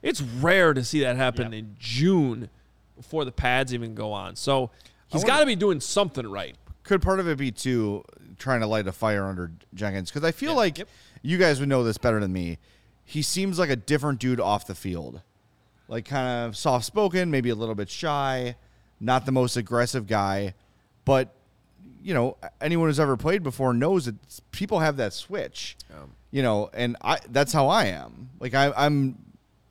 it's 0.00 0.22
rare 0.22 0.72
to 0.72 0.82
see 0.82 1.00
that 1.00 1.16
happen 1.16 1.52
Yep. 1.52 1.58
in 1.58 1.76
June 1.78 2.48
before 2.96 3.26
the 3.26 3.32
pads 3.32 3.74
even 3.74 3.94
go 3.94 4.12
on. 4.12 4.34
So 4.36 4.70
he's 5.08 5.22
got 5.22 5.40
to 5.40 5.46
be 5.46 5.54
doing 5.54 5.80
something 5.80 6.26
right. 6.26 6.56
Could 6.84 7.02
part 7.02 7.20
of 7.20 7.28
it 7.28 7.36
be 7.36 7.52
too 7.52 8.02
trying 8.38 8.60
to 8.60 8.66
light 8.66 8.86
a 8.86 8.92
fire 8.92 9.26
under 9.26 9.52
Jenkins? 9.74 10.08
Because 10.10 10.24
I 10.24 10.32
feel 10.32 10.52
Yeah. 10.52 10.56
like 10.56 10.78
Yep. 10.78 10.88
you 11.20 11.36
guys 11.36 11.60
would 11.60 11.68
know 11.68 11.84
this 11.84 11.98
better 11.98 12.18
than 12.18 12.32
me. 12.32 12.56
He 13.04 13.20
seems 13.20 13.58
like 13.58 13.68
a 13.68 13.76
different 13.76 14.20
dude 14.20 14.40
off 14.40 14.66
the 14.66 14.74
field, 14.74 15.20
like 15.88 16.04
kind 16.04 16.46
of 16.46 16.56
soft 16.56 16.84
spoken, 16.84 17.30
maybe 17.30 17.50
a 17.50 17.54
little 17.54 17.74
bit 17.74 17.88
shy, 17.88 18.56
not 19.00 19.26
the 19.26 19.32
most 19.32 19.56
aggressive 19.56 20.06
guy, 20.06 20.54
but 21.04 21.34
you 22.02 22.14
know 22.14 22.36
anyone 22.60 22.88
who's 22.88 23.00
ever 23.00 23.16
played 23.16 23.42
before 23.42 23.72
knows 23.74 24.04
that 24.04 24.14
people 24.52 24.78
have 24.80 24.96
that 24.98 25.12
switch. 25.12 25.76
You 26.30 26.42
know, 26.42 26.68
and 26.74 26.96
I 27.02 27.18
that's 27.30 27.52
how 27.52 27.68
I 27.68 27.86
am. 27.86 28.28
Like 28.38 28.54
I, 28.54 28.70
I'm, 28.76 29.16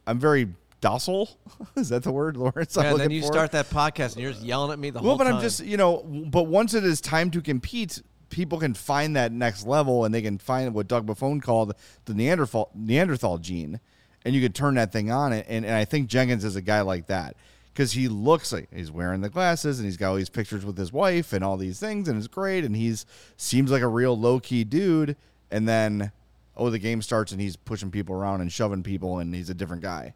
I'm 0.07 0.19
very 0.19 0.47
docile. 0.81 1.29
Is 1.75 1.89
that 1.89 2.01
the 2.01 2.11
word, 2.11 2.35
Lawrence? 2.35 2.75
Yeah, 2.75 2.91
and 2.91 2.99
then 2.99 3.11
you 3.11 3.21
for? 3.21 3.27
start 3.27 3.51
that 3.51 3.69
podcast 3.69 4.13
and 4.13 4.23
you're 4.23 4.31
just 4.31 4.43
yelling 4.43 4.71
at 4.71 4.79
me 4.79 4.89
the 4.89 4.99
Well, 4.99 5.09
whole 5.09 5.17
time. 5.19 5.25
Well, 5.27 5.33
but. 5.35 5.37
I'm 5.37 5.43
just, 5.43 5.63
you 5.63 5.77
know, 5.77 6.03
but 6.03 6.43
once 6.43 6.73
it 6.73 6.83
is 6.83 6.99
time 6.99 7.29
to 7.31 7.41
compete, 7.41 8.01
people 8.29 8.57
can 8.59 8.73
find 8.73 9.15
that 9.15 9.31
next 9.31 9.67
level 9.67 10.03
and 10.03 10.13
they 10.13 10.21
can 10.23 10.39
find 10.39 10.73
what 10.73 10.87
Doug 10.87 11.05
Buffone 11.05 11.41
called 11.43 11.75
the 12.05 12.13
Neanderthal 12.15 12.71
Neanderthal 12.73 13.37
gene, 13.37 13.79
and 14.25 14.35
you 14.35 14.41
could 14.41 14.55
turn 14.55 14.75
that 14.75 14.91
thing 14.91 15.11
on. 15.11 15.33
And, 15.33 15.65
and 15.65 15.75
I 15.75 15.85
think 15.85 16.07
Jenkins 16.07 16.43
is 16.43 16.55
a 16.55 16.61
guy 16.61 16.81
like 16.81 17.07
that 17.07 17.35
because 17.73 17.91
he 17.91 18.07
looks 18.07 18.51
like 18.51 18.69
he's 18.73 18.91
wearing 18.91 19.21
the 19.21 19.29
glasses 19.29 19.79
and 19.79 19.85
he's 19.85 19.97
got 19.97 20.09
all 20.09 20.15
these 20.15 20.29
pictures 20.29 20.65
with 20.65 20.77
his 20.77 20.91
wife 20.91 21.33
and 21.33 21.43
all 21.43 21.57
these 21.57 21.79
things 21.79 22.07
and 22.07 22.17
it's 22.17 22.27
great 22.27 22.65
and 22.65 22.75
he's 22.75 23.05
seems 23.37 23.71
like 23.71 23.81
a 23.81 23.87
real 23.87 24.17
low 24.17 24.39
key 24.39 24.63
dude. 24.63 25.15
And 25.51 25.67
then 25.67 26.11
oh, 26.57 26.69
the 26.69 26.79
game 26.79 27.01
starts 27.01 27.31
and 27.31 27.39
he's 27.39 27.55
pushing 27.55 27.91
people 27.91 28.15
around 28.15 28.41
and 28.41 28.51
shoving 28.51 28.83
people 28.83 29.19
and 29.19 29.33
he's 29.33 29.49
a 29.49 29.53
different 29.53 29.81
guy. 29.81 30.13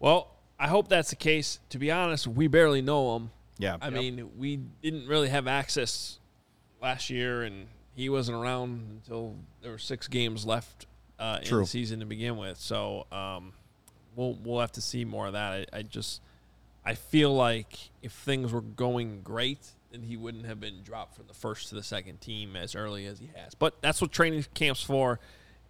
Well, 0.00 0.28
I 0.58 0.68
hope 0.68 0.88
that's 0.88 1.10
the 1.10 1.16
case. 1.16 1.60
To 1.70 1.78
be 1.78 1.90
honest, 1.90 2.26
we 2.26 2.48
barely 2.48 2.82
know 2.82 3.16
him. 3.16 3.30
Yeah. 3.58 3.76
I 3.80 3.90
mean, 3.90 4.30
we 4.36 4.56
didn't 4.82 5.06
really 5.06 5.28
have 5.28 5.46
access 5.46 6.18
last 6.80 7.10
year, 7.10 7.42
and 7.42 7.66
he 7.94 8.08
wasn't 8.08 8.38
around 8.38 9.00
until 9.04 9.34
there 9.62 9.72
were 9.72 9.78
six 9.78 10.06
games 10.06 10.46
left 10.46 10.86
uh, 11.18 11.40
in 11.42 11.56
the 11.58 11.66
season 11.66 12.00
to 12.00 12.06
begin 12.06 12.36
with. 12.36 12.58
So 12.58 13.06
um, 13.12 13.52
we'll 14.16 14.38
we'll 14.42 14.60
have 14.60 14.72
to 14.72 14.80
see 14.80 15.04
more 15.04 15.26
of 15.26 15.32
that. 15.34 15.68
I, 15.72 15.78
I 15.78 15.82
just 15.82 16.20
I 16.84 16.94
feel 16.94 17.34
like 17.34 17.78
if 18.02 18.12
things 18.12 18.52
were 18.52 18.60
going 18.60 19.22
great, 19.22 19.70
then 19.90 20.02
he 20.02 20.16
wouldn't 20.16 20.46
have 20.46 20.60
been 20.60 20.82
dropped 20.82 21.14
from 21.16 21.26
the 21.26 21.34
first 21.34 21.68
to 21.68 21.74
the 21.74 21.82
second 21.82 22.20
team 22.20 22.56
as 22.56 22.74
early 22.74 23.06
as 23.06 23.18
he 23.18 23.30
has. 23.34 23.54
But 23.54 23.80
that's 23.82 24.00
what 24.00 24.12
training 24.12 24.44
camp's 24.54 24.82
for, 24.82 25.20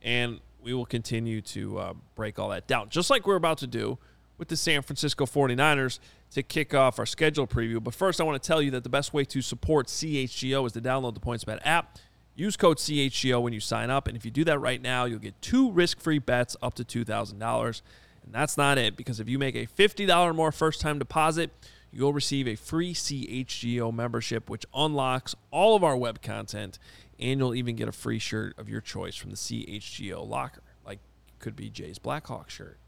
and 0.03 0.41
we 0.63 0.75
will 0.75 0.87
continue 0.87 1.41
to 1.41 1.79
uh, 1.79 1.95
break 2.15 2.39
all 2.39 2.49
that 2.51 2.67
down, 2.67 2.89
just 2.89 3.11
like 3.11 3.27
we're 3.27 3.37
about 3.37 3.59
to 3.59 3.67
do 3.67 3.99
with 4.39 4.49
the 4.49 4.57
San 4.57 4.83
Francisco 4.83 5.27
49ers 5.27 5.99
to 6.31 6.43
kick 6.43 6.73
off 6.75 6.99
our 6.99 7.07
schedule 7.07 7.47
preview. 7.47 7.83
But 7.83 7.95
first, 7.95 8.21
I 8.21 8.25
want 8.25 8.41
to 8.41 8.47
tell 8.47 8.63
you 8.63 8.71
that 8.73 8.85
the 8.85 8.89
best 8.89 9.13
way 9.13 9.25
to 9.25 9.43
support 9.43 9.89
CHGO 9.89 10.67
is 10.67 10.73
to 10.73 10.81
download 10.81 11.15
the 11.15 11.21
PointsBet 11.21 11.61
app. 11.65 11.99
Use 12.39 12.57
code 12.57 12.77
CHGO 12.77 13.43
when 13.43 13.53
you 13.53 13.59
sign 13.59 13.91
up, 13.91 14.07
and 14.07 14.17
if 14.17 14.25
you 14.25 14.31
do 14.31 14.45
that 14.45 14.61
right 14.61 14.81
now, 14.81 15.07
you'll 15.07 15.19
get 15.19 15.43
two 15.43 15.73
risk-free 15.73 16.21
bets 16.21 16.57
up 16.63 16.75
to 16.75 16.85
$2,000. 16.85 17.83
And 18.25 18.33
that's 18.33 18.57
not 18.57 18.79
it, 18.79 18.97
because 18.97 19.19
if 19.19 19.29
you 19.29 19.41
make 19.41 19.57
a 19.57 19.67
$50 19.67 20.17
or 20.17 20.33
more 20.33 20.53
first-time 20.53 21.01
deposit, 21.01 21.51
you'll 21.91 22.13
receive 22.13 22.47
a 22.47 22.55
free 22.55 22.95
CHGO 22.95 23.93
membership, 23.93 24.49
which 24.49 24.65
unlocks 24.73 25.35
all 25.51 25.75
of 25.75 25.83
our 25.83 25.97
web 25.97 26.23
content, 26.23 26.79
and 27.19 27.41
you'll 27.41 27.57
even 27.57 27.75
get 27.75 27.89
a 27.89 27.93
free 27.93 28.21
shirt 28.21 28.57
of 28.57 28.69
your 28.69 28.81
choice 28.81 29.17
from 29.17 29.31
the 29.31 29.37
CHGO 29.37 30.25
locker. 30.25 30.63
Like, 30.87 31.01
could 31.41 31.57
be 31.57 31.71
Jay's 31.71 31.99
Blackhawk 31.99 32.51
shirt. 32.51 32.79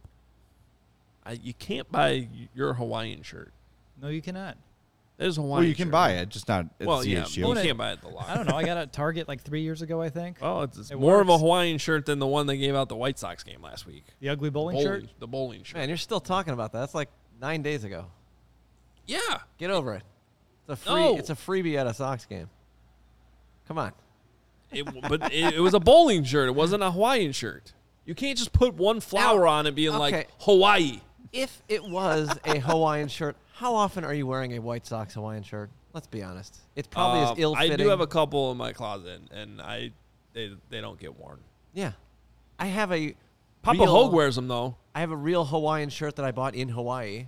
I, 1.26 1.32
you 1.32 1.54
can't 1.54 1.90
buy 1.90 2.28
your 2.54 2.74
Hawaiian 2.74 3.22
shirt. 3.22 3.52
No, 4.00 4.06
you 4.06 4.22
cannot. 4.22 4.58
There's 5.20 5.36
a 5.36 5.42
Hawaiian 5.42 5.60
Well, 5.60 5.68
you 5.68 5.74
can 5.74 5.88
shirt. 5.88 5.92
buy 5.92 6.10
it, 6.12 6.30
just 6.30 6.48
not 6.48 6.66
at 6.80 6.86
Well, 6.86 7.04
yeah, 7.04 7.24
CHGO. 7.24 7.48
you 7.56 7.62
can't 7.62 7.76
buy 7.76 7.90
it 7.90 7.92
at 7.92 8.00
the 8.00 8.08
locker. 8.08 8.30
I 8.30 8.36
don't 8.36 8.48
know. 8.48 8.56
I 8.56 8.64
got 8.64 8.78
a 8.78 8.86
Target 8.86 9.28
like 9.28 9.42
three 9.42 9.60
years 9.60 9.82
ago, 9.82 10.00
I 10.00 10.08
think. 10.08 10.38
Oh, 10.40 10.62
it's, 10.62 10.78
it's 10.78 10.90
It 10.90 10.98
more 10.98 11.20
of 11.20 11.28
a 11.28 11.32
works. 11.32 11.42
Hawaiian 11.42 11.76
shirt 11.76 12.06
than 12.06 12.20
the 12.20 12.26
one 12.26 12.46
they 12.46 12.56
gave 12.56 12.74
out 12.74 12.88
the 12.88 12.96
White 12.96 13.18
Sox 13.18 13.42
game 13.42 13.60
last 13.60 13.86
week. 13.86 14.04
The 14.20 14.30
ugly 14.30 14.48
bowling, 14.48 14.80
shirt. 14.80 15.04
The 15.18 15.26
bowling 15.26 15.62
shirt. 15.62 15.76
Man, 15.76 15.88
you're 15.90 15.98
still 15.98 16.20
talking 16.20 16.54
about 16.54 16.72
that. 16.72 16.78
That's 16.80 16.94
like 16.94 17.10
nine 17.38 17.60
days 17.60 17.84
ago. 17.84 18.06
Yeah. 19.06 19.18
Get 19.58 19.70
over 19.70 19.94
it. 19.94 20.02
It's 20.66 20.70
a 20.70 20.76
free. 20.76 20.94
No. 20.94 21.16
It's 21.18 21.28
a 21.28 21.34
freebie 21.34 21.76
at 21.76 21.86
a 21.86 21.92
Sox 21.92 22.24
game. 22.24 22.48
Come 23.68 23.76
on. 23.76 23.92
It, 24.72 24.86
but 25.06 25.32
it, 25.34 25.54
it 25.56 25.60
was 25.60 25.74
a 25.74 25.80
bowling 25.80 26.24
shirt. 26.24 26.48
It 26.48 26.54
wasn't 26.54 26.82
a 26.82 26.90
Hawaiian 26.92 27.32
shirt. 27.32 27.74
You 28.06 28.14
can't 28.14 28.38
just 28.38 28.54
put 28.54 28.74
one 28.74 29.00
flower 29.00 29.46
on 29.46 29.66
it 29.66 29.74
being 29.74 29.90
okay. 29.90 29.98
like 29.98 30.28
Hawaii. 30.40 31.00
If 31.32 31.62
it 31.68 31.84
was 31.84 32.30
a 32.44 32.58
Hawaiian 32.58 33.08
shirt, 33.08 33.36
how 33.60 33.74
often 33.74 34.04
are 34.04 34.14
you 34.14 34.26
wearing 34.26 34.54
a 34.54 34.58
White 34.58 34.86
Sox 34.86 35.12
Hawaiian 35.14 35.42
shirt? 35.42 35.68
Let's 35.92 36.06
be 36.06 36.22
honest. 36.22 36.56
It's 36.76 36.88
probably 36.88 37.20
Um, 37.20 37.32
as 37.32 37.38
ill 37.38 37.54
I 37.54 37.68
fitting. 37.68 37.84
do 37.84 37.90
have 37.90 38.00
a 38.00 38.06
couple 38.06 38.50
in 38.52 38.56
my 38.56 38.72
closet, 38.72 39.20
and 39.30 39.60
I 39.60 39.92
they, 40.32 40.52
they 40.70 40.80
don't 40.80 40.98
get 40.98 41.18
worn. 41.18 41.40
Yeah. 41.74 41.92
I 42.58 42.66
have 42.66 42.90
a 42.90 43.14
Papa 43.62 43.78
real, 43.78 43.90
Hoge 43.90 44.12
wears 44.12 44.36
them 44.36 44.48
though. 44.48 44.76
I 44.94 45.00
have 45.00 45.10
a 45.10 45.16
real 45.16 45.44
Hawaiian 45.44 45.90
shirt 45.90 46.16
that 46.16 46.24
I 46.24 46.30
bought 46.30 46.54
in 46.54 46.68
Hawaii, 46.70 47.26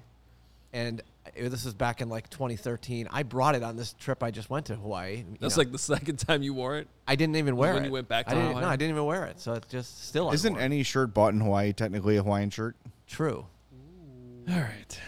and 0.72 1.02
it- 1.36 1.50
this 1.50 1.64
was 1.66 1.74
back 1.74 2.00
in 2.00 2.08
like 2.08 2.30
2013. 2.30 3.08
I 3.10 3.24
brought 3.24 3.54
it 3.54 3.62
on 3.62 3.76
this 3.76 3.92
trip 3.92 4.22
I 4.22 4.30
just 4.30 4.48
went 4.48 4.66
to 4.66 4.76
Hawaii. 4.76 5.18
You 5.18 5.24
That's 5.38 5.56
know, 5.56 5.60
like 5.60 5.72
the 5.72 5.78
second 5.78 6.16
time 6.26 6.42
you 6.42 6.54
wore 6.54 6.78
it. 6.78 6.88
I 7.06 7.14
didn't 7.16 7.36
even 7.36 7.56
wear 7.56 7.72
it. 7.72 7.74
when 7.74 7.82
it 7.82 7.86
you 7.88 7.92
went 7.92 8.08
back 8.08 8.26
I 8.28 8.30
to 8.30 8.36
didn't, 8.36 8.48
Hawaii? 8.50 8.62
No, 8.64 8.68
I 8.70 8.76
didn't 8.76 8.92
even 8.94 9.04
wear 9.04 9.26
it. 9.26 9.38
So 9.40 9.52
it 9.54 9.66
just 9.68 10.06
still 10.08 10.30
Isn't 10.32 10.48
unworn. 10.52 10.64
any 10.64 10.82
shirt 10.82 11.12
bought 11.12 11.34
in 11.34 11.40
Hawaii 11.40 11.72
technically 11.74 12.16
a 12.16 12.22
Hawaiian 12.22 12.48
shirt? 12.50 12.74
true. 13.06 13.44
All 14.48 14.56
right, 14.56 14.98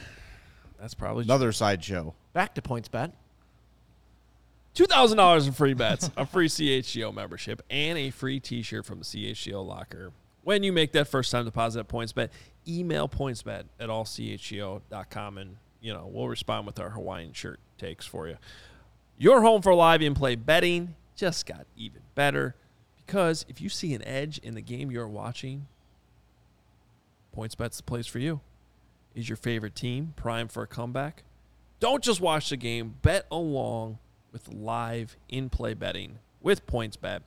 that's 0.79 0.95
probably 0.95 1.25
Another 1.25 1.53
sideshow. 1.53 2.15
Back 2.33 2.55
to 2.55 2.63
points 2.63 2.89
bet. 2.89 3.13
Two 4.75 4.87
thousand 4.87 5.19
dollars 5.19 5.47
in 5.47 5.53
free 5.53 5.75
bets, 5.75 6.11
a 6.17 6.27
free 6.27 6.49
CHGO 6.49 7.15
membership, 7.15 7.63
and 7.71 7.97
a 7.97 8.11
free 8.11 8.41
T-shirt 8.41 8.85
from 8.85 8.99
the 8.99 9.05
CHGO 9.05 9.65
locker. 9.65 10.13
When 10.43 10.63
you 10.63 10.73
make 10.73 10.93
that 10.93 11.09
first 11.09 11.31
time 11.31 11.45
deposit 11.45 11.81
at 11.81 11.89
PointsBet, 11.89 12.29
email 12.69 13.09
PointsBet 13.09 13.65
at 13.79 13.89
allchgo.com, 13.89 15.39
and 15.39 15.57
you 15.81 15.93
know 15.93 16.11
we'll 16.13 16.29
respond 16.29 16.67
with 16.67 16.81
our 16.81 16.91
Hawaiian 16.91 17.33
shirt 17.33 17.61
takes 17.79 18.05
for 18.05 18.29
you. 18.29 18.37
Your 19.17 19.43
home 19.43 19.63
for 19.63 19.75
live 19.75 20.03
in-play 20.03 20.35
betting 20.35 20.97
just 21.15 21.47
got 21.47 21.67
even 21.77 22.01
better 22.17 22.57
because 23.07 23.47
if 23.49 23.61
you 23.61 23.69
see 23.69 23.95
an 23.95 24.03
edge 24.05 24.39
in 24.39 24.55
the 24.55 24.61
game 24.61 24.91
you're 24.91 25.07
watching, 25.07 25.69
PointsBet's 27.37 27.77
the 27.77 27.83
place 27.85 28.07
for 28.07 28.19
you. 28.19 28.41
Is 29.15 29.29
your 29.29 29.37
favorite 29.37 29.75
team 29.75 30.13
primed 30.17 30.51
for 30.51 30.63
a 30.63 30.67
comeback? 30.67 31.23
Don't 31.81 32.03
just 32.03 32.21
watch 32.21 32.51
the 32.51 32.57
game, 32.57 32.97
bet 33.03 33.27
along 33.31 33.99
with 34.33 34.53
live 34.53 35.17
in 35.29 35.51
play 35.51 35.75
betting 35.75 36.19
with 36.41 36.67
PointsBet 36.67 37.21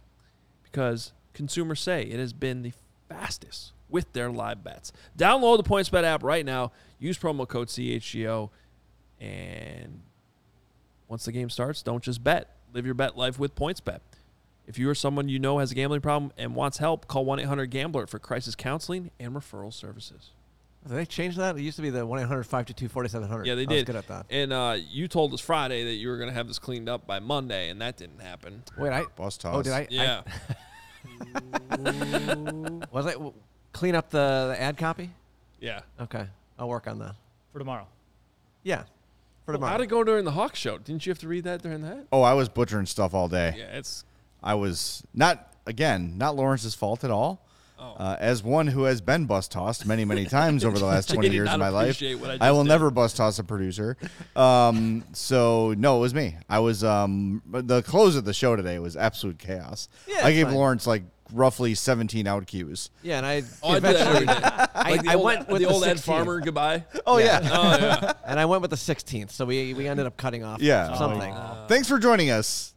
because 0.63 1.13
consumers 1.34 1.80
say 1.80 2.04
it 2.04 2.19
has 2.19 2.34
been 2.34 2.63
the 2.63 2.73
fastest 3.08 3.71
with 3.89 4.12
their 4.13 4.30
live 4.30 4.63
bets. 4.63 4.91
Download 5.17 5.58
the 5.58 5.63
PointsBet 5.63 6.04
app 6.04 6.23
right 6.23 6.45
now, 6.45 6.71
use 7.00 7.17
promo 7.17 7.47
code 7.47 7.69
CHGO, 7.69 8.50
and 9.19 10.02
once 11.08 11.26
the 11.26 11.32
game 11.32 11.50
starts, 11.50 11.82
don't 11.82 12.04
just 12.04 12.23
bet. 12.23 12.54
Live 12.73 12.86
your 12.86 12.95
bet 12.95 13.17
life 13.17 13.39
with 13.39 13.56
PointsBet. 13.56 14.00
If 14.65 14.78
you 14.78 14.89
or 14.89 14.95
someone 14.95 15.30
you 15.30 15.39
know 15.39 15.60
has 15.60 15.71
a 15.71 15.76
gambling 15.76 16.02
problem 16.02 16.34
and 16.38 16.54
wants 16.54 16.80
help, 16.80 17.08
call 17.08 17.23
1 17.23 17.39
800 17.39 17.67
Gambler 17.67 18.06
for 18.06 18.19
crisis 18.19 18.56
counseling 18.56 19.12
and 19.17 19.34
referral 19.34 19.73
services. 19.73 20.32
Did 20.88 20.95
they 20.97 21.06
change 21.06 21.36
that? 21.36 21.58
It 21.58 21.62
used 21.62 21.76
to 21.78 21.82
be 21.82 21.89
the 21.89 22.06
1 22.06 22.19
800 22.19 22.43
522 22.43 22.88
4700. 22.89 23.45
Yeah, 23.45 23.56
they 23.56 23.62
I 23.63 23.65
did. 23.65 23.76
was 23.76 23.84
good 23.84 23.95
at 23.95 24.08
that. 24.08 24.26
And 24.30 24.54
uh, 24.54 24.78
you 24.89 25.08
told 25.08 25.34
us 25.34 25.41
Friday 25.41 25.84
that 25.86 25.93
you 25.95 26.08
were 26.10 26.17
going 26.17 26.30
to 26.30 26.34
have 26.34 26.47
this 26.47 26.60
cleaned 26.60 26.88
up 26.89 27.06
by 27.06 27.19
Monday, 27.19 27.69
and 27.69 27.82
that 27.82 27.97
didn't 27.97 28.21
happen. 28.21 28.63
Wait, 28.78 28.91
I. 28.93 29.04
Bus 29.15 29.38
toss. 29.38 29.56
Oh, 29.56 29.62
did 29.62 29.73
I? 29.73 29.80
I- 29.82 29.88
Yeah. 29.89 30.21
was 32.91 33.06
I 33.06 33.13
w- 33.13 33.34
clean 33.73 33.95
up 33.95 34.10
the, 34.10 34.54
the 34.56 34.62
ad 34.62 34.78
copy? 34.78 35.10
yeah. 35.60 35.82
Okay, 36.00 36.26
I'll 36.60 36.69
work 36.69 36.88
on 36.88 37.00
that. 37.00 37.15
for 37.52 37.60
tomorrow. 37.60 37.88
Yeah, 38.63 38.84
for 38.84 39.52
Well, 39.52 39.56
tomorrow. 39.58 39.71
how'd 39.71 39.82
it 39.82 39.88
go 39.88 40.04
during 40.04 40.26
the 40.26 40.32
Hawk 40.32 40.56
show? 40.56 40.78
Didn't 40.78 41.06
you 41.06 41.12
have 41.12 41.19
to 41.19 41.28
read 41.28 41.43
that 41.45 41.62
during 41.63 41.82
that? 41.84 42.06
Oh, 42.12 42.21
I 42.21 42.34
was 42.34 42.50
butchering 42.50 42.86
stuff 42.86 43.13
all 43.13 43.28
day. 43.28 43.56
Yeah, 43.58 43.78
it's 43.78 44.04
I 44.43 44.54
was 44.56 45.04
not 45.13 45.54
again 45.65 46.17
not 46.17 46.36
Lawrence's 46.36 46.76
fault 46.76 47.04
at 47.04 47.12
all. 47.12 47.41
Oh. 47.80 47.94
Uh, 47.98 48.16
as 48.20 48.42
one 48.44 48.68
who 48.68 48.84
has 48.84 49.02
been 49.02 49.26
bus 49.26 49.48
tossed 49.48 49.86
many, 49.86 50.04
many 50.06 50.26
times 50.26 50.66
over 50.66 50.78
the 50.80 50.86
last 50.94 51.10
twenty 51.13 51.30
years 51.30 51.50
of 51.50 51.60
my 51.60 51.70
life, 51.70 52.02
I 52.02 52.38
I 52.42 52.52
will 52.52 52.63
did. 52.63 52.70
never 52.70 52.90
bus 52.90 53.13
toss 53.13 53.38
a 53.40 53.44
producer. 53.44 53.98
Um, 54.36 55.04
so 55.13 55.74
no, 55.78 55.98
it 55.98 56.02
was 56.02 56.13
me. 56.13 56.38
I 56.50 56.60
was 56.60 56.84
um, 56.84 57.42
the 57.46 57.82
close 57.84 58.16
of 58.16 58.26
the 58.26 58.34
show 58.34 58.56
today 58.56 58.80
was 58.80 58.96
absolute 58.98 59.38
chaos. 59.40 59.90
Yeah, 60.08 60.26
I 60.26 60.32
gave 60.32 60.48
fine. 60.48 60.56
Lawrence 60.56 60.88
like 60.88 61.04
roughly 61.34 61.76
seventeen 61.76 62.26
out 62.26 62.48
cues. 62.48 62.90
yeah, 63.04 63.18
and 63.18 63.26
I 63.26 63.44
oh, 63.62 63.72
I 63.72 63.76
do 63.76 63.80
that 63.82 63.96
every 63.96 64.24
eventually, 64.24 64.26
day. 64.26 64.34
I, 64.76 64.92
Like 64.92 65.08
I 65.08 65.16
old, 65.16 65.26
went 65.26 65.48
with 65.50 65.62
the 65.62 65.68
the, 65.68 65.74
old 65.74 65.84
Ed 65.84 66.00
Farmer 66.00 66.40
goodbye. 66.40 66.86
Oh 67.06 67.18
Yeah. 67.18 67.42
Oh 67.52 67.78
yeah. 67.78 68.13
and 68.26 68.40
I 68.40 68.46
went 68.46 68.62
with 68.62 68.72
the 68.72 68.78
16th, 68.78 69.32
so 69.32 69.46
we 69.46 69.74
we 69.74 69.88
ended 69.88 70.06
up 70.06 70.18
cutting 70.18 70.44
off 70.44 70.62
Yeah. 70.62 70.96
something. 70.98 71.36
Thanks 71.68 71.88
for 71.88 72.00
joining 72.00 72.30
us 72.32 72.74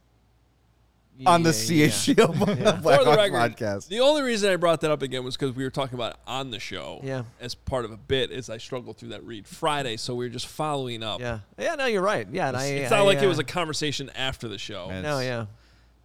on 1.25 1.43
the 1.43 1.49
Yeah, 1.51 1.85
yeah. 1.85 1.87
CHGO 1.89 2.37
For 2.37 2.45
the 2.45 2.55
Blackhawks 2.81 3.15
record, 3.17 3.57
podcast. 3.57 3.87
the 3.87 3.99
only 3.99 4.21
reason 4.21 4.51
I 4.51 4.55
brought 4.55 4.81
that 4.81 4.91
up 4.91 5.01
again 5.01 5.23
was 5.23 5.35
because 5.37 5.55
we 5.55 5.63
were 5.63 5.69
talking 5.69 5.95
about 5.95 6.13
it 6.13 6.17
on 6.27 6.51
the 6.51 6.59
show. 6.59 6.99
Yeah. 7.03 7.23
As 7.39 7.55
part 7.55 7.85
of 7.85 7.91
a 7.91 7.97
bit, 7.97 8.31
as 8.31 8.49
I 8.49 8.57
struggled 8.57 8.97
through 8.97 9.09
that 9.09 9.23
read 9.23 9.47
Friday, 9.47 9.97
so 9.97 10.15
we 10.15 10.25
were 10.25 10.29
just 10.29 10.47
following 10.47 11.03
up. 11.03 11.19
Yeah, 11.19 11.39
yeah, 11.57 11.75
no, 11.75 11.85
you're 11.85 12.01
right. 12.01 12.27
Yeah, 12.31 12.47
and 12.49 12.57
I, 12.57 12.65
It's 12.65 12.91
I, 12.91 12.97
not 12.99 13.05
like 13.05 13.21
it 13.21 13.27
was 13.27 13.39
uh, 13.39 13.41
a 13.41 13.45
conversation 13.45 14.09
after 14.15 14.47
the 14.47 14.57
show. 14.57 14.87
Man. 14.87 15.03
no, 15.03 15.19
yeah. 15.19 15.45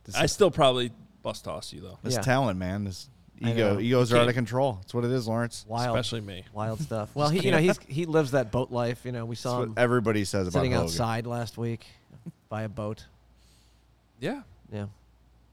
This, 0.04 0.14
I 0.16 0.26
still 0.26 0.50
probably 0.50 0.92
bust 1.22 1.44
toss 1.44 1.72
you 1.72 1.80
though, 1.80 1.98
this 2.02 2.14
Yeah. 2.14 2.20
talent, 2.22 2.58
man. 2.58 2.84
This 2.84 3.08
I 3.44 3.50
ego, 3.50 3.74
know. 3.74 3.80
egos 3.80 4.12
are 4.12 4.16
out 4.18 4.28
of 4.28 4.34
control. 4.34 4.78
That's 4.80 4.94
what 4.94 5.04
it 5.04 5.10
is, 5.10 5.26
Lawrence. 5.28 5.66
Wild, 5.68 5.94
especially 5.96 6.22
me. 6.22 6.44
wild 6.54 6.80
stuff. 6.80 7.10
Well, 7.14 7.28
he, 7.28 7.40
you 7.40 7.50
know, 7.50 7.58
he's 7.58 7.78
he 7.86 8.06
lives 8.06 8.30
that 8.30 8.50
boat 8.50 8.70
life. 8.70 9.00
You 9.04 9.12
know, 9.12 9.26
we 9.26 9.34
That's 9.34 9.42
saw 9.42 9.58
what 9.58 9.68
him 9.68 9.74
everybody 9.76 10.24
says 10.24 10.48
about 10.48 10.60
sitting 10.60 10.72
Hogan. 10.72 10.84
outside 10.86 11.26
last 11.26 11.58
week 11.58 11.84
by 12.48 12.62
a 12.62 12.68
boat. 12.68 13.04
Yeah. 14.20 14.40
Yeah. 14.72 14.86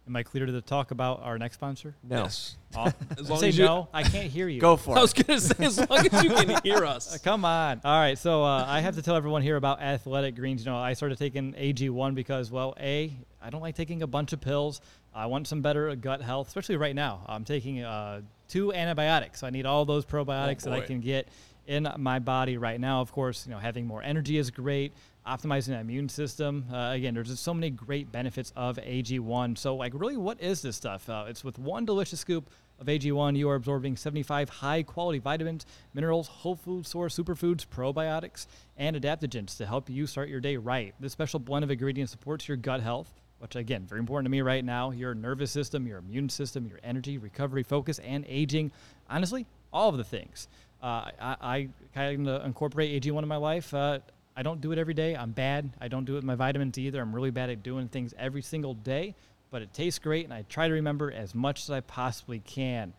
Am 0.05 0.15
I 0.17 0.23
clear 0.23 0.45
to 0.45 0.61
talk 0.61 0.91
about 0.91 1.21
our 1.23 1.37
next 1.39 1.55
sponsor? 1.55 1.95
No. 2.03 2.23
Yes. 2.23 2.57
Oh, 2.75 2.91
As 3.17 3.29
long 3.29 3.39
say 3.39 3.47
as 3.49 3.57
you 3.57 3.63
no. 3.65 3.87
I 3.93 4.03
can't 4.03 4.29
hear 4.29 4.49
you. 4.49 4.59
Go 4.59 4.75
for 4.75 4.91
it. 4.91 4.95
I 4.95 4.99
it. 4.99 5.01
was 5.03 5.13
gonna 5.13 5.39
say 5.39 5.63
as 5.63 5.77
long 5.89 6.05
as 6.05 6.23
you 6.23 6.29
can 6.29 6.59
hear 6.63 6.85
Uh, 6.85 6.89
us. 6.95 7.17
Come 7.19 7.45
on. 7.45 7.79
All 7.85 7.99
right. 7.99 8.17
So 8.17 8.43
uh, 8.43 8.65
I 8.67 8.81
have 8.81 8.95
to 8.95 9.01
tell 9.01 9.15
everyone 9.15 9.43
here 9.43 9.55
about 9.55 9.81
Athletic 9.81 10.35
Greens. 10.35 10.65
You 10.65 10.71
know, 10.71 10.77
I 10.77 10.91
started 10.93 11.17
taking 11.17 11.53
AG1 11.53 12.15
because, 12.15 12.51
well, 12.51 12.75
A, 12.81 13.13
I 13.41 13.49
don't 13.49 13.61
like 13.61 13.75
taking 13.75 14.01
a 14.01 14.07
bunch 14.07 14.33
of 14.33 14.41
pills. 14.41 14.81
I 15.15 15.27
want 15.27 15.47
some 15.47 15.61
better 15.61 15.95
gut 15.95 16.21
health, 16.21 16.47
especially 16.49 16.75
right 16.75 16.95
now. 16.95 17.21
I'm 17.27 17.45
taking 17.45 17.81
uh, 17.81 18.21
two 18.49 18.73
antibiotics. 18.73 19.39
So 19.39 19.47
I 19.47 19.51
need 19.51 19.65
all 19.65 19.85
those 19.85 20.05
probiotics 20.05 20.63
that 20.63 20.73
I 20.73 20.81
can 20.81 20.99
get 20.99 21.29
in 21.67 21.87
my 21.97 22.19
body 22.19 22.57
right 22.57 22.79
now. 22.79 23.01
Of 23.01 23.11
course, 23.11 23.45
you 23.45 23.51
know, 23.51 23.59
having 23.59 23.85
more 23.85 24.03
energy 24.03 24.37
is 24.37 24.51
great. 24.51 24.93
Optimizing 25.25 25.67
the 25.67 25.79
immune 25.79 26.09
system. 26.09 26.65
Uh, 26.71 26.91
again, 26.91 27.13
there's 27.13 27.29
just 27.29 27.43
so 27.43 27.53
many 27.53 27.69
great 27.69 28.11
benefits 28.11 28.51
of 28.57 28.75
AG1. 28.75 29.57
So, 29.57 29.73
like, 29.75 29.93
really, 29.95 30.17
what 30.17 30.41
is 30.41 30.61
this 30.61 30.75
stuff? 30.75 31.07
Uh, 31.07 31.25
it's 31.29 31.45
with 31.45 31.57
one 31.57 31.85
delicious 31.85 32.19
scoop 32.19 32.49
of 32.79 32.87
AG1, 32.87 33.37
you 33.37 33.49
are 33.49 33.55
absorbing 33.55 33.95
75 33.95 34.49
high 34.49 34.83
quality 34.83 35.19
vitamins, 35.19 35.65
minerals, 35.93 36.27
whole 36.27 36.55
food 36.55 36.85
source 36.85 37.17
superfoods, 37.17 37.65
probiotics, 37.65 38.47
and 38.77 38.95
adaptogens 38.95 39.55
to 39.57 39.65
help 39.65 39.89
you 39.89 40.05
start 40.07 40.27
your 40.27 40.41
day 40.41 40.57
right. 40.57 40.93
This 40.99 41.13
special 41.13 41.39
blend 41.39 41.63
of 41.63 41.71
ingredients 41.71 42.11
supports 42.11 42.47
your 42.47 42.57
gut 42.57 42.81
health, 42.81 43.13
which 43.39 43.55
again, 43.55 43.85
very 43.85 43.99
important 43.99 44.25
to 44.25 44.31
me 44.31 44.41
right 44.41 44.65
now, 44.65 44.91
your 44.91 45.13
nervous 45.13 45.51
system, 45.51 45.87
your 45.87 45.99
immune 45.99 46.29
system, 46.29 46.65
your 46.65 46.79
energy, 46.83 47.17
recovery, 47.17 47.63
focus, 47.63 47.99
and 47.99 48.25
aging. 48.27 48.71
Honestly, 49.09 49.45
all 49.71 49.89
of 49.89 49.97
the 49.97 50.03
things. 50.03 50.47
Uh, 50.83 51.09
I, 51.21 51.35
I 51.41 51.69
kind 51.95 52.27
of 52.27 52.45
incorporate 52.45 53.01
AG1 53.01 53.23
in 53.23 53.27
my 53.29 53.37
life. 53.37 53.73
Uh, 53.73 53.99
I 54.35 54.43
don't 54.43 54.59
do 54.59 54.73
it 54.73 54.77
every 54.77 54.93
day. 54.93 55.15
I'm 55.15 55.31
bad. 55.31 55.69
I 55.79 55.87
don't 55.87 56.03
do 56.03 56.13
it 56.13 56.15
with 56.17 56.23
my 56.25 56.35
vitamins 56.35 56.77
either. 56.77 57.01
I'm 57.01 57.15
really 57.15 57.31
bad 57.31 57.49
at 57.49 57.63
doing 57.63 57.87
things 57.87 58.13
every 58.19 58.41
single 58.41 58.73
day, 58.73 59.15
but 59.49 59.61
it 59.61 59.73
tastes 59.73 59.99
great, 59.99 60.25
and 60.25 60.33
I 60.33 60.43
try 60.49 60.67
to 60.67 60.73
remember 60.73 61.09
as 61.11 61.33
much 61.33 61.61
as 61.63 61.69
I 61.69 61.79
possibly 61.79 62.39
can. 62.39 62.91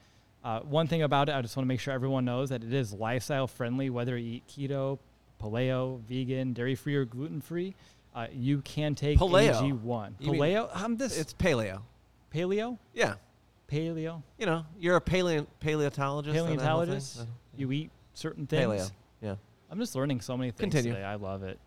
Uh, 0.43 0.61
one 0.61 0.87
thing 0.87 1.03
about 1.03 1.29
it, 1.29 1.35
I 1.35 1.43
just 1.43 1.57
want 1.57 1.65
to 1.65 1.69
make 1.69 1.81
sure 1.81 1.93
everyone 1.93 2.25
knows 2.25 2.49
that 2.51 2.63
it 2.65 2.73
is 2.73 2.93
lifestyle 2.93 3.47
friendly, 3.47 3.91
whether 3.91 4.17
you 4.17 4.37
eat 4.37 4.47
keto, 4.49 4.99
paleo, 5.43 6.01
vegan, 6.09 6.53
dairy 6.55 6.75
free, 6.77 6.95
or 6.95 7.05
gluten 7.05 7.41
free. 7.43 7.75
Uh, 8.15 8.29
you 8.33 8.61
can 8.63 8.95
take 8.95 9.19
Paleo? 9.19 9.53
AG1. 9.83 10.13
You 10.21 10.33
mean- 10.33 10.41
Paleo? 10.41 10.71
I'm 10.73 10.97
this. 10.97 11.19
It's 11.19 11.35
paleo. 11.35 11.83
paleo? 12.33 12.79
Yeah. 12.95 13.15
Paleo? 13.69 14.23
You 14.39 14.47
know, 14.47 14.65
you're 14.79 14.97
a 14.97 15.01
paleo 15.01 15.47
paleontologist. 15.61 16.37
and 16.39 16.47
that 16.61 16.65
whole 16.65 16.81
thing? 16.81 16.89
Paleontologist? 16.89 17.27
You 17.57 17.73
eat 17.73 17.91
certain 18.15 18.47
things? 18.47 18.65
Paleo. 18.65 18.91
Yeah. 19.21 19.35
I'm 19.71 19.79
just 19.79 19.95
learning 19.95 20.21
so 20.21 20.37
many 20.37 20.51
things 20.51 20.73
Continue. 20.73 20.93
today. 20.93 21.05
I 21.05 21.17
love 21.17 21.43
it. 21.43 21.59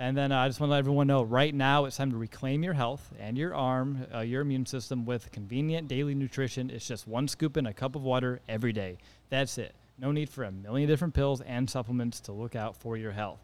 And 0.00 0.16
then 0.16 0.30
uh, 0.30 0.38
I 0.38 0.48
just 0.48 0.60
want 0.60 0.68
to 0.68 0.72
let 0.72 0.78
everyone 0.78 1.08
know 1.08 1.22
right 1.22 1.52
now 1.52 1.86
it's 1.86 1.96
time 1.96 2.12
to 2.12 2.16
reclaim 2.16 2.62
your 2.62 2.72
health 2.72 3.12
and 3.18 3.36
your 3.36 3.52
arm, 3.54 4.06
uh, 4.14 4.20
your 4.20 4.42
immune 4.42 4.64
system 4.64 5.04
with 5.04 5.32
convenient 5.32 5.88
daily 5.88 6.14
nutrition. 6.14 6.70
It's 6.70 6.86
just 6.86 7.08
one 7.08 7.26
scoop 7.26 7.56
in 7.56 7.66
a 7.66 7.72
cup 7.72 7.96
of 7.96 8.02
water 8.02 8.40
every 8.48 8.72
day. 8.72 8.98
That's 9.28 9.58
it. 9.58 9.74
No 9.98 10.12
need 10.12 10.28
for 10.28 10.44
a 10.44 10.52
million 10.52 10.88
different 10.88 11.14
pills 11.14 11.40
and 11.40 11.68
supplements 11.68 12.20
to 12.20 12.32
look 12.32 12.54
out 12.54 12.76
for 12.76 12.96
your 12.96 13.10
health. 13.10 13.40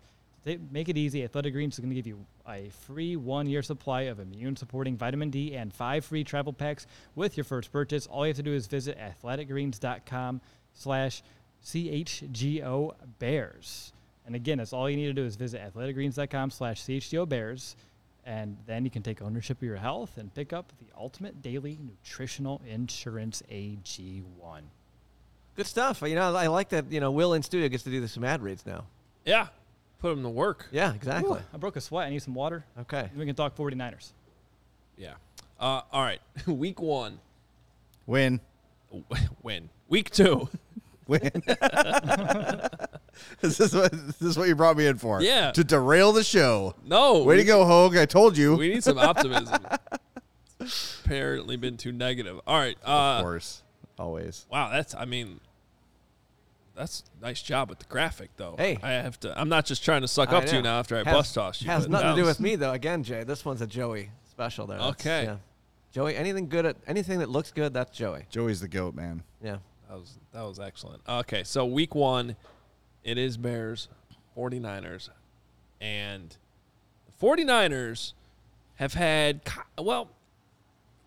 To 0.47 0.59
make 0.71 0.89
it 0.89 0.97
easy, 0.97 1.25
Athletic 1.25 1.55
Greens 1.55 1.75
is 1.75 1.81
going 1.81 1.89
to 1.89 1.97
give 1.97 2.07
you 2.07 2.25
a 2.47 2.71
free 2.87 3.17
one 3.17 3.49
year 3.49 3.63
supply 3.63 4.03
of 4.03 4.21
immune 4.21 4.55
supporting 4.55 4.97
vitamin 4.97 5.31
D 5.31 5.57
and 5.57 5.75
five 5.75 6.05
free 6.05 6.23
travel 6.23 6.53
packs 6.53 6.87
with 7.17 7.37
your 7.37 7.45
first 7.45 7.73
purchase. 7.73 8.07
All 8.07 8.25
you 8.27 8.31
have 8.31 8.37
to 8.37 8.43
do 8.43 8.53
is 8.53 8.69
visit 8.69 8.97
athleticgreens.com 8.99 10.41
slash 10.75 11.23
CHGO 11.65 12.95
Bears. 13.19 13.93
And 14.27 14.35
again, 14.35 14.59
that's 14.59 14.73
all 14.73 14.89
you 14.89 14.97
need 14.97 15.07
to 15.07 15.13
do 15.13 15.25
is 15.25 15.37
visit 15.37 15.61
athleticgreens.com 15.63 16.51
slash 16.51 16.83
CHGO 16.83 17.29
Bears. 17.29 17.77
And 18.27 18.57
then 18.67 18.85
you 18.85 18.91
can 18.91 19.03
take 19.03 19.21
ownership 19.21 19.59
of 19.59 19.63
your 19.63 19.77
health 19.77 20.17
and 20.17 20.33
pick 20.35 20.53
up 20.53 20.73
the 20.79 20.87
ultimate 20.99 21.43
daily 21.43 21.79
nutritional 21.83 22.63
insurance 22.67 23.43
AG1. 23.51 24.63
Good 25.57 25.67
stuff. 25.67 26.03
You 26.03 26.15
know, 26.15 26.35
I 26.35 26.47
like 26.47 26.71
that. 26.71 26.91
You 26.91 27.01
know, 27.01 27.11
Will 27.11 27.35
in 27.35 27.43
studio 27.43 27.69
gets 27.69 27.83
to 27.85 27.91
do 27.91 28.07
some 28.07 28.25
ad 28.25 28.43
reads 28.43 28.65
now. 28.65 28.87
Yeah. 29.25 29.49
Put 29.99 30.11
them 30.11 30.23
to 30.23 30.31
work. 30.31 30.69
Yeah, 30.73 30.95
exactly. 30.95 31.41
I 31.53 31.57
broke 31.59 31.77
a 31.77 31.81
sweat. 31.81 32.07
I 32.07 32.11
need 32.11 32.23
some 32.23 32.35
water. 32.35 32.65
Okay. 32.81 33.09
And 33.11 33.17
we 33.17 33.27
can 33.27 33.35
talk 33.35 33.57
49ers. 33.57 34.13
Yeah. 34.97 35.15
Uh, 35.61 35.83
all 35.93 36.03
right. 36.03 36.21
Week 36.47 36.81
one. 36.81 37.21
Win. 38.07 38.41
Win. 39.43 39.69
Week 39.89 40.11
two. 40.11 40.49
Win. 41.07 41.21
is, 43.43 43.59
this 43.59 43.73
what, 43.75 43.93
is 43.93 44.17
this 44.17 44.37
what 44.37 44.49
you 44.49 44.55
brought 44.55 44.77
me 44.77 44.87
in 44.87 44.97
for? 44.99 45.21
Yeah. 45.21 45.51
To 45.53 45.63
derail 45.65 46.13
the 46.13 46.25
show. 46.25 46.75
No. 46.85 47.23
Way 47.25 47.37
we, 47.37 47.43
to 47.43 47.47
go, 47.47 47.65
Hoge. 47.65 47.97
I 47.97 48.07
told 48.07 48.37
you. 48.39 48.57
We 48.57 48.69
need 48.69 48.85
some 48.85 48.99
optimism. 48.99 49.67
Apparently 51.05 51.57
been 51.57 51.77
too 51.77 51.93
negative. 51.93 52.41
All 52.47 52.59
right. 52.59 52.77
of 52.83 53.19
Uh, 53.19 53.23
course. 53.23 53.63
Always. 53.99 54.47
wow. 54.51 54.71
That's, 54.73 54.95
I 54.95 55.05
mean, 55.05 55.41
that's 56.75 57.05
nice 57.23 57.43
job 57.43 57.69
with 57.69 57.79
the 57.81 57.85
graphic, 57.85 58.31
though. 58.37 58.55
Hey. 58.59 58.79
I 58.83 58.93
have 58.93 59.21
to, 59.21 59.39
I'm 59.39 59.49
not 59.49 59.67
just 59.67 59.85
trying 59.85 60.01
to 60.03 60.09
suck 60.09 60.33
I 60.33 60.39
up 60.39 60.47
to 60.47 60.57
you 60.57 60.63
now 60.63 60.79
after 60.79 60.97
I 60.97 61.05
Has- 61.05 61.15
bus 61.15 61.33
tossed 61.35 61.63
you. 61.63 61.69
Has 61.69 61.87
nothing 61.89 62.11
to 62.11 62.17
do 62.17 62.25
with 62.27 62.41
me 62.41 62.57
though. 62.57 62.73
Again, 62.73 63.03
Jay, 63.05 63.25
this 63.25 63.45
one's 63.45 63.61
a 63.61 63.67
Joey 63.67 64.11
special 64.31 64.67
there. 64.67 64.79
That's- 64.79 64.95
Okay. 65.01 65.25
Yeah. 65.25 65.37
Joey, 65.93 66.17
anything 66.17 66.49
good 66.49 66.67
at 66.67 66.77
anything 66.89 67.21
that 67.21 67.29
looks 67.29 67.53
good, 67.53 67.73
that's 67.73 67.97
Joey. 67.97 68.25
Joey's 68.29 68.61
the 68.61 68.67
goat, 68.67 68.97
man. 68.97 69.23
Yeah. 69.41 69.59
That 69.95 70.01
was 70.01 70.19
that 70.33 70.43
was 70.43 70.59
excellent. 70.59 71.03
Okay, 71.09 71.45
so 71.45 71.65
week 71.65 71.95
one, 71.95 72.35
it 73.05 73.17
is 73.17 73.37
Bears, 73.37 73.87
49ers. 74.37 75.09
And 75.81 76.37
the 77.07 77.25
49ers 77.25 78.15
have 78.75 78.95
had 78.95 79.43
well, 79.79 80.09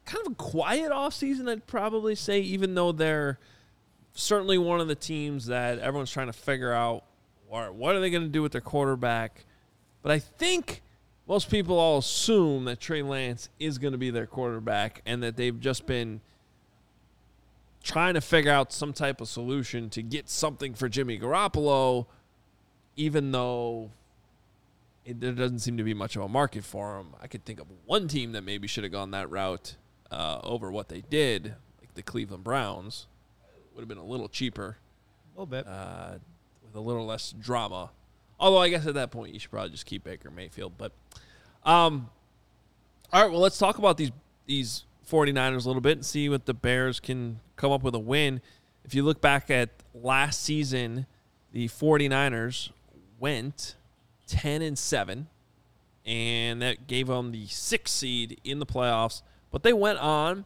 kind 0.05 0.25
of 0.25 0.31
a 0.31 0.35
quiet 0.35 0.93
offseason, 0.93 1.49
I'd 1.49 1.67
probably 1.67 2.15
say, 2.15 2.39
even 2.39 2.75
though 2.75 2.93
they're 2.93 3.39
certainly 4.13 4.57
one 4.57 4.79
of 4.79 4.87
the 4.87 4.95
teams 4.95 5.47
that 5.47 5.79
everyone's 5.79 6.11
trying 6.11 6.27
to 6.27 6.33
figure 6.33 6.71
out 6.71 7.03
what, 7.49 7.75
what 7.75 7.93
are 7.93 7.99
they 7.99 8.09
going 8.09 8.23
to 8.23 8.29
do 8.29 8.41
with 8.41 8.53
their 8.53 8.61
quarterback. 8.61 9.43
But 10.01 10.13
I 10.13 10.19
think 10.19 10.81
most 11.27 11.51
people 11.51 11.77
all 11.77 11.97
assume 11.97 12.63
that 12.65 12.79
Trey 12.79 13.01
Lance 13.01 13.49
is 13.59 13.79
going 13.79 13.91
to 13.91 13.97
be 13.97 14.11
their 14.11 14.27
quarterback 14.27 15.01
and 15.05 15.21
that 15.23 15.35
they've 15.35 15.59
just 15.59 15.85
been 15.85 16.21
trying 17.87 18.13
to 18.15 18.21
figure 18.21 18.51
out 18.51 18.73
some 18.73 18.91
type 18.91 19.21
of 19.21 19.29
solution 19.29 19.89
to 19.91 20.03
get 20.03 20.29
something 20.29 20.73
for 20.73 20.89
Jimmy 20.89 21.17
Garoppolo, 21.17 22.05
even 22.97 23.31
though 23.31 23.91
it, 25.05 25.21
there 25.21 25.31
doesn't 25.31 25.59
seem 25.59 25.77
to 25.77 25.83
be 25.83 25.93
much 25.93 26.17
of 26.17 26.21
a 26.21 26.27
market 26.27 26.65
for 26.65 26.99
him. 26.99 27.07
I 27.21 27.27
could 27.27 27.45
think 27.45 27.61
of 27.61 27.67
one 27.85 28.09
team 28.09 28.33
that 28.33 28.41
maybe 28.43 28.67
should 28.67 28.83
have 28.83 28.91
gone 28.91 29.11
that 29.11 29.29
route 29.31 29.77
uh, 30.11 30.39
over 30.43 30.69
what 30.69 30.89
they 30.89 31.01
did, 31.09 31.55
like 31.79 31.93
the 31.95 32.01
Cleveland 32.03 32.43
Browns. 32.43 33.07
Would 33.73 33.81
have 33.81 33.87
been 33.87 33.97
a 33.97 34.03
little 34.05 34.27
cheaper, 34.27 34.75
A 35.35 35.39
little 35.39 35.45
bit. 35.45 35.65
uh, 35.65 36.15
with 36.65 36.75
a 36.75 36.81
little 36.81 37.05
less 37.05 37.33
drama. 37.39 37.91
Although 38.39 38.57
I 38.61 38.69
guess 38.69 38.85
at 38.85 38.95
that 38.95 39.11
point 39.11 39.33
you 39.33 39.39
should 39.39 39.51
probably 39.51 39.69
just 39.69 39.85
keep 39.85 40.03
Baker 40.03 40.29
Mayfield. 40.29 40.73
But 40.77 40.91
um, 41.63 42.09
all 43.13 43.21
right, 43.21 43.31
well 43.31 43.39
let's 43.39 43.57
talk 43.57 43.77
about 43.77 43.97
these 43.97 44.11
these 44.45 44.83
49ers 45.09 45.63
a 45.63 45.67
little 45.67 45.81
bit 45.81 45.93
and 45.97 46.05
see 46.05 46.27
what 46.27 46.45
the 46.45 46.53
Bears 46.53 46.99
can 46.99 47.39
come 47.57 47.71
up 47.71 47.83
with 47.83 47.93
a 47.95 47.99
win. 47.99 48.41
If 48.85 48.95
you 48.95 49.03
look 49.03 49.19
back 49.19 49.49
at 49.51 49.69
last 49.93 50.41
season, 50.41 51.05
the 51.51 51.67
49ers 51.67 52.69
went 53.19 53.75
10 54.27 54.61
and 54.61 54.77
7 54.77 55.27
and 56.05 56.61
that 56.61 56.87
gave 56.87 57.07
them 57.07 57.31
the 57.33 57.45
6th 57.47 57.87
seed 57.89 58.39
in 58.45 58.59
the 58.59 58.65
playoffs, 58.65 59.21
but 59.51 59.63
they 59.63 59.73
went 59.73 59.99
on 59.99 60.45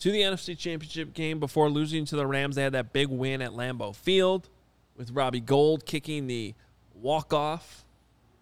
to 0.00 0.10
the 0.10 0.20
NFC 0.22 0.58
Championship 0.58 1.14
game 1.14 1.38
before 1.38 1.70
losing 1.70 2.04
to 2.06 2.16
the 2.16 2.26
Rams. 2.26 2.56
They 2.56 2.62
had 2.64 2.72
that 2.72 2.92
big 2.92 3.08
win 3.08 3.40
at 3.42 3.50
Lambeau 3.52 3.94
Field 3.94 4.48
with 4.96 5.10
Robbie 5.12 5.40
Gould 5.40 5.86
kicking 5.86 6.26
the 6.26 6.54
walk-off 7.00 7.84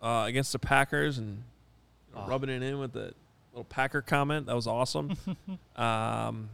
uh, 0.00 0.24
against 0.26 0.52
the 0.52 0.58
Packers 0.58 1.18
and 1.18 1.42
you 2.08 2.14
know, 2.14 2.22
Oh. 2.24 2.28
rubbing 2.30 2.48
it 2.48 2.62
in 2.62 2.78
with 2.78 2.92
the 2.94 3.12
little 3.52 3.64
Packer 3.68 4.00
comment. 4.00 4.46
That 4.46 4.54
was 4.56 4.66
awesome. 4.66 5.16
um, 5.76 6.48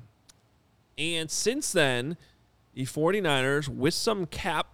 and 1.02 1.30
since 1.30 1.72
then, 1.72 2.16
the 2.74 2.84
49ers, 2.84 3.68
with 3.68 3.94
some 3.94 4.26
cap 4.26 4.68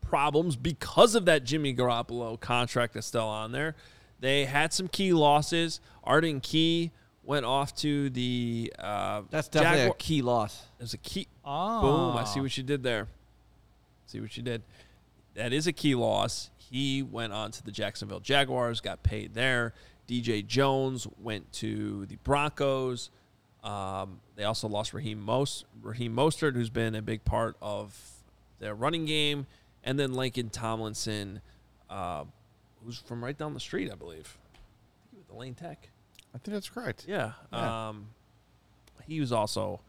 problems 0.00 0.56
because 0.56 1.14
of 1.14 1.24
that 1.26 1.44
Jimmy 1.44 1.74
Garoppolo 1.74 2.38
contract 2.38 2.94
that's 2.94 3.06
still 3.06 3.26
on 3.26 3.52
there, 3.52 3.74
they 4.18 4.44
had 4.44 4.72
some 4.72 4.88
key 4.88 5.12
losses. 5.12 5.80
Arden 6.04 6.40
Key 6.40 6.90
went 7.22 7.46
off 7.46 7.74
to 7.76 8.10
the 8.10 8.72
uh, 8.78 9.22
That's 9.30 9.48
definitely 9.48 9.78
Jaguar- 9.78 9.94
a 9.94 9.98
key 9.98 10.22
loss. 10.22 10.62
There's 10.78 10.94
a 10.94 10.98
key. 10.98 11.28
Oh. 11.44 11.80
Boom! 11.80 12.16
I 12.16 12.24
see 12.24 12.40
what 12.40 12.56
you 12.56 12.62
did 12.62 12.82
there. 12.82 13.06
See 14.06 14.20
what 14.20 14.36
you 14.36 14.42
did. 14.42 14.62
That 15.34 15.52
is 15.52 15.66
a 15.66 15.72
key 15.72 15.94
loss. 15.94 16.50
He 16.58 17.02
went 17.02 17.32
on 17.32 17.50
to 17.52 17.64
the 17.64 17.70
Jacksonville 17.70 18.20
Jaguars, 18.20 18.80
got 18.80 19.02
paid 19.02 19.34
there. 19.34 19.72
DJ 20.08 20.44
Jones 20.44 21.06
went 21.20 21.52
to 21.54 22.06
the 22.06 22.16
Broncos. 22.24 23.10
Um, 23.62 24.20
they 24.36 24.44
also 24.44 24.68
lost 24.68 24.94
Raheem, 24.94 25.20
Most, 25.20 25.64
Raheem 25.82 26.14
Mostert, 26.14 26.54
who's 26.54 26.70
been 26.70 26.94
a 26.94 27.02
big 27.02 27.24
part 27.24 27.56
of 27.60 27.94
their 28.58 28.74
running 28.74 29.04
game, 29.04 29.46
and 29.84 29.98
then 29.98 30.12
Laken 30.12 30.50
Tomlinson, 30.50 31.40
uh, 31.88 32.24
who's 32.84 32.98
from 32.98 33.22
right 33.22 33.36
down 33.36 33.54
the 33.54 33.60
street, 33.60 33.90
I 33.90 33.94
believe. 33.94 34.38
I 34.38 35.10
think 35.10 35.10
he 35.12 35.16
was 35.18 35.26
the 35.26 35.34
Lane 35.34 35.54
Tech. 35.54 35.90
I 36.34 36.38
think 36.38 36.54
that's 36.54 36.68
correct. 36.68 37.04
Yeah. 37.08 37.32
Yeah. 37.52 37.88
Um, 37.88 38.08
he 39.06 39.20
was 39.20 39.32
also 39.32 39.80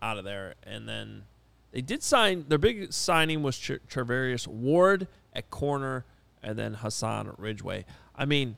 out 0.00 0.18
of 0.18 0.24
there, 0.24 0.54
and 0.62 0.88
then 0.88 1.24
they 1.72 1.80
did 1.80 2.02
sign. 2.02 2.44
Their 2.48 2.58
big 2.58 2.92
signing 2.92 3.42
was 3.42 3.58
Tra- 3.58 3.80
Charvarius 3.90 4.46
Ward 4.46 5.08
at 5.34 5.50
corner, 5.50 6.04
and 6.42 6.58
then 6.58 6.74
Hassan 6.74 7.34
Ridgeway. 7.36 7.84
I 8.14 8.24
mean, 8.24 8.56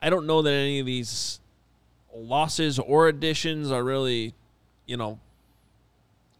I 0.00 0.10
don't 0.10 0.26
know 0.26 0.42
that 0.42 0.52
any 0.52 0.80
of 0.80 0.86
these 0.86 1.40
losses 2.14 2.78
or 2.78 3.08
additions 3.08 3.70
are 3.70 3.82
really, 3.82 4.34
you 4.86 4.96
know, 4.96 5.18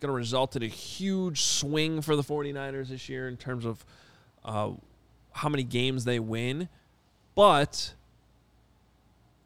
going 0.01 0.09
to 0.09 0.17
result 0.17 0.57
in 0.57 0.63
a 0.63 0.69
huge 0.69 1.43
swing 1.43 2.03
for 2.03 2.17
the 2.17 2.23
49ers 2.23 2.89
this 2.89 3.09
year 3.09 3.29
in 3.29 3.37
terms 3.37 3.65
of 3.65 3.85
uh, 4.45 4.71
how 5.33 5.49
many 5.49 5.63
games 5.63 6.05
they 6.05 6.19
win. 6.19 6.69
But 7.35 7.95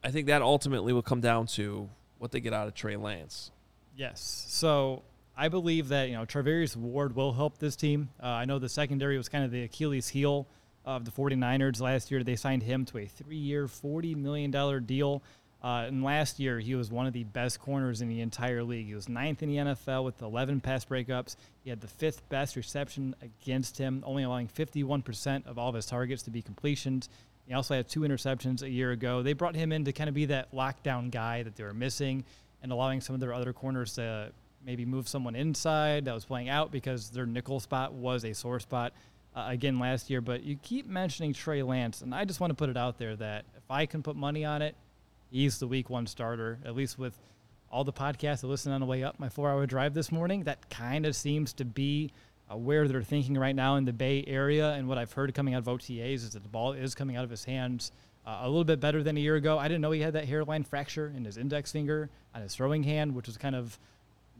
I 0.02 0.10
think 0.10 0.26
that 0.26 0.42
ultimately 0.42 0.92
will 0.92 1.02
come 1.02 1.20
down 1.20 1.46
to 1.48 1.88
what 2.18 2.32
they 2.32 2.40
get 2.40 2.52
out 2.52 2.66
of 2.66 2.74
Trey 2.74 2.96
Lance. 2.96 3.50
Yes. 3.96 4.46
So 4.48 5.02
I 5.36 5.48
believe 5.48 5.88
that 5.88 6.08
you 6.08 6.14
know 6.14 6.24
Charvarius 6.24 6.76
Ward 6.76 7.14
will 7.14 7.32
help 7.32 7.58
this 7.58 7.76
team. 7.76 8.08
Uh, 8.22 8.26
I 8.26 8.44
know 8.44 8.58
the 8.58 8.68
secondary 8.68 9.16
was 9.16 9.28
kind 9.28 9.44
of 9.44 9.50
the 9.50 9.64
Achilles 9.64 10.08
heel 10.08 10.46
of 10.84 11.04
the 11.04 11.10
49ers 11.10 11.80
last 11.80 12.10
year. 12.10 12.22
They 12.22 12.36
signed 12.36 12.62
him 12.62 12.84
to 12.86 12.98
a 12.98 13.06
three-year, 13.06 13.66
$40 13.66 14.16
million 14.16 14.84
deal. 14.84 15.22
Uh, 15.66 15.86
and 15.88 16.04
last 16.04 16.38
year, 16.38 16.60
he 16.60 16.76
was 16.76 16.92
one 16.92 17.08
of 17.08 17.12
the 17.12 17.24
best 17.24 17.58
corners 17.58 18.00
in 18.00 18.08
the 18.08 18.20
entire 18.20 18.62
league. 18.62 18.86
He 18.86 18.94
was 18.94 19.08
ninth 19.08 19.42
in 19.42 19.48
the 19.48 19.56
NFL 19.56 20.04
with 20.04 20.22
11 20.22 20.60
pass 20.60 20.84
breakups. 20.84 21.34
He 21.64 21.70
had 21.70 21.80
the 21.80 21.88
fifth 21.88 22.22
best 22.28 22.54
reception 22.54 23.16
against 23.20 23.76
him, 23.76 24.04
only 24.06 24.22
allowing 24.22 24.46
51% 24.46 25.44
of 25.44 25.58
all 25.58 25.68
of 25.68 25.74
his 25.74 25.84
targets 25.84 26.22
to 26.22 26.30
be 26.30 26.40
completions. 26.40 27.08
He 27.48 27.54
also 27.54 27.74
had 27.74 27.88
two 27.88 28.02
interceptions 28.02 28.62
a 28.62 28.70
year 28.70 28.92
ago. 28.92 29.24
They 29.24 29.32
brought 29.32 29.56
him 29.56 29.72
in 29.72 29.84
to 29.86 29.92
kind 29.92 30.06
of 30.06 30.14
be 30.14 30.26
that 30.26 30.52
lockdown 30.54 31.10
guy 31.10 31.42
that 31.42 31.56
they 31.56 31.64
were 31.64 31.74
missing 31.74 32.22
and 32.62 32.70
allowing 32.70 33.00
some 33.00 33.14
of 33.14 33.20
their 33.20 33.34
other 33.34 33.52
corners 33.52 33.94
to 33.94 34.30
maybe 34.64 34.84
move 34.84 35.08
someone 35.08 35.34
inside 35.34 36.04
that 36.04 36.14
was 36.14 36.24
playing 36.24 36.48
out 36.48 36.70
because 36.70 37.10
their 37.10 37.26
nickel 37.26 37.58
spot 37.58 37.92
was 37.92 38.24
a 38.24 38.32
sore 38.32 38.60
spot 38.60 38.92
uh, 39.34 39.46
again 39.48 39.80
last 39.80 40.10
year. 40.10 40.20
But 40.20 40.44
you 40.44 40.54
keep 40.62 40.86
mentioning 40.86 41.32
Trey 41.32 41.64
Lance, 41.64 42.02
and 42.02 42.14
I 42.14 42.24
just 42.24 42.38
want 42.38 42.52
to 42.52 42.54
put 42.54 42.68
it 42.68 42.76
out 42.76 42.98
there 42.98 43.16
that 43.16 43.46
if 43.56 43.68
I 43.68 43.86
can 43.86 44.04
put 44.04 44.14
money 44.14 44.44
on 44.44 44.62
it, 44.62 44.76
he's 45.30 45.58
the 45.58 45.66
week 45.66 45.90
one 45.90 46.06
starter, 46.06 46.58
at 46.64 46.74
least 46.74 46.98
with 46.98 47.18
all 47.70 47.84
the 47.84 47.92
podcasts 47.92 48.44
I 48.44 48.46
listened 48.46 48.74
on 48.74 48.80
the 48.80 48.86
way 48.86 49.02
up 49.02 49.18
my 49.18 49.28
four 49.28 49.50
hour 49.50 49.66
drive 49.66 49.94
this 49.94 50.12
morning. 50.12 50.44
That 50.44 50.70
kind 50.70 51.06
of 51.06 51.16
seems 51.16 51.52
to 51.54 51.64
be 51.64 52.12
uh, 52.50 52.56
where 52.56 52.86
they're 52.86 53.02
thinking 53.02 53.36
right 53.36 53.54
now 53.54 53.76
in 53.76 53.84
the 53.84 53.92
Bay 53.92 54.24
Area. 54.26 54.72
And 54.72 54.88
what 54.88 54.98
I've 54.98 55.12
heard 55.12 55.34
coming 55.34 55.54
out 55.54 55.58
of 55.58 55.66
OTAs 55.66 56.14
is 56.14 56.30
that 56.30 56.42
the 56.42 56.48
ball 56.48 56.72
is 56.72 56.94
coming 56.94 57.16
out 57.16 57.24
of 57.24 57.30
his 57.30 57.44
hands 57.44 57.92
uh, 58.26 58.40
a 58.42 58.48
little 58.48 58.64
bit 58.64 58.80
better 58.80 59.02
than 59.02 59.16
a 59.16 59.20
year 59.20 59.36
ago. 59.36 59.58
I 59.58 59.68
didn't 59.68 59.80
know 59.80 59.90
he 59.90 60.00
had 60.00 60.14
that 60.14 60.26
hairline 60.26 60.64
fracture 60.64 61.12
in 61.16 61.24
his 61.24 61.36
index 61.36 61.72
finger 61.72 62.10
on 62.34 62.42
his 62.42 62.54
throwing 62.54 62.82
hand, 62.82 63.14
which 63.14 63.26
was 63.26 63.36
kind 63.36 63.54
of 63.54 63.78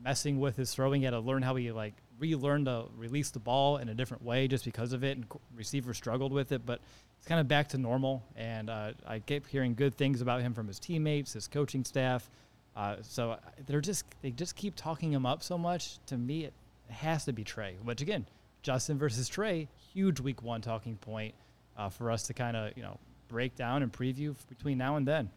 messing 0.03 0.41
with 0.41 0.57
his 0.57 0.73
throwing. 0.75 1.01
He 1.01 1.05
had 1.05 1.13
to 1.13 1.21
learn 1.21 1.43
how 1.43 1.55
he 1.57 1.73
like 1.73 1.95
relearn 2.19 2.65
to 2.67 2.87
release 2.97 3.31
the 3.31 3.39
ball 3.39 3.77
in 3.79 3.89
a 3.89 3.95
different 3.95 4.23
way 4.23 4.49
just 4.49 4.65
because 4.65 4.93
of 4.93 5.05
it, 5.05 5.17
and 5.17 5.27
receivers 5.55 5.97
struggled 5.97 6.33
with 6.33 6.53
it. 6.53 6.67
But 6.67 6.81
it's 7.19 7.27
kind 7.27 7.41
of 7.41 7.49
back 7.49 7.69
to 7.69 7.79
normal, 7.79 8.23
and 8.37 8.71
uh, 8.71 8.93
I 9.07 9.19
keep 9.21 9.47
hearing 9.47 9.75
good 9.75 9.97
things 9.97 10.21
about 10.21 10.43
him 10.43 10.55
from 10.55 10.67
his 10.67 10.79
teammates, 10.79 11.33
his 11.33 11.49
coaching 11.49 11.85
staff. 11.85 12.29
Uh, 12.77 12.97
so 13.03 13.33
uh, 13.33 13.37
they're 13.67 13.81
just 13.81 14.05
they 14.23 14.31
just 14.31 14.55
keep 14.55 14.75
talking 14.77 15.13
him 15.13 15.25
up 15.25 15.43
so 15.43 15.57
much. 15.57 15.99
To 16.07 16.17
me, 16.17 16.45
it 16.45 16.53
has 16.91 17.25
to 17.25 17.33
be 17.33 17.43
Trey. 17.43 17.77
Which 17.83 18.03
again, 18.03 18.27
Justin 18.63 18.99
versus 18.99 19.29
Trey, 19.29 19.69
huge 19.95 20.21
week 20.21 20.43
one 20.43 20.61
talking 20.61 20.97
point 20.97 21.35
uh, 21.77 21.89
for 21.89 22.11
us 22.11 22.27
to 22.27 22.35
kind 22.35 22.57
of 22.57 22.77
you 22.77 22.83
know 22.83 22.99
break 23.29 23.57
down 23.57 23.83
and 23.83 23.93
preview 23.93 24.35
between 24.49 24.79
now 24.79 24.97
and 24.97 25.07
then. 25.07 25.31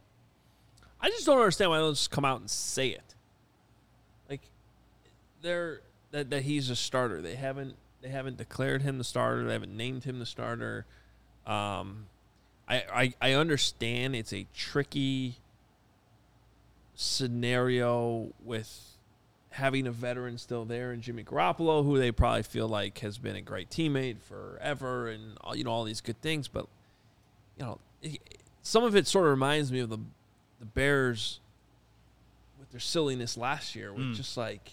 I 1.01 1.09
just 1.09 1.25
don't 1.25 1.37
understand 1.37 1.71
why 1.71 1.77
they 1.77 1.83
don't 1.83 1.93
just 1.93 2.11
come 2.11 2.25
out 2.25 2.41
and 2.41 2.49
say 2.49 2.89
it. 2.89 3.15
Like 4.29 4.41
they're 5.41 5.81
that, 6.11 6.29
that 6.29 6.43
he's 6.43 6.69
a 6.69 6.75
starter. 6.75 7.21
They 7.21 7.35
haven't 7.35 7.75
they 8.01 8.09
haven't 8.09 8.37
declared 8.37 8.81
him 8.81 8.97
the 8.97 9.03
starter. 9.03 9.45
They 9.45 9.53
haven't 9.53 9.75
named 9.75 10.03
him 10.03 10.19
the 10.19 10.25
starter. 10.25 10.85
Um, 11.49 12.05
I, 12.67 12.83
I 12.93 13.13
I 13.29 13.31
understand 13.33 14.15
it's 14.15 14.31
a 14.33 14.45
tricky 14.55 15.35
scenario 16.95 18.29
with 18.43 18.85
having 19.51 19.87
a 19.87 19.91
veteran 19.91 20.37
still 20.37 20.63
there 20.65 20.91
and 20.91 21.01
Jimmy 21.01 21.23
Garoppolo, 21.23 21.83
who 21.83 21.97
they 21.97 22.11
probably 22.11 22.43
feel 22.43 22.67
like 22.67 22.99
has 22.99 23.17
been 23.17 23.35
a 23.35 23.41
great 23.41 23.69
teammate 23.69 24.21
forever, 24.21 25.07
and 25.07 25.37
all, 25.41 25.55
you 25.55 25.63
know 25.63 25.71
all 25.71 25.83
these 25.83 26.01
good 26.01 26.21
things. 26.21 26.47
But 26.47 26.67
you 27.57 27.65
know, 27.65 27.79
it, 28.01 28.19
some 28.61 28.83
of 28.83 28.95
it 28.95 29.07
sort 29.07 29.25
of 29.25 29.31
reminds 29.31 29.71
me 29.71 29.79
of 29.79 29.89
the 29.89 29.97
the 30.59 30.65
Bears 30.65 31.39
with 32.59 32.69
their 32.71 32.79
silliness 32.79 33.37
last 33.37 33.75
year, 33.75 33.91
with 33.93 34.05
Mm. 34.07 34.15
just 34.15 34.37
like 34.37 34.71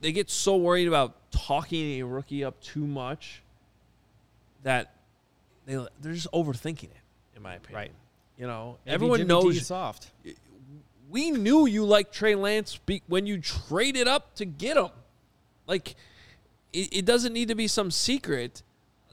they 0.00 0.12
get 0.12 0.30
so 0.30 0.56
worried 0.56 0.86
about 0.86 1.16
talking 1.32 2.00
a 2.00 2.02
rookie 2.04 2.44
up 2.44 2.60
too 2.60 2.86
much 2.86 3.42
that 4.62 4.92
they 5.66 5.74
they're 6.00 6.12
just 6.12 6.30
overthinking 6.32 6.84
it, 6.84 6.96
in 7.36 7.42
my 7.42 7.54
opinion. 7.54 7.76
Right. 7.76 7.92
You 8.36 8.46
know, 8.46 8.78
Maybe 8.84 8.94
everyone 8.94 9.18
Jimmy 9.18 9.28
knows 9.28 9.66
soft. 9.66 10.10
we 11.10 11.30
knew 11.30 11.66
you 11.66 11.84
liked 11.84 12.14
Trey 12.14 12.34
Lance 12.34 12.78
be- 12.86 13.02
when 13.06 13.26
you 13.26 13.38
traded 13.38 14.08
up 14.08 14.34
to 14.36 14.44
get 14.44 14.76
him. 14.76 14.88
Like, 15.66 15.94
it, 16.72 16.88
it 16.92 17.04
doesn't 17.04 17.32
need 17.32 17.48
to 17.48 17.54
be 17.54 17.68
some 17.68 17.90
secret 17.90 18.62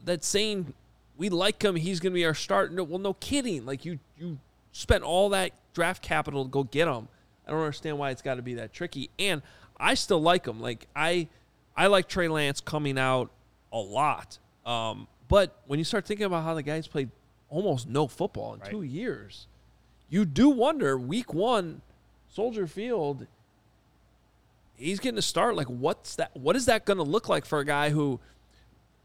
that's 0.04 0.26
saying 0.26 0.72
we 1.16 1.28
like 1.28 1.62
him. 1.62 1.76
He's 1.76 2.00
going 2.00 2.12
to 2.12 2.14
be 2.14 2.24
our 2.24 2.34
starter. 2.34 2.72
No, 2.72 2.82
well, 2.82 2.98
no 2.98 3.12
kidding. 3.14 3.66
Like 3.66 3.84
you, 3.84 3.98
you 4.18 4.38
spent 4.72 5.04
all 5.04 5.28
that 5.30 5.52
draft 5.74 6.02
capital 6.02 6.44
to 6.44 6.50
go 6.50 6.64
get 6.64 6.88
him. 6.88 7.08
I 7.46 7.50
don't 7.50 7.60
understand 7.60 7.98
why 7.98 8.10
it's 8.10 8.22
got 8.22 8.36
to 8.36 8.42
be 8.42 8.54
that 8.54 8.72
tricky. 8.72 9.10
And 9.18 9.42
I 9.78 9.94
still 9.94 10.20
like 10.22 10.46
him. 10.46 10.60
Like 10.60 10.86
I, 10.96 11.28
I 11.76 11.88
like 11.88 12.08
Trey 12.08 12.28
Lance 12.28 12.60
coming 12.60 12.98
out 12.98 13.30
a 13.72 13.78
lot. 13.78 14.38
Um, 14.64 15.06
but 15.30 15.56
when 15.66 15.78
you 15.78 15.84
start 15.84 16.04
thinking 16.04 16.26
about 16.26 16.44
how 16.44 16.52
the 16.52 16.62
guys 16.62 16.86
played 16.86 17.08
almost 17.48 17.88
no 17.88 18.06
football 18.06 18.52
in 18.52 18.60
Right. 18.60 18.70
two 18.70 18.82
years, 18.82 19.46
you 20.10 20.26
do 20.26 20.50
wonder. 20.50 20.98
Week 20.98 21.32
one, 21.32 21.80
Soldier 22.28 22.66
Field. 22.66 23.26
He's 24.76 24.98
getting 24.98 25.16
to 25.16 25.22
start. 25.22 25.56
Like, 25.56 25.66
what's 25.68 26.16
that? 26.16 26.36
What 26.36 26.56
is 26.56 26.66
that 26.66 26.84
going 26.84 26.96
to 26.96 27.02
look 27.02 27.28
like 27.28 27.44
for 27.44 27.58
a 27.60 27.64
guy 27.64 27.90
who 27.90 28.18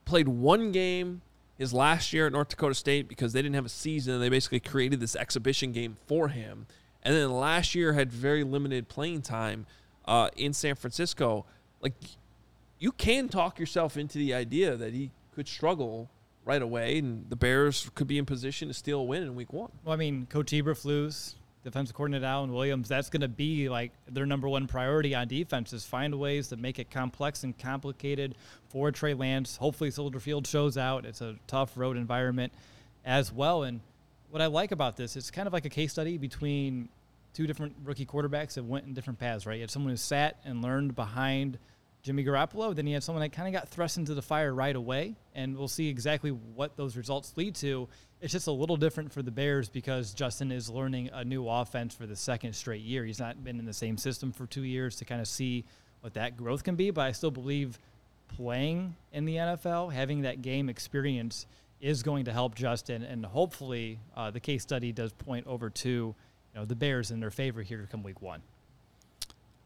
played 0.05 0.27
one 0.27 0.71
game 0.71 1.21
his 1.57 1.73
last 1.73 2.11
year 2.13 2.27
at 2.27 2.31
North 2.33 2.49
Dakota 2.49 2.75
State 2.75 3.07
because 3.07 3.33
they 3.33 3.41
didn't 3.41 3.55
have 3.55 3.65
a 3.65 3.69
season 3.69 4.15
and 4.15 4.23
they 4.23 4.29
basically 4.29 4.59
created 4.59 4.99
this 4.99 5.15
exhibition 5.15 5.71
game 5.71 5.97
for 6.07 6.29
him. 6.29 6.67
And 7.03 7.13
then 7.15 7.31
last 7.31 7.75
year 7.75 7.93
had 7.93 8.11
very 8.11 8.43
limited 8.43 8.87
playing 8.89 9.21
time 9.21 9.65
uh, 10.05 10.29
in 10.35 10.53
San 10.53 10.75
Francisco. 10.75 11.45
Like 11.81 11.93
you 12.79 12.91
can 12.91 13.29
talk 13.29 13.59
yourself 13.59 13.95
into 13.95 14.17
the 14.17 14.33
idea 14.33 14.75
that 14.75 14.93
he 14.93 15.11
could 15.33 15.47
struggle 15.47 16.09
right 16.45 16.61
away 16.61 16.99
and 16.99 17.29
the 17.29 17.35
Bears 17.35 17.89
could 17.95 18.07
be 18.07 18.17
in 18.17 18.25
position 18.25 18.67
to 18.67 18.73
steal 18.73 18.99
a 18.99 19.03
win 19.03 19.23
in 19.23 19.35
week 19.35 19.51
one. 19.51 19.71
Well, 19.83 19.93
I 19.93 19.97
mean, 19.97 20.27
Coach 20.27 20.51
Eberflus, 20.51 21.33
defensive 21.63 21.95
coordinator 21.95 22.25
Alan 22.25 22.53
Williams, 22.53 22.87
that's 22.87 23.09
going 23.09 23.21
to 23.21 23.27
be 23.27 23.67
like 23.67 23.91
their 24.07 24.27
number 24.27 24.47
one 24.47 24.67
priority 24.67 25.15
on 25.15 25.27
defense 25.27 25.73
is 25.73 25.83
find 25.85 26.13
ways 26.15 26.49
to 26.49 26.55
make 26.55 26.77
it 26.77 26.91
complex 26.91 27.43
and 27.43 27.57
complicated 27.57 28.35
for 28.69 28.91
Trey 28.91 29.15
Lance. 29.15 29.57
Hopefully, 29.57 29.89
Soldier 29.89 30.19
Field 30.19 30.45
shows 30.45 30.77
out. 30.77 31.05
It's 31.05 31.21
a 31.21 31.35
tough 31.47 31.75
road 31.75 31.97
environment 31.97 32.53
as 33.03 33.33
well. 33.33 33.63
And 33.63 33.81
what 34.29 34.41
I 34.41 34.45
like 34.45 34.71
about 34.71 34.97
this, 34.97 35.15
it's 35.15 35.31
kind 35.31 35.47
of 35.47 35.53
like 35.53 35.65
a 35.65 35.69
case 35.69 35.91
study 35.91 36.17
between 36.17 36.89
two 37.33 37.47
different 37.47 37.75
rookie 37.83 38.05
quarterbacks 38.05 38.53
that 38.53 38.63
went 38.63 38.85
in 38.85 38.93
different 38.93 39.19
paths, 39.19 39.45
right? 39.45 39.55
You 39.55 39.61
had 39.61 39.71
someone 39.71 39.91
who 39.91 39.97
sat 39.97 40.37
and 40.45 40.61
learned 40.61 40.95
behind 40.95 41.57
Jimmy 42.05 42.23
Garoppolo. 42.23 42.75
Then 42.75 42.85
you 42.85 42.93
had 42.93 43.03
someone 43.03 43.23
that 43.23 43.31
kind 43.31 43.47
of 43.47 43.59
got 43.59 43.67
thrust 43.67 43.97
into 43.97 44.13
the 44.13 44.21
fire 44.21 44.53
right 44.53 44.75
away, 44.75 45.15
and 45.33 45.57
we'll 45.57 45.67
see 45.67 45.89
exactly 45.89 46.29
what 46.29 46.77
those 46.77 46.95
results 46.95 47.33
lead 47.35 47.55
to. 47.55 47.89
It's 48.21 48.31
just 48.31 48.45
a 48.45 48.51
little 48.51 48.77
different 48.77 49.11
for 49.11 49.23
the 49.23 49.31
Bears 49.31 49.69
because 49.69 50.13
Justin 50.13 50.51
is 50.51 50.69
learning 50.69 51.09
a 51.11 51.25
new 51.25 51.49
offense 51.49 51.95
for 51.95 52.05
the 52.05 52.15
second 52.15 52.53
straight 52.53 52.83
year. 52.83 53.05
He's 53.05 53.19
not 53.19 53.43
been 53.43 53.57
in 53.57 53.65
the 53.65 53.73
same 53.73 53.97
system 53.97 54.31
for 54.31 54.45
two 54.45 54.63
years 54.63 54.97
to 54.97 55.05
kind 55.05 55.19
of 55.19 55.27
see 55.27 55.65
what 56.01 56.13
that 56.13 56.37
growth 56.37 56.63
can 56.63 56.75
be, 56.75 56.91
but 56.91 57.01
I 57.01 57.11
still 57.11 57.31
believe 57.31 57.79
playing 58.27 58.95
in 59.11 59.25
the 59.25 59.37
NFL, 59.37 59.91
having 59.91 60.21
that 60.21 60.43
game 60.43 60.69
experience 60.69 61.47
is 61.81 62.03
going 62.03 62.25
to 62.25 62.31
help 62.31 62.53
Justin, 62.53 63.01
and 63.01 63.25
hopefully 63.25 63.97
uh, 64.15 64.29
the 64.29 64.39
case 64.39 64.61
study 64.61 64.91
does 64.91 65.11
point 65.11 65.47
over 65.47 65.71
to 65.71 65.89
you 65.89 66.15
know 66.53 66.65
the 66.65 66.75
Bears 66.75 67.09
in 67.09 67.19
their 67.19 67.31
favor 67.31 67.63
here 67.63 67.81
to 67.81 67.87
come 67.87 68.03
week 68.03 68.21
one. 68.21 68.43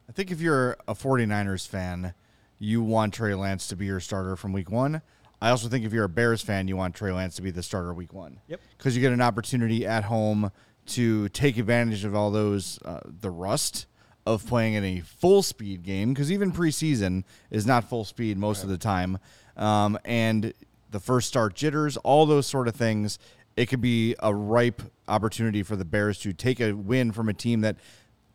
I 0.07 0.13
think 0.13 0.31
if 0.31 0.39
you're 0.39 0.77
a 0.87 0.95
49ers 0.95 1.67
fan, 1.67 2.13
you 2.59 2.83
want 2.83 3.13
Trey 3.13 3.33
Lance 3.33 3.67
to 3.67 3.75
be 3.75 3.85
your 3.85 3.99
starter 3.99 4.35
from 4.35 4.53
week 4.53 4.69
one. 4.69 5.01
I 5.41 5.49
also 5.49 5.69
think 5.69 5.85
if 5.85 5.93
you're 5.93 6.03
a 6.03 6.09
Bears 6.09 6.41
fan, 6.41 6.67
you 6.67 6.75
want 6.75 6.93
Trey 6.93 7.11
Lance 7.11 7.37
to 7.37 7.41
be 7.41 7.49
the 7.49 7.63
starter 7.63 7.93
week 7.93 8.13
one. 8.13 8.41
Yep. 8.47 8.59
Because 8.77 8.95
you 8.95 9.01
get 9.01 9.13
an 9.13 9.21
opportunity 9.21 9.87
at 9.87 10.03
home 10.03 10.51
to 10.87 11.29
take 11.29 11.57
advantage 11.57 12.03
of 12.03 12.13
all 12.13 12.29
those, 12.29 12.77
uh, 12.83 12.99
the 13.05 13.31
rust 13.31 13.85
of 14.25 14.45
playing 14.45 14.73
in 14.73 14.83
a 14.83 14.99
full 14.99 15.41
speed 15.41 15.83
game, 15.83 16.13
because 16.13 16.31
even 16.31 16.51
preseason 16.51 17.23
is 17.49 17.65
not 17.65 17.85
full 17.85 18.03
speed 18.03 18.37
most 18.37 18.63
of 18.63 18.69
the 18.69 18.77
time. 18.77 19.17
Um, 19.55 19.97
and 20.03 20.53
the 20.91 20.99
first 20.99 21.27
start 21.27 21.55
jitters, 21.55 21.95
all 21.97 22.25
those 22.25 22.45
sort 22.47 22.67
of 22.67 22.75
things. 22.75 23.17
It 23.55 23.67
could 23.67 23.81
be 23.81 24.15
a 24.19 24.33
ripe 24.33 24.81
opportunity 25.07 25.63
for 25.63 25.75
the 25.75 25.85
Bears 25.85 26.19
to 26.19 26.33
take 26.33 26.59
a 26.59 26.73
win 26.73 27.11
from 27.11 27.29
a 27.29 27.33
team 27.33 27.61
that 27.61 27.77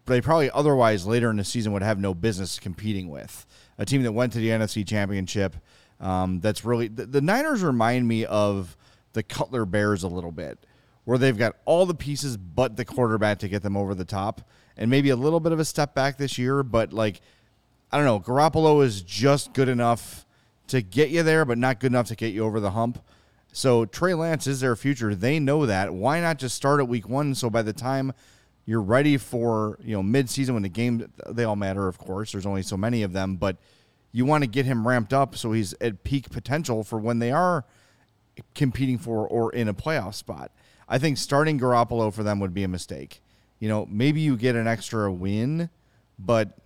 they 0.07 0.21
probably 0.21 0.51
otherwise 0.51 1.07
later 1.07 1.31
in 1.31 1.37
the 1.37 1.45
season 1.45 1.73
would 1.73 1.83
have 1.83 1.99
no 1.99 2.15
business 2.15 2.59
competing 2.59 3.09
with. 3.09 3.47
A 3.79 3.85
team 3.85 4.03
that 4.03 4.13
went 4.13 4.33
to 4.35 4.39
the 4.39 4.49
NFC 4.49 4.87
Championship. 4.87 5.57
Um, 6.01 6.41
that's 6.41 6.65
really 6.65 6.89
the, 6.89 7.07
the 7.07 7.21
Niners 7.21 7.63
remind 7.63 8.07
me 8.07 8.25
of 8.25 8.77
the 9.15 9.23
Cutler 9.23 9.65
Bears 9.65 10.03
a 10.03 10.09
little 10.09 10.33
bit, 10.33 10.59
where 11.05 11.19
they've 11.19 11.37
got 11.37 11.57
all 11.65 11.87
the 11.87 11.95
pieces 11.95 12.37
but 12.37 12.77
the 12.77 12.85
quarterback 12.85 13.39
to 13.39 13.49
get 13.49 13.63
them 13.63 13.77
over 13.77 13.95
the 13.95 14.05
top, 14.05 14.43
and 14.77 14.91
maybe 14.91 15.11
a 15.11 15.17
little 15.17 15.41
bit 15.41 15.53
of 15.53 15.61
a 15.61 15.65
step 15.65 15.95
back 15.95 16.19
this 16.19 16.37
year, 16.37 16.63
but 16.63 16.93
like 16.93 17.21
I 17.91 17.97
don't 17.97 18.07
know, 18.07 18.19
Garoppolo 18.19 18.85
is 18.85 19.03
just 19.03 19.53
good 19.53 19.69
enough 19.69 20.27
to 20.67 20.83
get 20.83 21.11
you 21.11 21.23
there, 21.23 21.45
but 21.45 21.59
not 21.59 21.79
good 21.79 21.93
enough 21.93 22.09
to 22.09 22.17
get 22.17 22.33
you 22.33 22.45
over 22.45 22.59
the 22.59 22.73
hump. 22.73 22.99
So 23.53 23.85
Trey 23.85 24.15
Lance 24.15 24.49
is 24.49 24.61
their 24.61 24.75
future. 24.75 25.15
They 25.15 25.39
know 25.39 25.65
that. 25.65 25.95
Why 25.95 26.21
not 26.21 26.39
just 26.39 26.57
start 26.57 26.81
at 26.81 26.89
week 26.89 27.09
one? 27.09 27.37
So 27.37 27.49
by 27.49 27.63
the 27.63 27.73
time 27.73 28.13
you're 28.67 28.83
ready 28.83 29.17
for 29.17 29.79
you 29.83 29.95
know 29.95 30.03
midseason 30.03 30.55
when 30.55 30.63
the 30.63 30.69
game 30.69 31.11
they 31.29 31.45
all 31.45 31.57
matter, 31.57 31.89
of 31.89 31.99
course. 31.99 32.33
There's 32.33 32.47
only 32.47 32.63
so 32.63 32.77
many 32.77 33.03
of 33.03 33.13
them, 33.13 33.37
but 33.37 33.57
you 34.13 34.25
want 34.25 34.43
to 34.45 34.49
get 34.49 34.65
him 34.65 34.87
ramped 34.87 35.13
up 35.13 35.37
so 35.37 35.53
he's 35.53 35.75
at 35.81 36.05
peak 36.05 36.31
potential 36.31 36.85
for 36.85 36.99
when 36.99 37.19
they 37.19 37.33
are 37.33 37.65
competing 38.55 38.99
for 38.99 39.27
or 39.27 39.53
in 39.53 39.69
a 39.69 39.75
playoff 39.75 40.15
spot. 40.15 40.51
I 40.89 40.99
think 40.99 41.19
starting 41.19 41.59
Garoppolo 41.59 42.13
for 42.13 42.23
them 42.23 42.41
would 42.41 42.55
be 42.55 42.63
a 42.63 42.69
mistake. 42.69 43.21
You 43.59 43.69
know, 43.69 43.87
maybe 43.91 44.21
you 44.21 44.37
get 44.37 44.55
an 44.55 44.67
extra 44.67 45.11
win, 45.11 45.71
but 46.19 46.59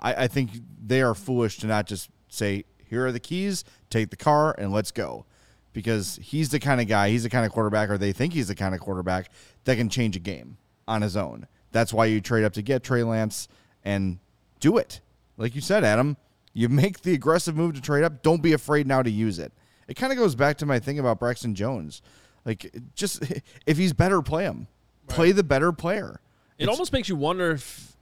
I, 0.00 0.24
I 0.24 0.28
think 0.28 0.50
they 0.84 1.02
are 1.02 1.14
foolish 1.14 1.58
to 1.58 1.66
not 1.66 1.86
just 1.86 2.10
say, 2.28 2.64
here 2.84 3.06
are 3.06 3.12
the 3.12 3.20
keys, 3.20 3.64
take 3.90 4.10
the 4.10 4.16
car, 4.16 4.54
and 4.56 4.72
let's 4.72 4.90
go. 4.90 5.26
Because 5.72 6.18
he's 6.22 6.48
the 6.48 6.58
kind 6.58 6.80
of 6.80 6.88
guy, 6.88 7.10
he's 7.10 7.24
the 7.24 7.30
kind 7.30 7.44
of 7.44 7.52
quarterback, 7.52 7.90
or 7.90 7.98
they 7.98 8.12
think 8.12 8.32
he's 8.32 8.48
the 8.48 8.54
kind 8.54 8.74
of 8.74 8.80
quarterback 8.80 9.30
that 9.64 9.76
can 9.76 9.88
change 9.88 10.16
a 10.16 10.20
game 10.20 10.56
on 10.88 11.02
his 11.02 11.16
own. 11.16 11.46
That's 11.70 11.92
why 11.92 12.06
you 12.06 12.20
trade 12.20 12.44
up 12.44 12.54
to 12.54 12.62
get 12.62 12.82
Trey 12.82 13.02
Lance 13.04 13.46
and 13.84 14.18
do 14.58 14.78
it. 14.78 15.00
Like 15.36 15.54
you 15.54 15.60
said, 15.60 15.84
Adam, 15.84 16.16
you 16.54 16.68
make 16.70 17.02
the 17.02 17.14
aggressive 17.14 17.54
move 17.56 17.74
to 17.74 17.80
trade 17.80 18.02
up. 18.02 18.22
Don't 18.22 18.42
be 18.42 18.52
afraid 18.54 18.86
now 18.88 19.02
to 19.02 19.10
use 19.10 19.38
it. 19.38 19.52
It 19.86 19.94
kind 19.94 20.12
of 20.12 20.18
goes 20.18 20.34
back 20.34 20.58
to 20.58 20.66
my 20.66 20.78
thing 20.80 20.98
about 20.98 21.20
Braxton 21.20 21.54
Jones. 21.54 22.02
Like, 22.44 22.74
just 22.94 23.22
if 23.66 23.76
he's 23.76 23.92
better, 23.92 24.20
play 24.22 24.44
him. 24.44 24.66
Play 25.06 25.32
the 25.32 25.44
better 25.44 25.72
player. 25.72 26.20
It 26.58 26.64
It's- 26.64 26.74
almost 26.74 26.92
makes 26.92 27.08
you 27.08 27.16
wonder 27.16 27.52
if 27.52 27.96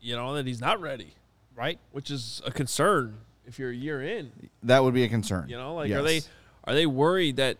you 0.00 0.14
know 0.14 0.34
that 0.34 0.46
he's 0.46 0.60
not 0.60 0.80
ready, 0.80 1.14
Right? 1.56 1.78
which 1.92 2.10
is 2.10 2.40
a 2.46 2.50
concern 2.52 3.18
if 3.46 3.58
you're 3.58 3.70
a 3.70 3.74
year 3.74 4.02
in. 4.02 4.30
that 4.62 4.84
would 4.84 4.94
be 4.94 5.02
a 5.04 5.08
concern. 5.08 5.48
You 5.48 5.56
know, 5.56 5.74
like 5.74 5.90
are 5.90 6.02
they 6.02 6.20
are 6.64 6.74
they 6.74 6.86
worried 6.86 7.36
that 7.36 7.56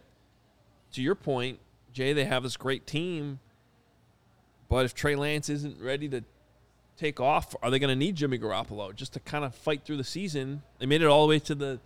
to 0.92 1.02
your 1.02 1.14
point, 1.14 1.58
Jay, 1.92 2.12
they 2.12 2.24
have 2.26 2.42
this 2.44 2.56
great 2.56 2.86
team, 2.86 3.40
but 4.68 4.84
if 4.84 4.94
Trey 4.94 5.16
Lance 5.16 5.48
isn't 5.48 5.80
ready 5.80 6.08
to 6.08 6.22
take 6.96 7.20
off, 7.20 7.54
are 7.62 7.70
they 7.70 7.78
going 7.78 7.90
to 7.90 7.96
need 7.96 8.16
Jimmy 8.16 8.38
Garoppolo 8.38 8.94
just 8.94 9.12
to 9.14 9.20
kind 9.20 9.44
of 9.44 9.54
fight 9.54 9.82
through 9.84 9.96
the 9.96 10.04
season? 10.04 10.62
They 10.78 10.86
made 10.86 11.02
it 11.02 11.06
all 11.06 11.26
the 11.26 11.30
way 11.30 11.38
to 11.40 11.54
the 11.54 11.78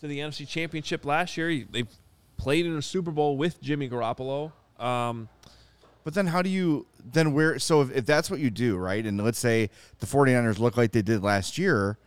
to 0.00 0.08
the 0.08 0.18
NFC 0.18 0.48
Championship 0.48 1.04
last 1.04 1.36
year. 1.36 1.64
They 1.70 1.84
played 2.36 2.66
in 2.66 2.76
a 2.76 2.82
Super 2.82 3.12
Bowl 3.12 3.36
with 3.36 3.62
Jimmy 3.62 3.88
Garoppolo. 3.88 4.50
Um, 4.80 5.28
But 6.02 6.14
then 6.14 6.26
how 6.26 6.42
do 6.42 6.50
you 6.50 6.86
then 7.12 7.32
where 7.34 7.58
so 7.60 7.82
if, 7.82 7.92
if 7.92 8.06
that's 8.06 8.30
what 8.30 8.40
you 8.40 8.50
do, 8.50 8.76
right? 8.76 9.04
And 9.04 9.22
let's 9.22 9.38
say 9.38 9.70
the 10.00 10.06
49ers 10.06 10.58
look 10.58 10.76
like 10.76 10.90
they 10.90 11.02
did 11.02 11.22
last 11.22 11.56
year, 11.56 11.98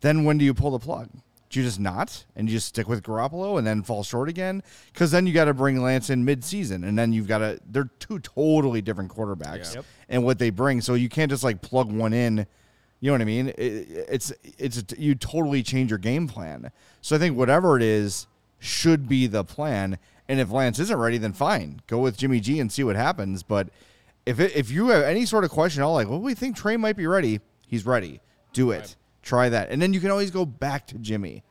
then 0.00 0.24
when 0.24 0.38
do 0.38 0.44
you 0.44 0.52
pull 0.54 0.72
the 0.72 0.80
plug? 0.80 1.08
Do 1.50 1.60
you 1.60 1.64
just 1.64 1.80
not 1.80 2.24
and 2.36 2.48
you 2.48 2.56
just 2.56 2.68
stick 2.68 2.88
with 2.88 3.02
Garoppolo 3.02 3.56
and 3.58 3.66
then 3.66 3.82
fall 3.82 4.02
short 4.02 4.28
again? 4.28 4.62
Because 4.92 5.10
then 5.10 5.26
you 5.26 5.32
got 5.32 5.46
to 5.46 5.54
bring 5.54 5.80
Lance 5.82 6.10
in 6.10 6.24
mid-season, 6.24 6.84
and 6.84 6.98
then 6.98 7.12
you've 7.12 7.26
got 7.28 7.38
to. 7.38 7.58
They're 7.66 7.88
two 7.98 8.18
totally 8.18 8.82
different 8.82 9.10
quarterbacks, 9.10 9.74
Yeah. 9.74 9.82
And 10.10 10.24
what 10.24 10.38
they 10.38 10.50
bring. 10.50 10.80
So 10.80 10.94
you 10.94 11.08
can't 11.08 11.30
just 11.30 11.44
like 11.44 11.62
plug 11.62 11.90
one 11.90 12.12
in. 12.12 12.46
You 13.00 13.06
know 13.10 13.12
what 13.12 13.22
I 13.22 13.26
mean? 13.26 13.48
It, 13.56 14.06
it's 14.10 14.32
it's 14.58 14.84
you 14.98 15.14
totally 15.14 15.62
change 15.62 15.90
your 15.90 15.98
game 15.98 16.28
plan. 16.28 16.70
So 17.00 17.16
I 17.16 17.18
think 17.18 17.36
whatever 17.36 17.76
it 17.76 17.82
is 17.82 18.26
should 18.58 19.08
be 19.08 19.26
the 19.26 19.44
plan. 19.44 19.98
And 20.28 20.40
if 20.40 20.50
Lance 20.50 20.78
isn't 20.78 20.98
ready, 20.98 21.16
then 21.16 21.32
fine, 21.32 21.80
go 21.86 22.00
with 22.00 22.18
Jimmy 22.18 22.40
G 22.40 22.60
and 22.60 22.70
see 22.70 22.84
what 22.84 22.96
happens. 22.96 23.42
But 23.42 23.70
if 24.26 24.40
it, 24.40 24.54
if 24.54 24.70
you 24.70 24.88
have 24.88 25.04
any 25.04 25.24
sort 25.24 25.44
of 25.44 25.50
question, 25.50 25.82
at 25.82 25.86
all 25.86 25.94
like, 25.94 26.08
well, 26.08 26.20
we 26.20 26.34
think 26.34 26.56
Trey 26.56 26.76
might 26.76 26.96
be 26.96 27.06
ready. 27.06 27.40
He's 27.66 27.86
ready. 27.86 28.20
Do 28.52 28.72
it. 28.72 28.96
Try 29.28 29.50
that, 29.50 29.68
and 29.70 29.80
then 29.82 29.92
you 29.92 30.00
can 30.00 30.10
always 30.10 30.30
go 30.30 30.46
back 30.46 30.86
to 30.86 30.94
Jimmy 30.98 31.42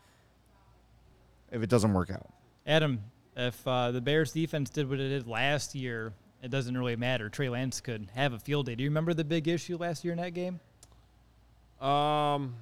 if 1.51 1.61
it 1.61 1.69
doesn't 1.69 1.93
work 1.93 2.09
out. 2.09 2.27
Adam, 2.65 2.99
if 3.35 3.65
uh, 3.67 3.91
the 3.91 4.01
Bears 4.01 4.31
defense 4.31 4.71
did 4.71 4.89
what 4.89 4.99
it 4.99 5.09
did 5.09 5.27
last 5.27 5.75
year, 5.75 6.11
it 6.41 6.49
doesn't 6.49 6.75
really 6.75 6.95
matter. 6.95 7.29
Trey 7.29 7.49
Lance 7.49 7.79
could 7.79 8.07
have 8.15 8.33
a 8.33 8.39
field 8.39 8.65
day. 8.65 8.73
Do 8.73 8.83
you 8.83 8.89
remember 8.89 9.13
the 9.13 9.23
big 9.23 9.47
issue 9.47 9.77
last 9.77 10.03
year 10.03 10.11
in 10.13 10.19
that 10.19 10.33
game? 10.33 10.59
um, 11.79 12.55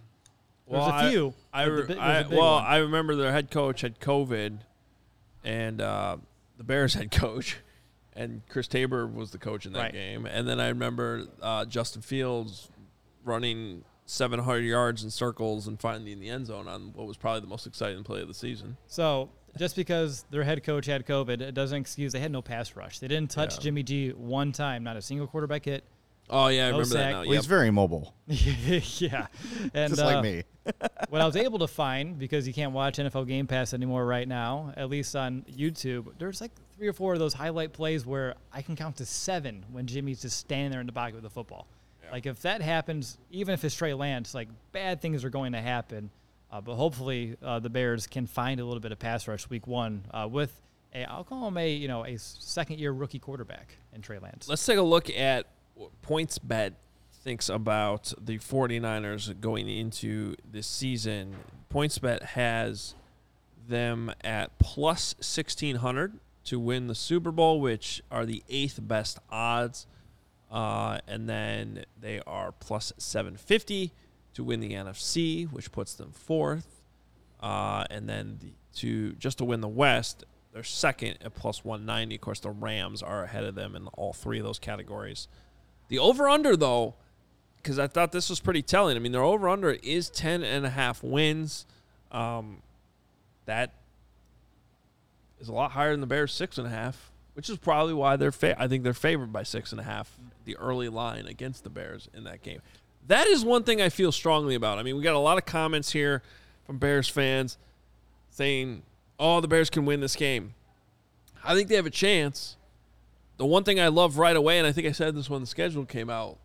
There 0.67 0.77
was 0.79 0.87
well, 0.91 1.07
a 1.07 1.09
few, 1.09 1.33
I, 1.53 1.63
I, 1.63 1.69
but 1.69 1.87
the 1.87 1.97
I- 1.97 2.17
was 2.17 2.25
a 2.25 2.29
big 2.29 2.37
well, 2.37 2.55
one. 2.55 2.65
I 2.65 2.77
remember 2.77 3.15
their 3.15 3.31
head 3.31 3.49
coach 3.51 3.81
had 3.81 3.99
COVID, 4.01 4.59
and 5.45 5.79
uh, 5.81 6.17
the 6.57 6.63
Bears 6.65 6.93
head 6.95 7.09
coach, 7.23 7.57
and 8.13 8.41
Chris 8.49 8.67
Tabor 8.67 9.07
was 9.07 9.31
the 9.31 9.37
coach 9.37 9.65
in 9.65 9.71
that 9.73 9.79
Right. 9.79 9.93
game. 9.93 10.25
And 10.25 10.45
then 10.47 10.59
I 10.59 10.67
remember 10.67 11.27
uh, 11.41 11.63
Justin 11.65 12.01
Fields 12.01 12.69
running 13.23 13.83
700 14.05 14.59
yards 14.61 15.03
in 15.03 15.09
circles 15.09 15.67
and 15.67 15.79
finding 15.79 16.19
the 16.19 16.29
end 16.29 16.45
zone 16.47 16.67
on 16.67 16.91
what 16.93 17.07
was 17.07 17.17
probably 17.17 17.41
the 17.41 17.47
most 17.47 17.65
exciting 17.65 18.03
play 18.03 18.21
of 18.21 18.27
the 18.27 18.33
season. 18.33 18.77
So 18.87 19.29
just 19.57 19.75
because 19.75 20.25
their 20.29 20.43
head 20.43 20.63
coach 20.63 20.85
had 20.85 21.05
COVID, 21.05 21.41
it 21.41 21.53
doesn't 21.53 21.79
excuse 21.81 22.13
they 22.13 22.19
had 22.19 22.31
no 22.31 22.41
pass 22.41 22.75
rush. 22.75 22.99
They 22.99 23.07
didn't 23.07 23.31
touch 23.31 23.55
Yeah. 23.55 23.61
Jimmy 23.61 23.83
G 23.83 24.09
one 24.11 24.51
time, 24.51 24.83
not 24.83 24.95
a 24.97 25.01
single 25.01 25.27
quarterback 25.27 25.65
hit. 25.65 25.83
Oh 26.27 26.47
yeah, 26.47 26.67
I 26.67 26.71
No 26.71 26.77
remember 26.79 26.85
that 26.85 26.89
sack. 26.89 27.11
now. 27.11 27.17
Well, 27.19 27.25
Yep. 27.27 27.35
he's 27.35 27.45
very 27.45 27.69
mobile, 27.71 28.15
yeah, 28.27 29.27
and 29.75 29.89
just 29.91 30.01
uh, 30.01 30.05
like 30.05 30.23
me. 30.23 30.43
what 31.09 31.21
I 31.21 31.25
was 31.27 31.35
able 31.35 31.59
to 31.59 31.67
find 31.67 32.17
because 32.17 32.47
you 32.47 32.53
can't 32.53 32.71
watch 32.71 32.97
NFL 32.97 33.27
Game 33.27 33.45
Pass 33.45 33.75
anymore 33.75 34.03
right 34.07 34.27
now, 34.27 34.73
at 34.75 34.89
least 34.89 35.15
on 35.15 35.45
YouTube. 35.55 36.07
There's 36.17 36.41
like 36.41 36.49
three 36.75 36.87
or 36.87 36.93
four 36.93 37.13
of 37.13 37.19
those 37.19 37.35
highlight 37.35 37.73
plays 37.73 38.07
where 38.07 38.33
I 38.51 38.63
can 38.63 38.75
count 38.75 38.97
to 38.97 39.05
seven 39.05 39.65
when 39.71 39.85
Jimmy's 39.85 40.23
just 40.23 40.39
standing 40.39 40.71
there 40.71 40.79
in 40.81 40.87
the 40.87 40.93
pocket 40.93 41.13
with 41.13 41.23
the 41.23 41.29
football. 41.29 41.67
Like 42.11 42.25
if 42.25 42.41
that 42.41 42.61
happens, 42.61 43.17
even 43.31 43.53
if 43.53 43.63
it's 43.63 43.75
Trey 43.75 43.93
Lance, 43.93 44.33
like 44.33 44.49
bad 44.71 45.01
things 45.01 45.23
are 45.23 45.29
going 45.29 45.53
to 45.53 45.61
happen. 45.61 46.09
Uh, 46.51 46.61
but 46.61 46.75
hopefully 46.75 47.35
uh, 47.43 47.59
the 47.59 47.69
Bears 47.69 48.07
can 48.07 48.27
find 48.27 48.59
a 48.59 48.65
little 48.65 48.79
bit 48.79 48.91
of 48.91 48.99
pass 48.99 49.27
rush 49.27 49.49
week 49.49 49.67
one 49.67 50.05
uh, 50.11 50.27
with 50.29 50.61
a 50.93 51.03
I'll 51.05 51.23
call 51.23 51.47
him 51.47 51.57
a 51.57 51.69
you 51.69 51.87
know 51.87 52.05
a 52.05 52.17
second 52.17 52.79
year 52.79 52.91
rookie 52.91 53.19
quarterback 53.19 53.77
in 53.93 54.01
Trey 54.01 54.19
Lance. 54.19 54.47
Let's 54.47 54.65
take 54.65 54.77
a 54.77 54.83
look 54.83 55.09
at 55.09 55.47
what 55.73 55.91
PointsBet 56.01 56.73
thinks 57.23 57.49
about 57.49 58.13
the 58.21 58.37
49ers 58.37 59.39
going 59.41 59.67
into 59.67 60.35
this 60.49 60.67
season. 60.67 61.35
PointsBet 61.73 62.21
has 62.21 62.93
them 63.67 64.13
at 64.23 64.57
plus 64.59 65.15
1600 65.15 66.19
to 66.45 66.59
win 66.59 66.87
the 66.87 66.95
Super 66.95 67.31
Bowl, 67.31 67.59
which 67.59 68.01
are 68.11 68.25
the 68.25 68.43
eighth 68.47 68.79
best 68.81 69.19
odds. 69.31 69.87
Uh, 70.55 70.99
and 71.05 71.27
then 71.27 71.83
they 71.99 72.21
are 72.25 72.53
plus 72.53 72.93
750 72.97 73.91
to 74.35 74.41
win 74.41 74.61
the 74.61 74.71
NFC, 74.71 75.51
which 75.51 75.69
puts 75.69 75.95
them 75.95 76.13
fourth. 76.13 76.81
Uh, 77.41 77.83
and 77.89 78.07
then 78.07 78.39
the, 78.39 78.53
to 78.79 79.11
just 79.15 79.39
to 79.39 79.43
win 79.43 79.59
the 79.59 79.67
West, 79.67 80.23
they're 80.53 80.63
second 80.63 81.17
at 81.19 81.33
plus 81.35 81.65
190. 81.65 82.15
Of 82.15 82.21
course, 82.21 82.39
the 82.39 82.51
Rams 82.51 83.03
are 83.03 83.25
ahead 83.25 83.43
of 83.43 83.55
them 83.55 83.75
in 83.75 83.87
all 83.87 84.13
three 84.13 84.39
of 84.39 84.45
those 84.45 84.57
categories. 84.57 85.27
The 85.89 85.99
over 85.99 86.29
under, 86.29 86.55
though, 86.55 86.95
because 87.57 87.77
I 87.77 87.87
thought 87.87 88.13
this 88.13 88.29
was 88.29 88.39
pretty 88.39 88.61
telling. 88.61 88.95
I 88.95 89.01
mean, 89.01 89.11
their 89.11 89.23
over 89.23 89.49
under 89.49 89.71
is 89.71 90.09
10 90.09 90.41
and 90.41 90.65
a 90.65 90.69
half 90.69 91.03
wins. 91.03 91.65
Um, 92.13 92.61
that 93.45 93.73
is 95.41 95.49
a 95.49 95.53
lot 95.53 95.71
higher 95.71 95.91
than 95.91 95.99
the 95.99 96.07
Bears' 96.07 96.31
six 96.33 96.57
and 96.57 96.65
a 96.65 96.69
half, 96.69 97.11
which 97.35 97.49
is 97.49 97.57
probably 97.57 97.93
why 97.93 98.15
they're. 98.15 98.31
Fa- 98.31 98.59
I 98.59 98.67
think 98.67 98.83
they're 98.83 98.93
favored 98.93 99.31
by 99.31 99.43
six 99.43 99.71
and 99.71 99.79
a 99.79 99.83
half. 99.83 100.17
The 100.45 100.57
early 100.57 100.89
line 100.89 101.27
against 101.27 101.63
the 101.63 101.69
Bears 101.69 102.09
in 102.13 102.23
that 102.23 102.41
game. 102.41 102.61
That 103.07 103.27
is 103.27 103.45
one 103.45 103.63
thing 103.63 103.81
I 103.81 103.89
feel 103.89 104.11
strongly 104.11 104.55
about. 104.55 104.79
I 104.79 104.83
mean, 104.83 104.95
we 104.95 105.03
got 105.03 105.15
a 105.15 105.19
lot 105.19 105.37
of 105.37 105.45
comments 105.45 105.91
here 105.91 106.23
from 106.65 106.77
Bears 106.79 107.07
fans 107.07 107.57
saying, 108.31 108.81
"Oh, 109.19 109.41
the 109.41 109.47
Bears 109.47 109.69
can 109.69 109.85
win 109.85 109.99
this 109.99 110.15
game." 110.15 110.55
I 111.43 111.53
think 111.53 111.69
they 111.69 111.75
have 111.75 111.85
a 111.85 111.91
chance. 111.91 112.57
The 113.37 113.45
one 113.45 113.63
thing 113.63 113.79
I 113.79 113.89
love 113.89 114.17
right 114.17 114.35
away, 114.35 114.57
and 114.57 114.65
I 114.65 114.71
think 114.71 114.87
I 114.87 114.91
said 114.91 115.13
this 115.15 115.29
when 115.29 115.41
the 115.41 115.47
schedule 115.47 115.85
came 115.85 116.09
out, 116.09 116.37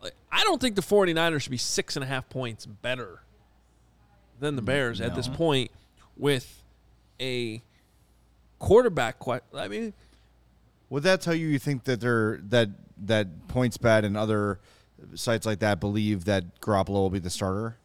like, 0.00 0.14
I 0.30 0.44
don't 0.44 0.60
think 0.60 0.76
the 0.76 0.82
49ers 0.82 1.42
should 1.42 1.50
be 1.50 1.56
six 1.56 1.96
and 1.96 2.04
a 2.04 2.06
half 2.06 2.28
points 2.28 2.64
better 2.64 3.22
than 4.40 4.56
the 4.56 4.62
Bears 4.62 5.00
at 5.00 5.14
this 5.14 5.28
point 5.28 5.70
with 6.16 6.62
a 7.20 7.62
quarterback. 8.58 9.16
I 9.54 9.68
mean, 9.68 9.92
Would 10.92 11.04
that 11.04 11.22
tell 11.22 11.34
you 11.34 11.46
you 11.46 11.58
think 11.58 11.84
that 11.84 12.02
they're 12.02 12.38
that 12.50 12.68
that 13.06 13.48
PointsBet 13.48 14.04
and 14.04 14.14
other 14.14 14.60
sites 15.14 15.46
like 15.46 15.60
that 15.60 15.80
believe 15.80 16.26
that 16.26 16.60
Garoppolo 16.60 16.90
will 16.90 17.08
be 17.08 17.18
the 17.18 17.30
starter? 17.30 17.78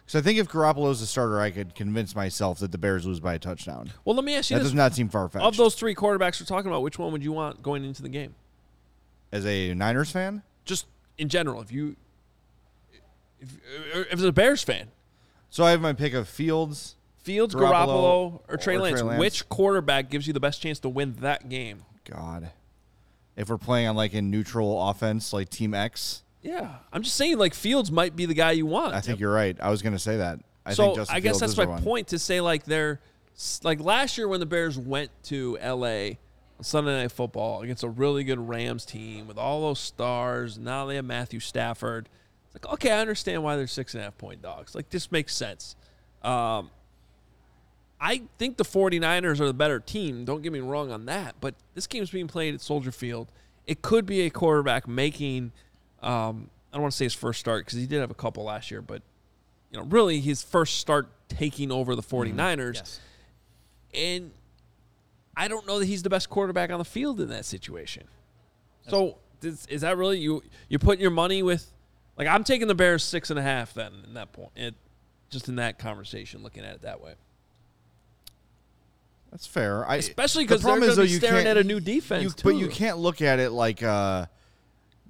Because 0.00 0.18
I 0.20 0.24
think 0.24 0.40
if 0.40 0.48
Garoppolo's 0.48 0.98
the 0.98 1.06
starter, 1.06 1.38
I 1.40 1.52
could 1.52 1.76
convince 1.76 2.16
myself 2.16 2.58
that 2.58 2.72
the 2.72 2.78
Bears 2.78 3.06
lose 3.06 3.20
by 3.20 3.34
a 3.34 3.38
touchdown. 3.38 3.92
well, 4.04 4.16
let 4.16 4.24
me 4.24 4.34
ask 4.34 4.50
you 4.50 4.56
That 4.56 4.64
this: 4.64 4.70
does 4.72 4.74
not 4.74 4.92
seem 4.92 5.08
far 5.08 5.28
fetched. 5.28 5.44
of 5.44 5.56
those 5.56 5.76
three 5.76 5.94
quarterbacks 5.94 6.40
we're 6.40 6.46
talking 6.46 6.68
about, 6.68 6.82
which 6.82 6.98
one 6.98 7.12
would 7.12 7.22
you 7.22 7.30
want 7.30 7.62
going 7.62 7.84
into 7.84 8.02
the 8.02 8.08
game? 8.08 8.34
as 9.30 9.46
a 9.46 9.72
Niners 9.74 10.10
fan, 10.10 10.42
Just 10.64 10.86
in 11.16 11.28
general, 11.28 11.60
if 11.62 11.70
you, 11.70 11.94
if, 13.40 13.50
uh, 13.94 14.00
if 14.00 14.12
it's 14.14 14.22
a 14.22 14.32
Bears 14.32 14.64
fan, 14.64 14.88
so 15.48 15.62
I 15.62 15.70
have 15.70 15.80
my 15.80 15.92
pick 15.92 16.12
of 16.12 16.26
Fields. 16.28 16.96
Fields, 17.22 17.54
Garoppolo 17.54 17.60
Garoppolo, 17.60 18.40
or 18.48 18.56
Trey, 18.56 18.74
or 18.76 18.80
Lance, 18.80 19.00
Trey 19.00 19.08
Lance. 19.10 19.20
which 19.20 19.48
quarterback 19.48 20.10
gives 20.10 20.26
you 20.26 20.32
the 20.32 20.40
best 20.40 20.60
chance 20.60 20.80
to 20.80 20.88
win 20.88 21.14
that 21.20 21.48
game? 21.48 21.84
God, 22.10 22.50
If 23.36 23.48
we're 23.48 23.58
playing 23.58 23.88
on 23.88 23.96
like 23.96 24.14
a 24.14 24.22
neutral 24.22 24.88
offense, 24.90 25.32
like 25.32 25.48
Team 25.48 25.74
X, 25.74 26.22
Yeah, 26.42 26.76
I'm 26.92 27.02
just 27.02 27.16
saying 27.16 27.38
like 27.38 27.54
Fields 27.54 27.90
might 27.90 28.16
be 28.16 28.26
the 28.26 28.34
guy 28.34 28.52
you 28.52 28.66
want. 28.66 28.94
I 28.94 29.00
think 29.00 29.20
you're 29.20 29.32
right. 29.32 29.56
I 29.60 29.70
was 29.70 29.82
going 29.82 29.92
to 29.92 29.98
say 29.98 30.16
that. 30.18 30.40
I 30.66 30.74
so 30.74 30.84
think 30.84 30.96
Justin 30.96 31.16
I 31.16 31.20
guess 31.20 31.38
Fields 31.38 31.56
that's 31.56 31.66
my 31.68 31.74
one. 31.74 31.82
point 31.82 32.08
to 32.08 32.18
say 32.18 32.40
like 32.40 32.64
they're 32.64 33.00
like 33.62 33.80
last 33.80 34.18
year 34.18 34.28
when 34.28 34.40
the 34.40 34.46
Bears 34.46 34.76
went 34.78 35.10
to 35.24 35.56
L.A. 35.60 36.18
on 36.58 36.64
Sunday 36.64 37.00
Night 37.02 37.12
Football 37.12 37.62
against 37.62 37.84
a 37.84 37.88
really 37.88 38.24
good 38.24 38.48
Rams 38.48 38.84
team 38.84 39.26
with 39.28 39.38
all 39.38 39.62
those 39.62 39.78
stars. 39.80 40.58
Now 40.58 40.86
they 40.86 40.96
have 40.96 41.04
Matthew 41.04 41.40
Stafford. 41.40 42.08
It's 42.46 42.54
like 42.54 42.72
okay, 42.74 42.90
I 42.92 42.98
understand 43.00 43.42
why 43.42 43.56
they're 43.56 43.66
six 43.66 43.94
and 43.94 44.00
a 44.00 44.04
half 44.04 44.18
point 44.18 44.42
dogs. 44.42 44.74
Like 44.74 44.90
this 44.90 45.10
makes 45.12 45.34
sense. 45.34 45.76
Um, 46.22 46.70
I 48.00 48.22
think 48.38 48.56
the 48.56 48.64
49ers 48.64 49.40
are 49.40 49.46
the 49.46 49.54
better 49.54 49.80
team. 49.80 50.24
Don't 50.24 50.42
get 50.42 50.52
me 50.52 50.60
wrong 50.60 50.92
on 50.92 51.06
that. 51.06 51.36
But 51.40 51.54
this 51.74 51.86
game's 51.86 52.10
being 52.10 52.28
played 52.28 52.54
at 52.54 52.60
Soldier 52.60 52.92
Field. 52.92 53.32
It 53.66 53.82
could 53.82 54.06
be 54.06 54.22
a 54.22 54.30
quarterback 54.30 54.86
making, 54.86 55.52
um, 56.02 56.48
I 56.72 56.76
don't 56.76 56.82
want 56.82 56.92
to 56.92 56.96
say 56.96 57.06
his 57.06 57.14
first 57.14 57.40
start 57.40 57.64
because 57.64 57.78
he 57.78 57.86
did 57.86 58.00
have 58.00 58.10
a 58.10 58.14
couple 58.14 58.44
last 58.44 58.70
year, 58.70 58.80
but, 58.80 59.02
you 59.70 59.78
know, 59.78 59.84
really 59.84 60.20
his 60.20 60.42
first 60.42 60.78
start 60.78 61.08
taking 61.28 61.72
over 61.72 61.94
the 61.94 62.02
49ers. 62.02 62.74
Yes. 62.76 63.00
And 63.92 64.30
I 65.36 65.48
don't 65.48 65.66
know 65.66 65.78
that 65.78 65.86
he's 65.86 66.02
the 66.02 66.10
best 66.10 66.30
quarterback 66.30 66.70
on 66.70 66.78
the 66.78 66.84
field 66.84 67.20
in 67.20 67.28
that 67.28 67.44
situation. 67.44 68.04
So 68.88 69.18
is, 69.42 69.66
is 69.66 69.82
that 69.82 69.96
really 69.98 70.18
you? 70.18 70.42
You're 70.68 70.78
putting 70.78 71.02
your 71.02 71.10
money 71.10 71.42
with, 71.42 71.70
like 72.16 72.26
I'm 72.26 72.42
taking 72.42 72.68
the 72.68 72.74
Bears 72.74 73.04
six 73.04 73.28
and 73.28 73.38
a 73.38 73.42
half 73.42 73.74
then 73.74 73.92
in 74.06 74.14
that 74.14 74.32
point. 74.32 74.50
It, 74.56 74.74
just 75.30 75.48
in 75.48 75.56
that 75.56 75.78
conversation, 75.78 76.42
looking 76.42 76.64
at 76.64 76.76
it 76.76 76.82
that 76.82 77.02
way. 77.02 77.14
That's 79.30 79.46
fair. 79.46 79.86
I, 79.88 79.96
Especially 79.96 80.44
the 80.44 80.54
'cause 80.54 80.62
they're 80.62 80.68
problem 80.72 80.80
gonna 80.80 80.90
is, 80.92 80.96
though, 80.96 81.02
be 81.04 81.10
you 81.10 81.18
staring 81.18 81.44
can't- 81.44 81.48
at 81.48 81.56
a 81.58 81.64
new 81.64 81.80
defense, 81.80 82.24
you- 82.24 82.30
But 82.42 82.50
too. 82.52 82.58
you 82.58 82.68
can't 82.68 82.98
look 82.98 83.20
at 83.20 83.38
it 83.38 83.50
like 83.50 83.82
uh, 83.82 84.26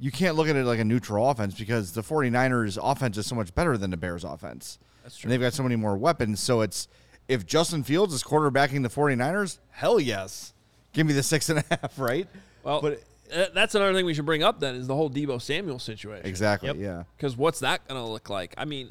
you 0.01 0.11
can't 0.11 0.37
look 0.37 0.49
at 0.49 0.57
it 0.57 0.65
like 0.65 0.79
a 0.81 0.85
neutral 0.85 1.29
offense 1.31 1.55
because 1.55 1.93
the 1.93 2.03
49ers 2.03 2.79
offense 2.83 3.17
is 3.17 3.27
so 3.27 3.35
much 3.35 3.55
better 3.55 3.77
than 3.79 3.91
the 3.91 3.97
Bears 3.97 4.25
offense. 4.25 4.79
That's 5.03 5.23
And 5.23 5.31
they've 5.33 5.41
got 5.41 5.53
so 5.55 5.63
many 5.63 5.77
more 5.77 5.97
weapons. 5.97 6.41
So 6.41 6.61
it's 6.61 6.89
if 7.29 7.47
Justin 7.47 7.83
Fields 7.85 8.13
is 8.15 8.23
quarterbacking 8.23 8.83
the 8.83 8.89
49ers, 8.91 9.59
hell 9.71 9.99
yes. 10.01 10.53
Give 10.93 11.07
me 11.07 11.13
the 11.13 11.23
six 11.23 11.49
and 11.49 11.61
a 11.61 11.65
half, 11.71 11.99
right? 11.99 12.27
Well, 12.65 12.81
but 12.81 13.03
uh, 13.35 13.47
that's 13.55 13.75
another 13.75 13.93
thing 13.95 14.05
we 14.07 14.15
should 14.15 14.27
bring 14.27 14.43
up 14.43 14.59
then 14.61 14.75
is 14.75 14.87
the 14.87 14.95
whole 14.97 15.11
Deebo 15.11 15.41
Samuel 15.41 15.79
situation. 15.79 16.27
exactly, 16.27 16.69
Yep. 16.69 16.77
yeah. 16.79 17.03
Because 17.17 17.37
what's 17.37 17.61
that 17.61 17.87
going 17.87 18.01
to 18.01 18.07
look 18.09 18.29
like? 18.31 18.55
I 18.59 18.65
mean, 18.65 18.91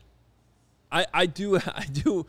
I 0.91 1.05
I 1.13 1.25
do 1.25 1.57
I 1.65 1.86
do 1.91 2.25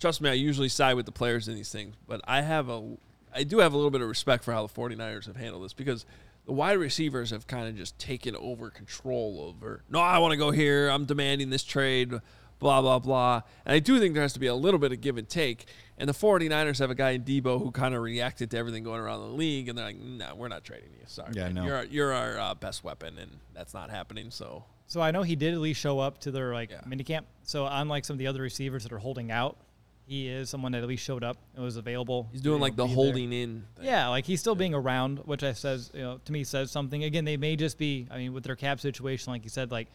trust 0.00 0.20
me. 0.20 0.30
I 0.30 0.34
usually 0.34 0.68
side 0.68 0.94
with 0.94 1.06
the 1.06 1.12
players 1.12 1.48
in 1.48 1.54
these 1.54 1.70
things, 1.70 1.94
but 2.06 2.20
I 2.26 2.42
have 2.42 2.68
a 2.68 2.96
I 3.34 3.42
do 3.44 3.58
have 3.58 3.72
a 3.72 3.76
little 3.76 3.90
bit 3.90 4.00
of 4.00 4.08
respect 4.08 4.44
for 4.44 4.52
how 4.52 4.66
the 4.66 4.72
49ers 4.72 5.26
have 5.26 5.36
handled 5.36 5.64
this 5.64 5.72
because 5.74 6.06
the 6.46 6.52
wide 6.52 6.78
receivers 6.78 7.30
have 7.30 7.46
kind 7.46 7.68
of 7.68 7.76
just 7.76 7.98
taken 7.98 8.34
over 8.36 8.70
control 8.70 9.40
over. 9.46 9.82
No, 9.90 9.98
I 10.00 10.18
want 10.18 10.30
to 10.32 10.36
go 10.38 10.50
here. 10.52 10.88
I'm 10.88 11.04
demanding 11.04 11.50
this 11.50 11.64
trade. 11.64 12.12
Blah 12.58 12.80
blah 12.80 12.98
blah. 13.00 13.42
And 13.66 13.74
I 13.74 13.78
do 13.80 13.98
think 13.98 14.14
there 14.14 14.22
has 14.22 14.32
to 14.32 14.40
be 14.40 14.46
a 14.46 14.54
little 14.54 14.80
bit 14.80 14.90
of 14.92 15.00
give 15.02 15.18
and 15.18 15.28
take. 15.28 15.66
And 15.98 16.08
the 16.08 16.14
49ers 16.14 16.78
have 16.78 16.90
a 16.90 16.94
guy 16.94 17.10
in 17.10 17.22
Deebo 17.24 17.58
who 17.62 17.70
kind 17.70 17.94
of 17.94 18.00
reacted 18.02 18.50
to 18.52 18.56
everything 18.58 18.82
going 18.84 19.00
around 19.00 19.20
the 19.20 19.34
league, 19.34 19.68
and 19.68 19.76
they're 19.76 19.84
like, 19.86 19.98
"No, 19.98 20.34
we're 20.34 20.48
not 20.48 20.64
trading 20.64 20.90
you. 20.98 21.04
Sorry, 21.06 21.32
Yeah, 21.34 21.44
man. 21.44 21.54
no. 21.54 21.64
you're 21.66 21.76
our, 21.76 21.84
you're 21.86 22.12
our 22.14 22.38
uh, 22.38 22.54
best 22.54 22.82
weapon, 22.84 23.18
and 23.18 23.30
that's 23.54 23.74
not 23.74 23.90
happening." 23.90 24.30
So 24.30 24.64
So 24.86 25.00
I 25.02 25.10
know 25.10 25.22
he 25.22 25.36
did 25.36 25.52
at 25.52 25.60
least 25.60 25.80
show 25.80 25.98
up 25.98 26.18
to 26.20 26.30
their 26.30 26.54
like 26.54 26.70
Yeah. 26.70 26.80
minicamp. 26.86 27.24
So 27.42 27.66
unlike 27.66 28.04
some 28.06 28.14
of 28.14 28.18
the 28.18 28.26
other 28.26 28.40
receivers 28.40 28.84
that 28.84 28.92
are 28.92 28.98
holding 28.98 29.30
out, 29.30 29.58
he 30.06 30.28
is 30.28 30.48
someone 30.48 30.72
that 30.72 30.82
at 30.82 30.88
least 30.88 31.04
showed 31.04 31.24
up 31.24 31.36
and 31.54 31.64
was 31.64 31.76
available. 31.76 32.28
He's 32.32 32.40
doing 32.40 32.60
like 32.60 32.76
the 32.76 32.84
be 32.84 32.88
there. 32.88 32.94
holding 32.94 33.32
in. 33.32 33.64
Thing. 33.76 33.86
Yeah, 33.86 34.08
like 34.08 34.24
he's 34.24 34.40
still 34.40 34.54
being 34.54 34.72
around, 34.72 35.18
which 35.24 35.42
I 35.42 35.52
says, 35.52 35.90
you 35.92 36.00
know, 36.02 36.20
to 36.24 36.32
me 36.32 36.44
says 36.44 36.70
something. 36.70 37.02
Again, 37.02 37.24
they 37.24 37.36
may 37.36 37.56
just 37.56 37.76
be, 37.76 38.06
I 38.10 38.18
mean, 38.18 38.32
with 38.32 38.44
their 38.44 38.56
cap 38.56 38.80
situation, 38.80 39.32
like 39.32 39.42
you 39.42 39.50
said, 39.50 39.72
like 39.72 39.88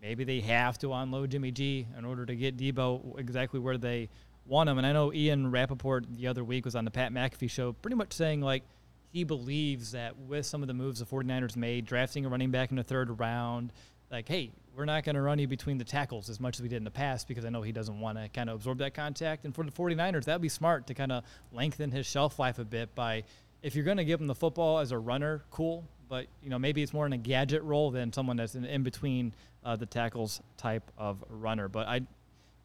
maybe 0.00 0.24
they 0.24 0.40
have 0.40 0.78
to 0.78 0.92
unload 0.92 1.30
Jimmy 1.30 1.52
G 1.52 1.86
in 1.96 2.04
order 2.04 2.26
to 2.26 2.34
get 2.34 2.56
Deebo 2.56 3.18
exactly 3.18 3.60
where 3.60 3.78
they 3.78 4.08
want 4.46 4.68
him. 4.68 4.78
And 4.78 4.86
I 4.86 4.92
know 4.92 5.12
Ian 5.12 5.50
Rapoport 5.52 6.06
the 6.10 6.26
other 6.26 6.42
week 6.42 6.64
was 6.64 6.74
on 6.74 6.84
the 6.84 6.90
Pat 6.90 7.12
McAfee 7.12 7.50
show, 7.50 7.72
pretty 7.72 7.96
much 7.96 8.12
saying 8.12 8.40
like 8.40 8.64
he 9.12 9.22
believes 9.22 9.92
that 9.92 10.18
with 10.18 10.44
some 10.44 10.62
of 10.62 10.68
the 10.68 10.74
moves 10.74 10.98
the 10.98 11.06
49ers 11.06 11.54
made, 11.54 11.84
drafting 11.84 12.26
a 12.26 12.28
running 12.28 12.50
back 12.50 12.70
in 12.70 12.76
the 12.76 12.82
third 12.82 13.20
round, 13.20 13.72
like, 14.10 14.26
hey, 14.26 14.50
we're 14.76 14.84
not 14.84 15.04
going 15.04 15.14
to 15.14 15.22
run 15.22 15.38
you 15.38 15.46
between 15.46 15.78
the 15.78 15.84
tackles 15.84 16.30
as 16.30 16.40
much 16.40 16.56
as 16.56 16.62
we 16.62 16.68
did 16.68 16.76
in 16.76 16.84
the 16.84 16.90
past 16.90 17.28
because 17.28 17.44
I 17.44 17.50
know 17.50 17.62
he 17.62 17.72
doesn't 17.72 18.00
want 18.00 18.18
to 18.18 18.28
kind 18.28 18.48
of 18.48 18.56
absorb 18.56 18.78
that 18.78 18.94
contact. 18.94 19.44
And 19.44 19.54
for 19.54 19.64
the 19.64 19.70
49ers, 19.70 20.24
that 20.24 20.34
would 20.34 20.42
be 20.42 20.48
smart 20.48 20.86
to 20.86 20.94
kind 20.94 21.12
of 21.12 21.24
lengthen 21.52 21.90
his 21.90 22.06
shelf 22.06 22.38
life 22.38 22.58
a 22.58 22.64
bit 22.64 22.94
by 22.94 23.24
if 23.62 23.74
you're 23.74 23.84
going 23.84 23.98
to 23.98 24.04
give 24.04 24.20
him 24.20 24.26
the 24.26 24.34
football 24.34 24.78
as 24.78 24.92
a 24.92 24.98
runner, 24.98 25.42
cool. 25.50 25.84
But 26.08 26.26
you 26.42 26.50
know 26.50 26.58
maybe 26.58 26.82
it's 26.82 26.92
more 26.92 27.06
in 27.06 27.12
a 27.12 27.18
gadget 27.18 27.62
role 27.62 27.90
than 27.90 28.12
someone 28.12 28.36
that's 28.36 28.54
in, 28.54 28.64
in 28.64 28.82
between 28.82 29.34
uh, 29.64 29.76
the 29.76 29.86
tackles 29.86 30.42
type 30.56 30.90
of 30.98 31.24
runner. 31.28 31.68
But 31.68 31.88
I, 31.88 32.02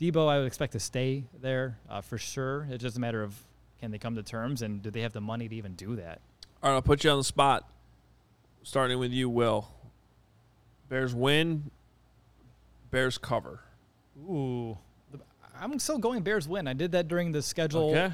Deebo, 0.01 0.27
I 0.27 0.39
would 0.39 0.47
expect 0.47 0.73
to 0.73 0.79
stay 0.79 1.23
there 1.41 1.77
uh, 1.89 2.01
for 2.01 2.17
sure. 2.17 2.67
It's 2.69 2.81
just 2.81 2.97
a 2.97 2.99
matter 2.99 3.23
of 3.23 3.35
can 3.79 3.91
they 3.91 3.99
come 3.99 4.15
to 4.15 4.23
terms 4.23 4.61
and 4.61 4.81
do 4.81 4.91
they 4.91 5.01
have 5.01 5.13
the 5.13 5.21
money 5.21 5.47
to 5.47 5.55
even 5.55 5.75
do 5.75 5.95
that? 5.95 6.19
All 6.61 6.71
right, 6.71 6.75
I'll 6.75 6.81
put 6.81 7.03
you 7.03 7.11
on 7.11 7.19
the 7.19 7.23
spot. 7.23 7.69
Starting 8.63 8.99
with 8.99 9.11
you, 9.11 9.29
Will. 9.29 9.69
Bears 10.89 11.13
win. 11.13 11.71
Bears 12.91 13.17
cover. 13.17 13.59
Ooh, 14.29 14.77
I'm 15.59 15.77
still 15.79 15.97
going 15.97 16.23
Bears 16.23 16.47
win. 16.47 16.67
I 16.67 16.73
did 16.73 16.91
that 16.93 17.07
during 17.07 17.31
the 17.31 17.41
schedule 17.41 17.89
Okay. 17.89 18.13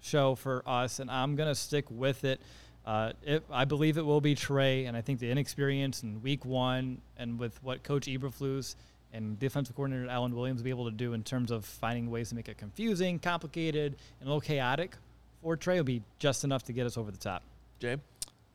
show 0.00 0.34
for 0.34 0.62
us, 0.66 0.98
and 0.98 1.10
I'm 1.10 1.36
gonna 1.36 1.54
stick 1.54 1.84
with 1.90 2.24
it. 2.24 2.40
Uh, 2.86 3.12
it, 3.22 3.44
I 3.50 3.64
believe 3.64 3.98
it 3.98 4.04
will 4.04 4.20
be 4.20 4.34
Trey, 4.34 4.86
and 4.86 4.96
I 4.96 5.00
think 5.02 5.20
the 5.20 5.30
inexperience 5.30 6.02
in 6.02 6.22
Week 6.22 6.44
One, 6.44 7.00
and 7.16 7.38
with 7.38 7.62
what 7.62 7.82
Coach 7.82 8.06
Eberflus 8.06 8.74
and 9.12 9.38
defensive 9.38 9.74
coordinator 9.76 10.08
Alan 10.08 10.34
Williams 10.34 10.60
will 10.60 10.64
be 10.64 10.70
able 10.70 10.84
to 10.86 10.90
do 10.96 11.12
in 11.12 11.22
terms 11.22 11.50
of 11.50 11.64
finding 11.64 12.10
ways 12.10 12.30
to 12.30 12.34
make 12.34 12.48
it 12.48 12.56
confusing, 12.58 13.18
complicated, 13.18 13.96
and 14.20 14.26
a 14.28 14.30
little 14.30 14.40
chaotic 14.40 14.96
for 15.42 15.56
Trey, 15.56 15.76
will 15.76 15.84
be 15.84 16.02
just 16.18 16.44
enough 16.44 16.62
to 16.64 16.72
get 16.72 16.86
us 16.86 16.96
over 16.96 17.10
the 17.10 17.18
top. 17.18 17.42
Jay. 17.80 17.96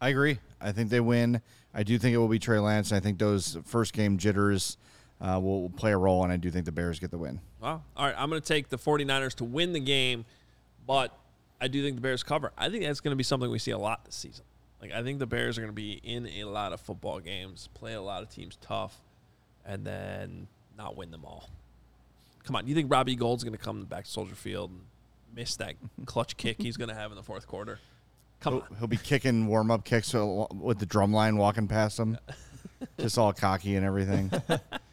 I 0.01 0.09
agree. 0.09 0.39
I 0.61 0.72
think 0.72 0.89
they 0.89 0.99
win. 0.99 1.41
I 1.74 1.84
do 1.84 1.97
think 1.97 2.13
it 2.13 2.18
will 2.18 2.28
be 2.28 2.39
Trey 2.39 2.59
Lance. 2.59 2.91
And 2.91 2.97
I 2.97 2.99
think 2.99 3.18
those 3.18 3.57
first 3.66 3.93
game 3.93 4.18
jitters 4.18 4.78
uh, 5.22 5.39
will 5.41 5.70
play 5.70 5.91
a 5.91 5.97
role, 5.97 6.24
and 6.24 6.32
I 6.32 6.38
do 6.38 6.51
think 6.51 6.66
the 6.66 6.72
Bears 6.72 6.99
get 6.99 7.11
the 7.11 7.18
win. 7.18 7.39
Well, 7.61 7.84
all 7.95 8.05
right. 8.05 8.16
I'm 8.18 8.30
going 8.30 8.41
to 8.41 8.47
take 8.47 8.70
the 8.70 8.78
49ers 8.78 9.36
to 9.36 9.43
win 9.43 9.74
the 9.74 9.80
game, 9.80 10.26
but 10.86 11.18
I 11.61 11.68
do 11.68 11.82
think 11.84 11.95
the 11.95 12.01
Bears 12.01 12.24
cover. 12.24 12.51
I 12.57 12.70
think 12.70 12.84
that's 12.84 12.99
going 12.99 13.11
to 13.13 13.16
be 13.18 13.24
something 13.24 13.49
we 13.49 13.59
see 13.59 13.72
a 13.72 13.78
lot 13.78 14.05
this 14.05 14.16
season. 14.16 14.45
Like, 14.82 14.91
I 14.91 15.01
think 15.03 15.20
the 15.20 15.26
Bears 15.26 15.57
are 15.57 15.61
going 15.61 15.72
to 15.72 15.76
be 15.76 15.93
in 16.03 16.28
a 16.28 16.43
lot 16.43 16.74
of 16.74 16.82
football 16.82 17.20
games, 17.20 17.70
play 17.74 17.93
a 17.93 18.01
lot 18.01 18.22
of 18.22 18.30
teams 18.30 18.57
tough, 18.61 18.95
and 19.66 19.86
then 19.86 20.47
not 20.78 20.95
win 20.97 21.11
them 21.11 21.24
all. 21.26 21.49
Come 22.43 22.55
on. 22.55 22.66
Do 22.66 22.70
you 22.70 22.76
think 22.76 22.91
Robbie 22.91 23.16
Gould's 23.16 23.43
going 23.43 23.57
to 23.57 23.63
come 23.63 23.86
back 23.86 24.03
to 24.03 24.11
Soldier 24.11 24.36
Field 24.36 24.70
and 24.70 24.82
miss 25.34 25.55
that 25.55 25.76
clutch 26.05 26.38
kick 26.38 26.61
he's 26.61 26.78
going 26.78 26.89
to 26.89 26.95
have 26.95 27.11
in 27.11 27.16
the 27.16 27.24
fourth 27.24 27.47
quarter? 27.47 27.80
Come 28.41 28.55
He'll, 28.55 28.61
on. 28.63 28.76
he'll 28.80 28.88
be 28.88 28.97
kicking 28.97 29.47
warm 29.47 29.72
up 29.72 29.86
kicks 29.86 30.13
with 30.13 30.78
the 30.78 30.86
drum 30.86 31.13
line 31.13 31.38
walking 31.38 31.68
past 31.68 31.97
him, 31.97 32.18
just 32.99 33.18
all 33.18 33.34
cocky 33.34 33.76
and 33.78 33.86
everything. 33.86 34.30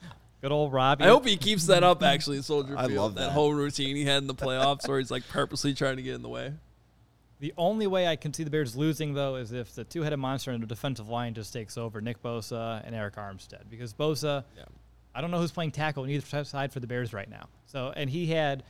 Good 0.42 0.52
old 0.52 0.72
Robbie. 0.72 1.04
I 1.04 1.08
hope 1.08 1.24
he 1.26 1.36
keeps 1.36 1.66
that 1.66 1.82
up, 1.84 2.02
actually, 2.02 2.38
at 2.38 2.44
Soldier 2.44 2.74
I 2.78 2.88
Field. 2.88 2.98
love 2.98 3.14
that 3.14 3.20
that. 3.26 3.30
whole 3.32 3.54
routine 3.54 3.96
he 3.96 4.04
had 4.04 4.18
in 4.18 4.26
the 4.26 4.34
playoffs 4.34 4.86
where 4.88 4.98
he's 4.98 5.10
like 5.10 5.26
purposely 5.28 5.72
trying 5.72 5.96
to 5.96 6.02
get 6.02 6.14
in 6.16 6.22
the 6.22 6.28
way. 6.28 6.52
The 7.40 7.52
only 7.56 7.86
way 7.86 8.06
I 8.06 8.16
can 8.16 8.32
see 8.34 8.44
the 8.44 8.50
Bears 8.50 8.76
losing, 8.76 9.14
though, 9.14 9.36
is 9.36 9.52
if 9.52 9.74
the 9.74 9.82
two-headed 9.84 10.18
monster 10.18 10.52
in 10.52 10.60
the 10.60 10.66
defensive 10.66 11.08
line 11.08 11.34
just 11.34 11.52
takes 11.52 11.76
over 11.78 12.00
Nick 12.00 12.22
Bosa 12.22 12.82
and 12.84 12.94
Arik 12.94 13.14
Armstead. 13.14 13.62
Because 13.70 13.92
Bosa, 13.94 14.44
Yeah. 14.56 14.64
I 15.14 15.20
don't 15.20 15.30
know 15.30 15.38
who's 15.38 15.50
playing 15.52 15.72
tackle 15.72 16.04
on 16.04 16.10
either 16.10 16.44
side 16.44 16.72
for 16.72 16.80
the 16.80 16.86
Bears 16.86 17.12
right 17.12 17.28
now. 17.28 17.48
So, 17.66 17.92
and 17.96 18.08
he 18.08 18.26
had 18.26 18.62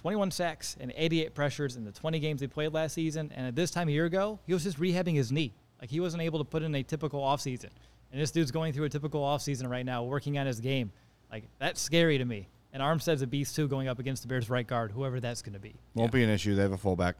21 0.00 0.30
sacks 0.32 0.76
and 0.80 0.92
88 0.96 1.34
pressures 1.34 1.76
in 1.76 1.84
the 1.84 1.92
20 1.92 2.18
games 2.18 2.40
they 2.40 2.46
played 2.48 2.72
last 2.74 2.94
season. 2.94 3.30
And 3.34 3.46
at 3.46 3.54
this 3.54 3.70
time 3.70 3.88
a 3.88 3.92
year 3.92 4.04
ago, 4.04 4.38
he 4.46 4.52
was 4.52 4.64
just 4.64 4.78
rehabbing 4.78 5.14
his 5.14 5.30
knee. 5.32 5.52
Like 5.80 5.88
he 5.90 6.00
wasn't 6.00 6.22
able 6.24 6.38
to 6.40 6.44
put 6.44 6.62
in 6.62 6.74
a 6.74 6.82
typical 6.82 7.20
offseason. 7.22 7.70
And 8.12 8.20
this 8.20 8.30
dude's 8.30 8.50
going 8.50 8.72
through 8.74 8.84
a 8.84 8.88
typical 8.90 9.22
offseason 9.22 9.68
right 9.68 9.84
now, 9.84 10.04
working 10.04 10.38
on 10.38 10.46
his 10.46 10.60
game. 10.60 10.92
Like 11.30 11.44
that's 11.58 11.80
scary 11.80 12.18
to 12.18 12.24
me. 12.24 12.48
And 12.74 12.82
Armstead's 12.82 13.22
a 13.22 13.26
beast 13.26 13.56
too, 13.56 13.68
going 13.68 13.88
up 13.88 13.98
against 13.98 14.22
the 14.22 14.28
Bears 14.28 14.48
right 14.48 14.66
guard, 14.66 14.92
whoever 14.92 15.18
that's 15.18 15.42
going 15.42 15.54
to 15.54 15.58
be. 15.60 15.74
Won't 15.94 16.12
be 16.12 16.22
an 16.22 16.30
issue. 16.30 16.54
They 16.54 16.62
have 16.62 16.72
a 16.72 16.78
fullback. 16.78 17.16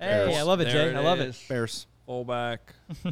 Hey, 0.00 0.06
Bears. 0.06 0.36
I 0.36 0.42
love 0.42 0.60
it, 0.60 0.64
There 0.68 0.90
Jay. 0.92 0.96
I 0.96 1.00
love 1.00 1.20
it. 1.20 1.36
Bears. 1.48 1.86
Fullback. 2.06 2.74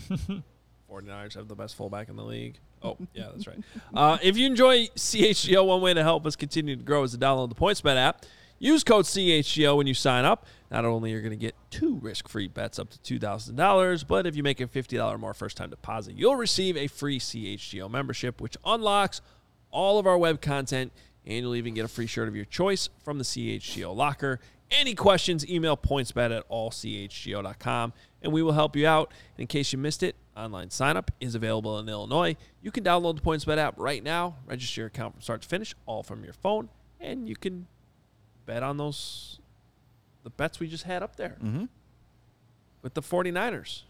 49ers 0.91 1.35
have 1.35 1.49
the 1.49 1.55
best 1.55 1.75
fullback 1.77 2.09
in 2.09 2.17
the 2.17 2.25
league. 2.25 2.59
Oh, 2.83 2.97
yeah, 3.13 3.29
that's 3.33 3.47
right. 3.47 3.59
Uh, 3.93 4.19
if 4.23 4.37
you 4.37 4.47
enjoy 4.47 4.87
CHGO, 4.87 5.67
one 5.67 5.81
way 5.81 5.95
to 5.95 6.03
help 6.03 6.27
us 6.27 6.37
continue 6.37 6.77
to 6.77 6.83
grow 6.83 7.03
is 7.03 7.13
to 7.13 7.19
download 7.19 7.49
the 7.49 7.55
PointsBet 7.55 7.97
app. 7.97 8.25
Use 8.59 8.85
code 8.85 9.05
CHGO 9.05 9.77
when 9.77 9.87
you 9.87 9.95
sign 9.95 10.25
up. 10.25 10.47
Not 10.71 10.85
only 10.85 11.13
are 11.13 11.17
you 11.17 11.23
going 11.23 11.31
to 11.31 11.37
get 11.37 11.55
two 11.71 11.97
risk-free 11.97 12.49
bets 12.49 12.79
up 12.79 12.91
to 12.91 13.19
$2,000, 13.19 14.07
but 14.07 14.27
if 14.27 14.37
you 14.37 14.43
make 14.43 14.61
a 14.61 14.67
$50 14.67 15.19
more 15.19 15.35
first-time 15.35 15.71
deposit, 15.71 16.17
you'll 16.17 16.37
receive 16.37 16.77
a 16.77 16.87
free 16.87 17.19
CHGO 17.19 17.91
membership, 17.91 18.41
which 18.41 18.57
unlocks 18.65 19.21
all 19.71 19.99
of 19.99 20.07
our 20.07 20.19
web 20.19 20.41
content, 20.41 20.93
and 21.25 21.37
you'll 21.37 21.57
even 21.57 21.75
get 21.75 21.85
a 21.85 21.89
free 21.89 22.07
shirt 22.07 22.29
of 22.29 22.37
your 22.37 22.45
choice 22.45 22.89
from 23.05 23.19
the 23.19 23.25
CHGO 23.25 23.95
locker. 23.95 24.41
Any 24.71 24.95
questions, 24.95 25.49
email 25.49 25.77
pointsbet 25.77 26.37
at 26.37 26.49
allchgo.com, 26.49 27.93
and 28.23 28.33
we 28.33 28.43
will 28.43 28.53
help 28.53 28.75
you 28.75 28.87
out. 28.87 29.13
And 29.37 29.43
in 29.43 29.47
case 29.47 29.73
you 29.73 29.79
missed 29.79 30.03
it, 30.03 30.17
online 30.37 30.69
signup 30.69 31.09
is 31.21 31.35
available 31.35 31.79
in 31.79 31.89
Illinois. 31.89 32.37
You 32.61 32.73
can 32.73 32.83
download 32.83 33.17
the 33.17 33.23
PointsBet 33.23 33.59
app 33.59 33.75
right 33.77 34.03
now, 34.03 34.37
register 34.45 34.83
your 34.83 34.89
account 34.89 35.15
from 35.15 35.23
start 35.23 35.43
to 35.43 35.49
finish, 35.49 35.75
all 35.87 36.03
from 36.03 36.25
your 36.25 36.33
phone, 36.33 36.69
and 37.01 37.29
you 37.29 37.37
can 37.37 37.69
bet 38.45 38.63
on 38.63 38.77
those 38.77 39.39
the 40.27 40.31
bets 40.31 40.59
we 40.59 40.67
just 40.67 40.83
had 40.83 41.05
up 41.05 41.15
there 41.15 41.37
Mm-hmm. 41.41 41.67
with 42.83 42.95
the 42.95 43.01
49ers. 43.01 43.83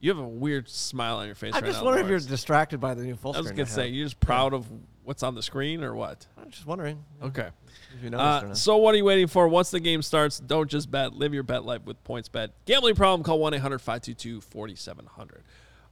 You 0.00 0.10
have 0.10 0.18
a 0.18 0.26
weird 0.28 0.68
smile 0.68 1.18
on 1.18 1.26
your 1.26 1.36
face 1.36 1.54
I'm 1.54 1.62
right 1.62 1.68
just 1.68 1.78
now. 1.78 1.84
wondering 1.86 2.06
if 2.06 2.10
you're 2.10 2.18
distracted 2.28 2.80
by 2.80 2.94
the 2.94 3.04
new 3.04 3.14
full 3.14 3.32
screen. 3.34 3.46
I 3.46 3.50
was 3.50 3.52
gonna 3.52 3.66
say, 3.66 3.86
you're 3.88 4.04
just 4.06 4.18
proud 4.18 4.52
of 4.52 4.66
what's 5.04 5.22
on 5.22 5.36
the 5.36 5.42
screen 5.42 5.84
or 5.84 5.94
what? 5.94 6.26
I'm 6.36 6.50
just 6.50 6.66
wondering 6.66 7.04
Okay. 7.22 7.48
if 7.96 8.02
you 8.02 8.10
noticed 8.10 8.42
or 8.42 8.46
Uh, 8.46 8.48
not. 8.48 8.58
so 8.58 8.76
what 8.78 8.94
are 8.94 8.98
you 8.98 9.04
waiting 9.04 9.28
for? 9.28 9.46
Once 9.46 9.70
the 9.70 9.78
game 9.80 10.02
starts, 10.02 10.40
don't 10.40 10.68
just 10.68 10.90
bet. 10.90 11.14
Live 11.14 11.32
your 11.32 11.44
bet 11.44 11.64
life 11.64 11.82
with 11.84 12.02
PointsBet. 12.02 12.48
Gambling 12.66 12.96
problem, 12.96 13.22
call 13.22 13.38
1-800-522-4700. 13.38 15.42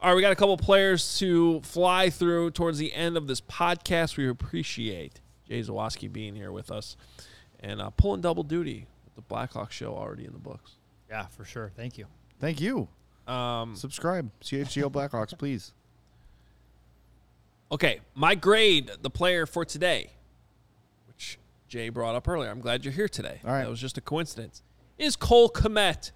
All 0.01 0.11
right, 0.11 0.17
we 0.17 0.23
got 0.23 0.33
a 0.33 0.37
couple 0.37 0.57
players 0.57 1.19
to 1.21 1.61
fly 1.61 2.11
through 2.11 2.51
towards 2.51 2.79
the 2.79 2.93
end 2.93 3.17
of 3.17 3.29
this 3.29 3.41
podcast. 3.41 4.17
We 4.17 4.29
appreciate 4.29 5.21
Jay 5.49 5.61
Zawaski 5.61 6.13
being 6.13 6.35
here 6.35 6.51
with 6.51 6.73
us 6.73 6.97
and 7.61 7.81
uh, 7.81 7.91
pulling 7.91 8.21
double 8.21 8.43
duty 8.43 8.89
the 9.15 9.23
Blackhawk 9.23 9.73
show 9.73 9.95
already 9.95 10.25
in 10.25 10.33
the 10.33 10.39
books. 10.39 10.73
Yeah, 11.09 11.27
for 11.27 11.45
sure. 11.45 11.71
Thank 11.77 11.99
you. 11.99 12.07
Thank 12.41 12.61
you. 12.61 12.89
Um, 13.27 13.77
Subscribe. 13.77 14.31
CHGO 14.43 14.91
Blackhawks, 14.91 15.37
please. 15.37 15.73
Okay, 17.71 18.01
my 18.15 18.35
grade, 18.35 18.91
the 19.01 19.11
player 19.11 19.47
for 19.47 19.65
today, 19.65 20.11
which 21.09 21.39
Jay 21.69 21.89
brought 21.89 22.15
up 22.15 22.29
earlier. 22.29 22.51
I'm 22.51 22.61
glad 22.61 22.85
you're 22.85 22.93
here 22.93 23.09
today. 23.09 23.41
All 23.45 23.53
right. 23.53 23.63
That 23.63 23.71
was 23.71 23.81
just 23.81 23.97
a 23.97 24.03
coincidence. 24.03 24.63
Is 24.99 25.17
Cole 25.17 25.49
Kmet, 25.49 26.11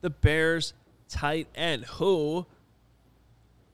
the 0.00 0.10
Bears 0.10 0.74
tight 1.08 1.46
end, 1.54 1.84
who 1.84 2.46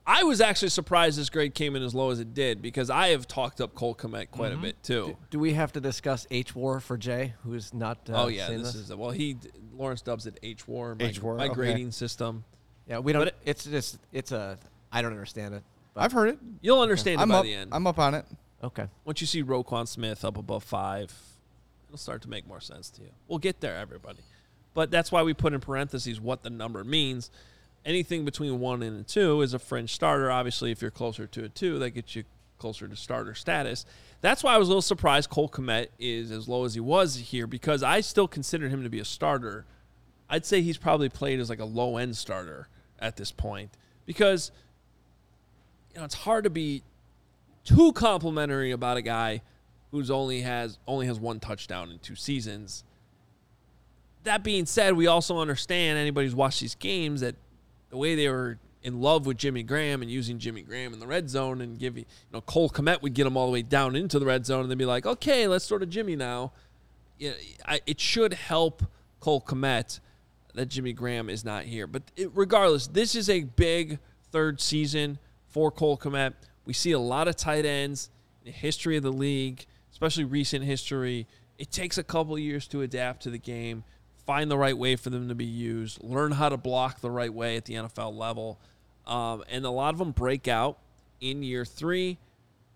I 0.06 0.24
was 0.24 0.40
actually 0.40 0.70
surprised 0.70 1.16
this 1.18 1.30
grade 1.30 1.54
came 1.54 1.76
in 1.76 1.82
as 1.82 1.94
low 1.94 2.10
as 2.10 2.18
it 2.18 2.34
did 2.34 2.60
because 2.60 2.90
I 2.90 3.08
have 3.08 3.28
talked 3.28 3.60
up 3.60 3.74
Cole 3.74 3.94
Kmet 3.94 4.30
quite 4.32 4.50
Mm-hmm. 4.52 4.58
a 4.60 4.62
bit 4.62 4.82
too. 4.82 5.06
do, 5.06 5.16
do 5.30 5.38
we 5.38 5.52
have 5.54 5.72
to 5.74 5.80
discuss 5.80 6.26
H 6.30 6.54
War 6.56 6.80
for 6.80 6.96
Jay, 6.96 7.34
who's 7.44 7.72
not? 7.72 7.98
Uh, 8.10 8.24
oh 8.24 8.26
yeah, 8.28 8.48
saying 8.48 8.62
this, 8.62 8.74
is 8.74 8.92
well 8.94 9.10
he 9.10 9.36
Lawrence 9.74 10.02
dubs 10.02 10.26
it 10.26 10.38
H 10.42 10.66
war, 10.68 10.96
H-War, 10.98 11.36
my 11.36 11.46
okay. 11.46 11.54
grading 11.54 11.92
system. 11.92 12.44
Yeah, 12.88 12.98
we 12.98 13.12
don't. 13.12 13.20
But 13.20 13.28
it- 13.28 13.36
it's 13.44 13.64
just 13.64 13.98
it's 14.12 14.32
a. 14.32 14.58
I 14.90 15.02
don't 15.02 15.12
understand 15.12 15.54
it. 15.54 15.62
But, 15.94 16.02
I've 16.02 16.12
heard 16.12 16.30
it. 16.30 16.38
You'll 16.60 16.80
understand 16.80 17.20
it 17.20 17.22
I'm 17.22 17.28
by 17.28 17.36
up. 17.36 17.44
the 17.44 17.54
end. 17.54 17.70
I'm 17.72 17.86
up 17.86 17.98
on 17.98 18.14
it. 18.14 18.26
okay. 18.62 18.86
Once 19.04 19.20
you 19.20 19.26
see 19.26 19.42
Roquan 19.44 19.86
Smith 19.88 20.24
up 20.24 20.36
above 20.36 20.64
five, 20.64 21.12
it'll 21.88 21.96
start 21.98 22.22
to 22.22 22.28
make 22.28 22.46
more 22.46 22.60
sense 22.60 22.90
to 22.90 23.02
you. 23.02 23.08
We'll 23.28 23.38
get 23.38 23.60
there, 23.60 23.76
everybody. 23.76 24.18
But 24.74 24.90
that's 24.90 25.12
why 25.12 25.22
we 25.22 25.32
put 25.34 25.52
in 25.52 25.60
parentheses 25.60 26.20
what 26.20 26.42
the 26.42 26.50
number 26.50 26.82
means. 26.82 27.30
Anything 27.84 28.24
between 28.24 28.60
one 28.60 28.82
and 28.82 29.00
a 29.00 29.02
two 29.02 29.42
is 29.42 29.54
a 29.54 29.58
fringe 29.58 29.92
starter. 29.92 30.30
Obviously, 30.30 30.70
if 30.70 30.80
you're 30.80 30.90
closer 30.90 31.26
to 31.26 31.44
a 31.44 31.48
two, 31.48 31.78
that 31.80 31.90
gets 31.90 32.14
you 32.14 32.24
closer 32.58 32.86
to 32.86 32.94
starter 32.94 33.34
status. 33.34 33.84
That's 34.20 34.44
why 34.44 34.54
I 34.54 34.56
was 34.56 34.68
a 34.68 34.70
little 34.70 34.82
surprised 34.82 35.30
Cole 35.30 35.48
Kmet 35.48 35.88
is 35.98 36.30
as 36.30 36.48
low 36.48 36.64
as 36.64 36.74
he 36.74 36.80
was 36.80 37.16
here 37.16 37.48
because 37.48 37.82
I 37.82 38.00
still 38.00 38.28
consider 38.28 38.68
him 38.68 38.84
to 38.84 38.88
be 38.88 39.00
a 39.00 39.04
starter. 39.04 39.64
I'd 40.30 40.46
say 40.46 40.62
he's 40.62 40.78
probably 40.78 41.08
played 41.08 41.40
as 41.40 41.50
like 41.50 41.58
a 41.58 41.64
low 41.64 41.96
end 41.96 42.16
starter 42.16 42.68
at 43.00 43.16
this 43.16 43.32
point 43.32 43.70
because 44.06 44.52
you 45.92 45.98
know 45.98 46.04
it's 46.04 46.14
hard 46.14 46.44
to 46.44 46.50
be 46.50 46.82
too 47.64 47.92
complimentary 47.92 48.70
about 48.70 48.96
a 48.96 49.02
guy 49.02 49.42
who's 49.90 50.10
only 50.10 50.42
has 50.42 50.78
only 50.86 51.06
has 51.06 51.18
one 51.18 51.40
touchdown 51.40 51.90
in 51.90 51.98
two 51.98 52.14
seasons. 52.14 52.84
That 54.22 54.44
being 54.44 54.66
said, 54.66 54.94
we 54.94 55.08
also 55.08 55.38
understand 55.38 55.98
anybody 55.98 56.28
who's 56.28 56.34
watched 56.34 56.60
these 56.60 56.76
games 56.76 57.22
that 57.22 57.34
the 57.92 57.98
way 57.98 58.14
they 58.14 58.28
were 58.28 58.58
in 58.82 59.00
love 59.00 59.26
with 59.26 59.36
Jimmy 59.36 59.62
Graham 59.62 60.00
and 60.00 60.10
using 60.10 60.38
Jimmy 60.38 60.62
Graham 60.62 60.94
in 60.94 60.98
the 60.98 61.06
red 61.06 61.28
zone 61.28 61.60
and 61.60 61.78
give 61.78 61.96
you 61.96 62.06
know 62.32 62.40
Cole 62.40 62.70
Kmet 62.70 63.02
would 63.02 63.12
get 63.14 63.24
them 63.24 63.36
all 63.36 63.46
the 63.46 63.52
way 63.52 63.62
down 63.62 63.94
into 63.94 64.18
the 64.18 64.24
red 64.26 64.46
zone 64.46 64.62
and 64.62 64.70
they'd 64.70 64.78
be 64.78 64.86
like, 64.86 65.06
okay, 65.06 65.46
let's 65.46 65.68
throw 65.68 65.78
to 65.78 65.86
Jimmy 65.86 66.16
now. 66.16 66.52
It 67.20 68.00
should 68.00 68.32
help 68.32 68.82
Cole 69.20 69.42
Kmet 69.42 70.00
that 70.54 70.66
Jimmy 70.66 70.94
Graham 70.94 71.28
is 71.28 71.44
not 71.44 71.64
here. 71.64 71.86
But 71.86 72.02
it, 72.16 72.30
regardless, 72.34 72.86
this 72.86 73.14
is 73.14 73.28
a 73.28 73.42
big 73.42 73.98
third 74.32 74.60
season 74.60 75.18
for 75.48 75.70
Cole 75.70 75.98
Kmet. 75.98 76.32
We 76.64 76.72
see 76.72 76.92
a 76.92 76.98
lot 76.98 77.28
of 77.28 77.36
tight 77.36 77.66
ends 77.66 78.08
in 78.40 78.46
the 78.46 78.58
history 78.58 78.96
of 78.96 79.02
the 79.02 79.12
league, 79.12 79.66
especially 79.92 80.24
recent 80.24 80.64
history. 80.64 81.26
It 81.58 81.70
takes 81.70 81.98
a 81.98 82.02
couple 82.02 82.38
years 82.38 82.66
to 82.68 82.80
adapt 82.80 83.22
to 83.24 83.30
the 83.30 83.38
game, 83.38 83.84
find 84.26 84.50
the 84.50 84.58
right 84.58 84.76
way 84.76 84.96
for 84.96 85.10
them 85.10 85.28
to 85.28 85.34
be 85.34 85.44
used, 85.44 86.02
learn 86.02 86.32
how 86.32 86.48
to 86.48 86.56
block 86.56 87.00
the 87.00 87.10
right 87.10 87.32
way 87.32 87.56
at 87.56 87.64
the 87.64 87.74
NFL 87.74 88.16
level. 88.16 88.60
Um, 89.06 89.42
and 89.48 89.64
a 89.64 89.70
lot 89.70 89.94
of 89.94 89.98
them 89.98 90.12
break 90.12 90.48
out 90.48 90.78
in 91.20 91.42
year 91.42 91.64
three. 91.64 92.18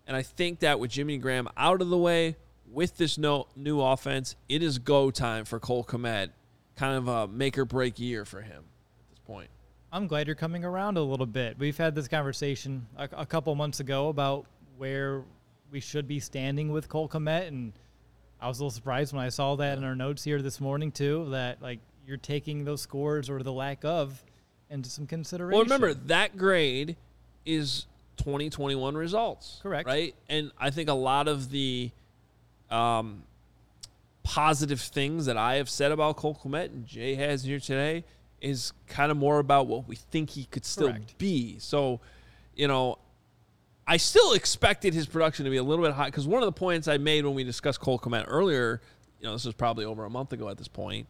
And 0.05 0.15
I 0.15 0.21
think 0.21 0.59
that 0.59 0.79
with 0.79 0.91
Jimmy 0.91 1.17
Graham 1.17 1.47
out 1.57 1.81
of 1.81 1.89
the 1.89 1.97
way, 1.97 2.35
with 2.71 2.97
this 2.97 3.17
no, 3.17 3.47
new 3.55 3.81
offense, 3.81 4.35
it 4.49 4.61
is 4.61 4.79
go 4.79 5.11
time 5.11 5.45
for 5.45 5.59
Cole 5.59 5.83
Kmet. 5.83 6.29
Kind 6.75 6.97
of 6.97 7.07
a 7.07 7.27
make 7.27 7.57
or 7.57 7.65
break 7.65 7.99
year 7.99 8.23
for 8.23 8.41
him 8.41 8.63
at 8.99 9.09
this 9.09 9.19
point. 9.25 9.49
I'm 9.91 10.05
glad 10.05 10.27
you're 10.27 10.35
coming 10.35 10.63
around 10.63 10.97
a 10.97 11.01
little 11.01 11.25
bit. 11.25 11.57
We've 11.57 11.77
had 11.77 11.95
this 11.95 12.07
conversation 12.07 12.85
a, 12.97 13.09
a 13.13 13.25
couple 13.25 13.55
months 13.55 13.79
ago 13.79 14.09
about 14.09 14.45
where 14.77 15.23
we 15.71 15.79
should 15.79 16.07
be 16.07 16.19
standing 16.19 16.71
with 16.71 16.87
Cole 16.87 17.09
Kmet, 17.09 17.47
and 17.47 17.73
I 18.39 18.47
was 18.47 18.59
a 18.59 18.63
little 18.63 18.71
surprised 18.71 19.13
when 19.13 19.23
I 19.23 19.29
saw 19.29 19.55
that 19.55 19.77
in 19.77 19.83
our 19.83 19.95
notes 19.95 20.23
here 20.23 20.41
this 20.41 20.61
morning 20.61 20.91
too. 20.91 21.27
That 21.31 21.61
like 21.61 21.79
you're 22.05 22.17
taking 22.17 22.65
those 22.65 22.81
scores 22.81 23.29
or 23.29 23.41
the 23.41 23.51
lack 23.51 23.83
of 23.83 24.23
into 24.69 24.89
some 24.89 25.07
consideration. 25.07 25.55
Well, 25.55 25.63
remember 25.63 25.93
that 25.93 26.37
grade 26.37 26.95
is 27.45 27.87
2021 28.17 28.95
results. 28.95 29.59
Correct. 29.63 29.87
Right? 29.87 30.15
And 30.29 30.51
I 30.59 30.69
think 30.69 30.89
a 30.89 30.93
lot 30.93 31.27
of 31.27 31.49
the 31.49 31.91
um, 32.69 33.23
positive 34.23 34.81
things 34.81 35.25
that 35.25 35.37
I 35.37 35.55
have 35.55 35.69
said 35.69 35.91
about 35.91 36.17
Cole 36.17 36.39
Kmet 36.43 36.65
and 36.65 36.85
Jay 36.85 37.15
has 37.15 37.43
here 37.43 37.59
today 37.59 38.03
is 38.41 38.73
kind 38.87 39.11
of 39.11 39.17
more 39.17 39.39
about 39.39 39.67
what 39.67 39.87
we 39.87 39.95
think 39.95 40.31
he 40.31 40.45
could 40.45 40.65
still 40.65 40.89
Correct. 40.89 41.17
be. 41.17 41.57
So, 41.59 41.99
you 42.55 42.67
know, 42.67 42.97
I 43.87 43.97
still 43.97 44.33
expected 44.33 44.93
his 44.93 45.07
production 45.07 45.45
to 45.45 45.51
be 45.51 45.57
a 45.57 45.63
little 45.63 45.83
bit 45.85 45.93
high 45.93 46.07
because 46.07 46.27
one 46.27 46.41
of 46.43 46.45
the 46.45 46.51
points 46.59 46.87
I 46.87 46.97
made 46.97 47.25
when 47.25 47.33
we 47.33 47.43
discussed 47.45 47.79
Cole 47.79 47.97
Kmet 47.97 48.25
earlier, 48.27 48.81
you 49.21 49.27
know, 49.27 49.33
this 49.33 49.45
was 49.45 49.55
probably 49.55 49.85
over 49.85 50.03
a 50.03 50.09
month 50.09 50.33
ago 50.33 50.49
at 50.49 50.57
this 50.57 50.67
point, 50.67 51.07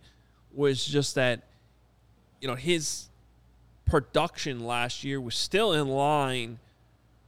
was 0.54 0.86
just 0.86 1.16
that, 1.16 1.42
you 2.40 2.48
know, 2.48 2.56
his 2.56 3.08
production 3.86 4.66
last 4.66 5.04
year 5.04 5.20
was 5.20 5.36
still 5.36 5.74
in 5.74 5.88
line 5.88 6.60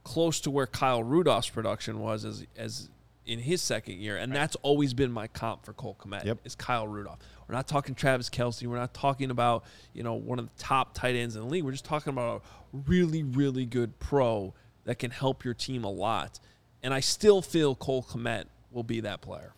close 0.04 0.40
to 0.40 0.50
where 0.50 0.66
Kyle 0.66 1.02
Rudolph's 1.02 1.50
production 1.50 2.00
was 2.00 2.24
as 2.24 2.46
as 2.56 2.88
in 3.26 3.38
his 3.38 3.60
second 3.60 3.96
year, 3.96 4.16
and 4.16 4.34
that's 4.34 4.56
always 4.62 4.94
been 4.94 5.12
my 5.12 5.26
comp 5.28 5.64
for 5.64 5.72
Cole 5.72 5.96
Kmet 6.00 6.24
Yep. 6.24 6.38
is 6.44 6.54
Kyle 6.54 6.88
Rudolph. 6.88 7.18
We're 7.48 7.54
not 7.54 7.68
talking 7.68 7.94
Travis 7.94 8.30
Kelce. 8.30 8.66
We're 8.66 8.76
not 8.76 8.94
talking 8.94 9.30
about 9.30 9.64
you 9.94 10.02
know 10.02 10.14
one 10.14 10.38
of 10.38 10.46
the 10.46 10.62
top 10.62 10.94
tight 10.94 11.16
ends 11.16 11.34
in 11.36 11.42
the 11.42 11.48
league. 11.48 11.64
We're 11.64 11.72
just 11.72 11.84
talking 11.84 12.12
about 12.12 12.42
a 12.72 12.76
really 12.86 13.22
really 13.22 13.66
good 13.66 13.98
pro 13.98 14.54
that 14.84 14.98
can 14.98 15.10
help 15.10 15.44
your 15.44 15.54
team 15.54 15.84
a 15.84 15.90
lot. 15.90 16.40
And 16.82 16.94
I 16.94 17.00
still 17.00 17.42
feel 17.42 17.74
Cole 17.74 18.02
Kmet 18.02 18.44
will 18.70 18.82
be 18.84 19.00
that 19.00 19.20
player. 19.20 19.52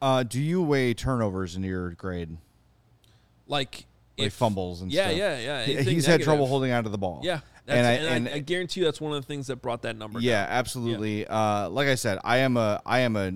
Uh, 0.00 0.22
do 0.22 0.40
you 0.40 0.62
weigh 0.62 0.94
turnovers 0.94 1.54
in 1.56 1.62
your 1.62 1.90
grade? 1.90 2.36
Like 3.46 3.86
Like 4.18 4.26
if 4.28 4.32
fumbles 4.34 4.82
and 4.82 4.90
yeah, 4.92 5.06
stuff? 5.08 5.16
yeah, 5.18 5.38
yeah. 5.38 5.58
Anything 5.66 5.94
He's 5.94 6.06
had 6.06 6.22
trouble 6.22 6.38
negative. 6.38 6.48
holding 6.50 6.72
onto 6.72 6.90
the 6.90 6.98
ball. 6.98 7.20
Yeah, 7.22 7.40
and 7.68 7.86
I, 7.86 7.92
and, 7.92 8.26
and 8.26 8.34
I 8.36 8.38
guarantee 8.38 8.80
you 8.80 8.86
that's 8.86 9.00
one 9.00 9.12
of 9.14 9.22
the 9.22 9.26
things 9.26 9.46
that 9.48 9.56
brought 9.56 9.82
that 9.82 9.96
number. 9.96 10.18
Yeah, 10.20 10.44
down. 10.44 10.52
absolutely. 10.54 11.26
Uh, 11.26 11.68
like 11.68 11.88
I 11.88 11.94
said, 11.94 12.18
I 12.24 12.38
am 12.38 12.56
a, 12.56 12.80
I 12.86 13.00
am 13.00 13.16
a, 13.16 13.32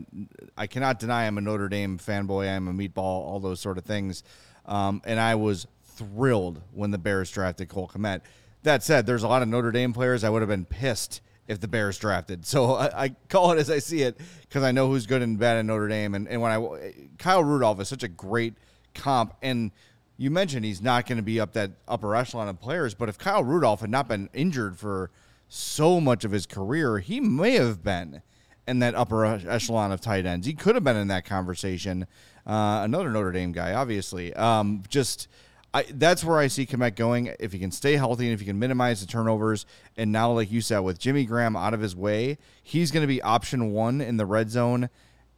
I 0.57 0.67
cannot 0.67 0.99
deny 0.99 1.27
I'm 1.27 1.39
a 1.39 1.41
Notre 1.41 1.69
Dame 1.69 1.99
fanboy. 1.99 2.49
I'm 2.49 2.69
a 2.69 2.73
meatball, 2.73 2.99
all 2.99 3.41
those 3.41 3.61
sort 3.61 3.79
of 3.79 3.85
things. 3.85 4.23
Um, 4.65 5.03
and 5.05 5.21
I 5.21 5.35
was 5.37 5.67
thrilled 5.85 6.61
when 6.73 6.91
the 6.91 6.99
Bears 6.99 7.31
drafted 7.31 7.69
Cole 7.69 7.89
Kmet. 7.89 8.23
That 8.67 8.83
said, 8.83 9.07
there's 9.07 9.23
a 9.23 9.29
lot 9.29 9.43
of 9.43 9.49
Notre 9.49 9.71
Dame 9.71 9.93
players 9.93 10.25
I 10.25 10.29
would 10.29 10.43
have 10.43 10.49
been 10.49 10.65
pissed 10.65 11.21
if 11.47 11.61
the 11.61 11.69
Bears 11.69 11.99
drafted. 11.99 12.45
So 12.45 12.75
I, 12.75 13.05
I 13.05 13.09
call 13.29 13.53
it 13.53 13.59
as 13.59 13.71
I 13.71 13.79
see 13.79 14.03
it 14.03 14.19
because 14.41 14.65
I 14.65 14.73
know 14.73 14.89
who's 14.89 15.07
good 15.07 15.23
and 15.23 15.39
bad 15.39 15.59
in 15.59 15.69
Notre 15.69 15.87
Dame. 15.87 16.17
And, 16.17 16.27
and 16.27 16.43
when 16.43 16.51
I, 16.51 16.93
Kyle 17.17 17.45
Rudolph 17.45 17.81
is 17.81 17.89
such 17.89 18.03
a 18.03 18.09
great 18.09 18.55
comp. 18.93 19.35
And 19.41 19.71
you 20.17 20.33
mentioned 20.33 20.65
he's 20.65 20.83
not 20.83 21.07
going 21.07 21.19
to 21.19 21.23
be 21.23 21.39
up 21.39 21.53
that 21.53 21.71
upper 21.87 22.17
echelon 22.17 22.49
of 22.49 22.61
players, 22.61 22.93
but 22.93 23.09
if 23.09 23.19
Kyle 23.19 23.45
Rudolph 23.45 23.83
had 23.83 23.91
not 23.91 24.09
been 24.09 24.29
injured 24.35 24.77
for 24.77 25.13
so 25.47 26.01
much 26.01 26.25
of 26.25 26.33
his 26.33 26.45
career, 26.45 26.99
he 26.99 27.21
may 27.21 27.53
have 27.53 27.85
been 27.85 28.21
in 28.67 28.81
that 28.81 28.97
upper 28.97 29.25
echelon 29.25 29.93
of 29.93 30.01
tight 30.01 30.27
ends. 30.27 30.45
He 30.45 30.55
could 30.55 30.75
have 30.75 30.83
been 30.83 30.97
in 30.97 31.07
that 31.07 31.25
conversation. 31.25 32.09
Uh, 32.45 32.81
another 32.83 33.11
Notre 33.11 33.31
Dame 33.31 33.53
guy, 33.53 33.75
obviously. 33.75 34.35
Um, 34.35 34.83
just 34.89 35.29
I, 35.77 35.85
that's 35.91 36.25
where 36.25 36.39
I 36.39 36.47
see 36.47 36.65
Kmet 36.65 36.95
going. 36.95 37.35
If 37.39 37.53
he 37.53 37.59
can 37.59 37.71
stay 37.71 37.97
healthy 37.97 38.25
and 38.25 38.33
if 38.33 38.41
he 38.41 38.47
can 38.47 38.59
minimize 38.59 39.03
the 39.03 39.07
turnovers, 39.07 39.67
and 39.95 40.11
now, 40.11 40.33
like 40.33 40.51
you 40.51 40.63
said, 40.63 40.79
with 40.79 40.99
Jimmy 40.99 41.27
Graham 41.27 41.55
out 41.55 41.75
of 41.75 41.81
his 41.81 41.95
way, 41.95 42.39
he's 42.63 42.91
going 42.91 43.03
to 43.03 43.07
be 43.07 43.21
option 43.21 43.73
one 43.73 44.01
in 44.01 44.17
the 44.17 44.25
red 44.25 44.49
zone. 44.49 44.89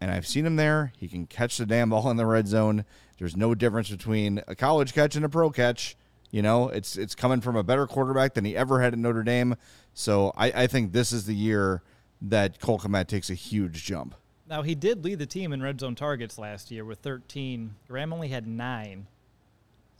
And 0.01 0.13
I've 0.13 0.29
seen 0.29 0.47
him 0.47 0.55
there. 0.55 0.93
He 0.97 1.09
can 1.09 1.27
catch 1.27 1.57
the 1.57 1.67
damn 1.67 1.91
ball 1.91 2.09
in 2.09 2.17
the 2.17 2.25
red 2.25 2.47
zone. 2.47 2.85
There's 3.19 3.37
no 3.37 3.53
difference 3.57 3.91
between 3.91 4.41
a 4.47 4.55
college 4.55 4.95
catch 4.95 5.17
and 5.17 5.25
a 5.25 5.29
pro 5.29 5.51
catch. 5.51 5.97
You 6.31 6.43
know, 6.43 6.69
it's 6.69 6.97
it's 6.97 7.17
coming 7.17 7.41
from 7.41 7.57
a 7.57 7.65
better 7.65 7.89
quarterback 7.89 8.35
than 8.35 8.45
he 8.45 8.57
ever 8.57 8.81
had 8.81 8.93
at 8.93 8.99
Notre 9.01 9.25
Dame. 9.25 9.57
So 9.93 10.33
I, 10.37 10.53
I 10.53 10.67
think 10.69 10.93
this 10.93 11.11
is 11.11 11.27
the 11.27 11.35
year 11.35 11.83
that 12.23 12.61
Cole 12.61 12.79
Kmet 12.79 13.09
takes 13.09 13.29
a 13.29 13.35
huge 13.35 13.85
jump. 13.85 14.15
Now 14.49 14.63
he 14.63 14.77
did 14.77 15.05
lead 15.05 15.19
the 15.19 15.27
team 15.27 15.53
in 15.53 15.61
red 15.61 15.81
zone 15.81 15.97
targets 15.97 16.39
last 16.39 16.71
year 16.71 16.85
with 16.85 17.01
13. 17.01 17.75
Graham 17.89 18.13
only 18.13 18.29
had 18.29 18.47
nine. 18.47 19.09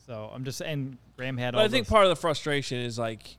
So 0.09 0.31
I'm 0.35 0.43
just 0.45 0.59
saying 0.59 0.97
Graham 1.17 1.37
had. 1.37 1.53
But 1.53 1.59
all 1.61 1.65
I 1.67 1.69
think 1.69 1.87
those- 1.87 1.93
part 1.93 2.05
of 2.05 2.09
the 2.11 2.17
frustration 2.17 2.79
is 2.79 2.99
like, 2.99 3.37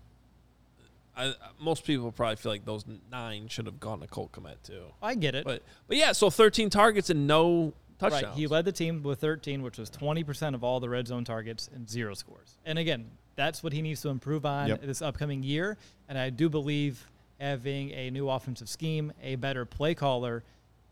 I, 1.18 1.34
most 1.60 1.84
people 1.84 2.12
probably 2.12 2.36
feel 2.38 2.52
like 2.52 2.64
those 2.64 2.86
nine 3.12 3.48
should 3.50 3.66
have 3.66 3.80
gone 3.80 4.00
to 4.02 4.08
Colt 4.08 4.32
Kmet 4.32 4.62
too. 4.64 4.84
I 5.02 5.16
get 5.16 5.36
it. 5.36 5.44
But 5.46 5.64
but 5.88 5.98
yeah, 5.98 6.12
so 6.14 6.30
13 6.30 6.70
targets 6.70 7.10
and 7.10 7.28
no 7.28 7.74
touchdowns. 7.98 8.24
Right. 8.24 8.34
He 8.36 8.48
led 8.48 8.64
the 8.66 8.72
team 8.72 9.04
with 9.04 9.20
13, 9.20 9.62
which 9.62 9.78
was 9.78 9.90
20% 9.90 10.54
of 10.56 10.64
all 10.64 10.80
the 10.80 10.88
red 10.88 11.08
zone 11.08 11.26
targets 11.26 11.70
and 11.74 11.90
zero 11.90 12.14
scores. 12.14 12.56
And 12.66 12.80
again, 12.80 13.10
that's 13.36 13.62
what 13.64 13.74
he 13.74 13.82
needs 13.82 14.02
to 14.04 14.10
improve 14.10 14.46
on 14.46 14.70
Yep. 14.70 14.82
this 14.84 15.02
upcoming 15.02 15.44
year. 15.44 15.78
And 16.08 16.18
I 16.18 16.30
do 16.30 16.48
believe 16.50 17.10
having 17.40 17.92
a 17.92 18.10
new 18.12 18.30
offensive 18.30 18.70
scheme, 18.70 19.12
a 19.22 19.36
better 19.36 19.66
play 19.66 19.96
caller, 19.96 20.44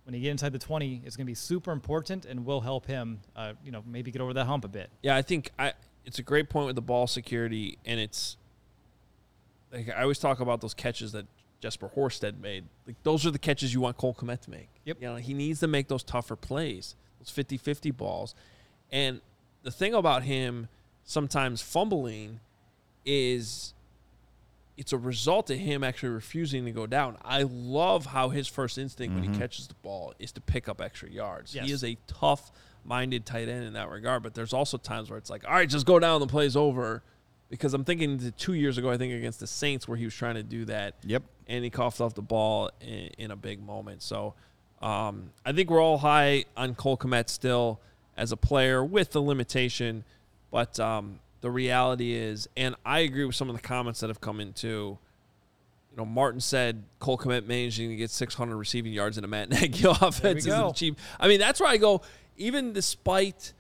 when 0.08 0.14
you 0.16 0.22
get 0.22 0.32
inside 0.32 0.54
the 0.54 0.60
20, 0.60 1.02
is 1.04 1.18
going 1.18 1.26
to 1.26 1.30
be 1.30 1.36
super 1.36 1.74
important 1.74 2.24
and 2.24 2.46
will 2.46 2.62
help 2.62 2.86
him, 2.86 3.20
uh, 3.36 3.52
you 3.62 3.74
know, 3.74 3.84
maybe 3.86 4.10
get 4.10 4.22
over 4.22 4.34
that 4.34 4.46
hump 4.46 4.64
a 4.64 4.70
bit. 4.70 4.90
Yeah, 5.04 5.18
I 5.18 5.22
think 5.22 5.52
I 5.60 5.74
it's 6.06 6.18
a 6.18 6.24
great 6.24 6.50
point 6.50 6.68
with 6.68 6.78
the 6.78 6.82
ball 6.82 7.08
security, 7.08 7.78
and 7.86 8.00
it's 8.00 8.38
like 9.70 9.90
I 9.90 10.04
always 10.04 10.18
talk 10.18 10.40
about 10.40 10.62
those 10.62 10.74
catches 10.74 11.12
that 11.12 11.26
Jesper 11.60 11.92
Horsted 11.94 12.40
made. 12.40 12.64
Like 12.86 12.96
those 13.04 13.26
are 13.26 13.32
the 13.32 13.38
catches 13.38 13.74
you 13.74 13.82
want 13.82 13.98
Cole 13.98 14.14
Kmet 14.14 14.40
to 14.44 14.50
make. 14.50 14.70
Yep. 14.86 14.98
You 15.02 15.08
know, 15.10 15.16
he 15.18 15.34
needs 15.34 15.60
to 15.60 15.68
make 15.68 15.90
those 15.90 16.04
tougher 16.04 16.38
plays, 16.38 16.96
those 17.20 17.30
50-50 17.30 17.96
balls. 17.98 18.34
And 18.90 19.20
the 19.64 19.72
thing 19.72 19.94
about 19.94 20.24
him 20.24 20.70
sometimes 21.04 21.62
fumbling 21.62 22.40
is 23.06 23.74
it's 24.78 24.94
a 24.94 24.98
result 24.98 25.50
of 25.50 25.58
him 25.58 25.84
actually 25.84 26.10
refusing 26.10 26.64
to 26.66 26.72
go 26.72 26.86
down. 26.86 27.18
I 27.24 27.44
love 27.44 28.06
how 28.06 28.30
his 28.30 28.48
first 28.48 28.78
instinct 28.78 29.16
when 29.16 29.24
he 29.24 29.38
catches 29.40 29.68
the 29.68 29.74
ball 29.76 30.14
is 30.20 30.32
to 30.34 30.42
pick 30.42 30.70
up 30.70 30.80
extra 30.82 31.10
yards. 31.10 31.54
Yes. 31.56 31.66
He 31.66 31.72
is 31.74 31.84
a 31.84 31.98
tough 32.08 32.52
minded 32.86 33.26
tight 33.26 33.50
end 33.50 33.64
in 33.66 33.74
that 33.74 33.90
regard, 33.90 34.22
but 34.24 34.34
there's 34.36 34.54
also 34.54 34.78
times 34.78 35.10
where 35.10 35.18
it's 35.18 35.30
like, 35.30 35.46
all 35.46 35.54
right, 35.54 35.68
just 35.68 35.86
go 35.86 35.98
down, 36.00 36.20
the 36.22 36.28
play's 36.28 36.56
over. 36.56 37.04
Because 37.50 37.74
I'm 37.74 37.86
thinking 37.86 38.18
to 38.20 38.32
two 38.32 38.54
years 38.54 38.78
ago, 38.78 38.92
I 38.92 38.98
think 38.98 39.14
against 39.14 39.40
the 39.40 39.48
Saints, 39.48 39.88
where 39.88 39.98
he 39.98 40.04
was 40.06 40.14
trying 40.14 40.36
to 40.36 40.44
do 40.44 40.66
that, 40.66 40.96
Yep. 41.06 41.24
and 41.48 41.64
he 41.64 41.70
coughed 41.70 42.00
off 42.02 42.14
the 42.14 42.22
ball 42.22 42.70
in, 42.82 43.10
in 43.18 43.32
a 43.32 43.36
big 43.38 43.62
moment. 43.66 44.04
So 44.04 44.34
um, 44.82 45.32
I 45.46 45.54
think 45.54 45.70
we're 45.70 45.82
all 45.82 45.98
high 45.98 46.46
on 46.58 46.76
Cole 46.76 46.98
Kmet 46.98 47.30
still 47.30 47.80
as 48.18 48.32
a 48.32 48.38
player 48.38 48.84
with 48.84 49.12
the 49.12 49.22
limitation, 49.22 50.04
but 50.52 50.78
um, 50.80 51.20
the 51.48 51.52
reality 51.52 52.14
is, 52.14 52.50
and 52.58 52.76
I 52.86 53.00
agree 53.00 53.24
with 53.24 53.34
some 53.34 53.50
of 53.50 53.56
the 53.56 53.62
comments 53.62 54.02
that 54.02 54.10
have 54.10 54.20
come 54.20 54.42
in 54.42 54.52
too. 54.52 54.98
You 55.92 55.98
know, 55.98 56.04
Martin 56.04 56.42
said 56.42 56.84
Cole 57.00 57.18
Kmet 57.18 57.48
managing 57.48 57.90
to 57.90 57.96
get 57.96 58.12
600 58.12 58.58
receiving 58.58 58.92
yards 58.92 59.18
in 59.18 59.24
a 59.24 59.28
Matt 59.30 59.50
Nagy 59.62 59.86
offense 59.88 60.46
is 60.46 60.54
achieved. 60.54 61.00
I 61.18 61.30
mean, 61.30 61.40
that's 61.40 61.62
where 61.62 61.70
I 61.70 61.78
go. 61.78 62.02
Even 62.36 62.74
despite 62.74 63.54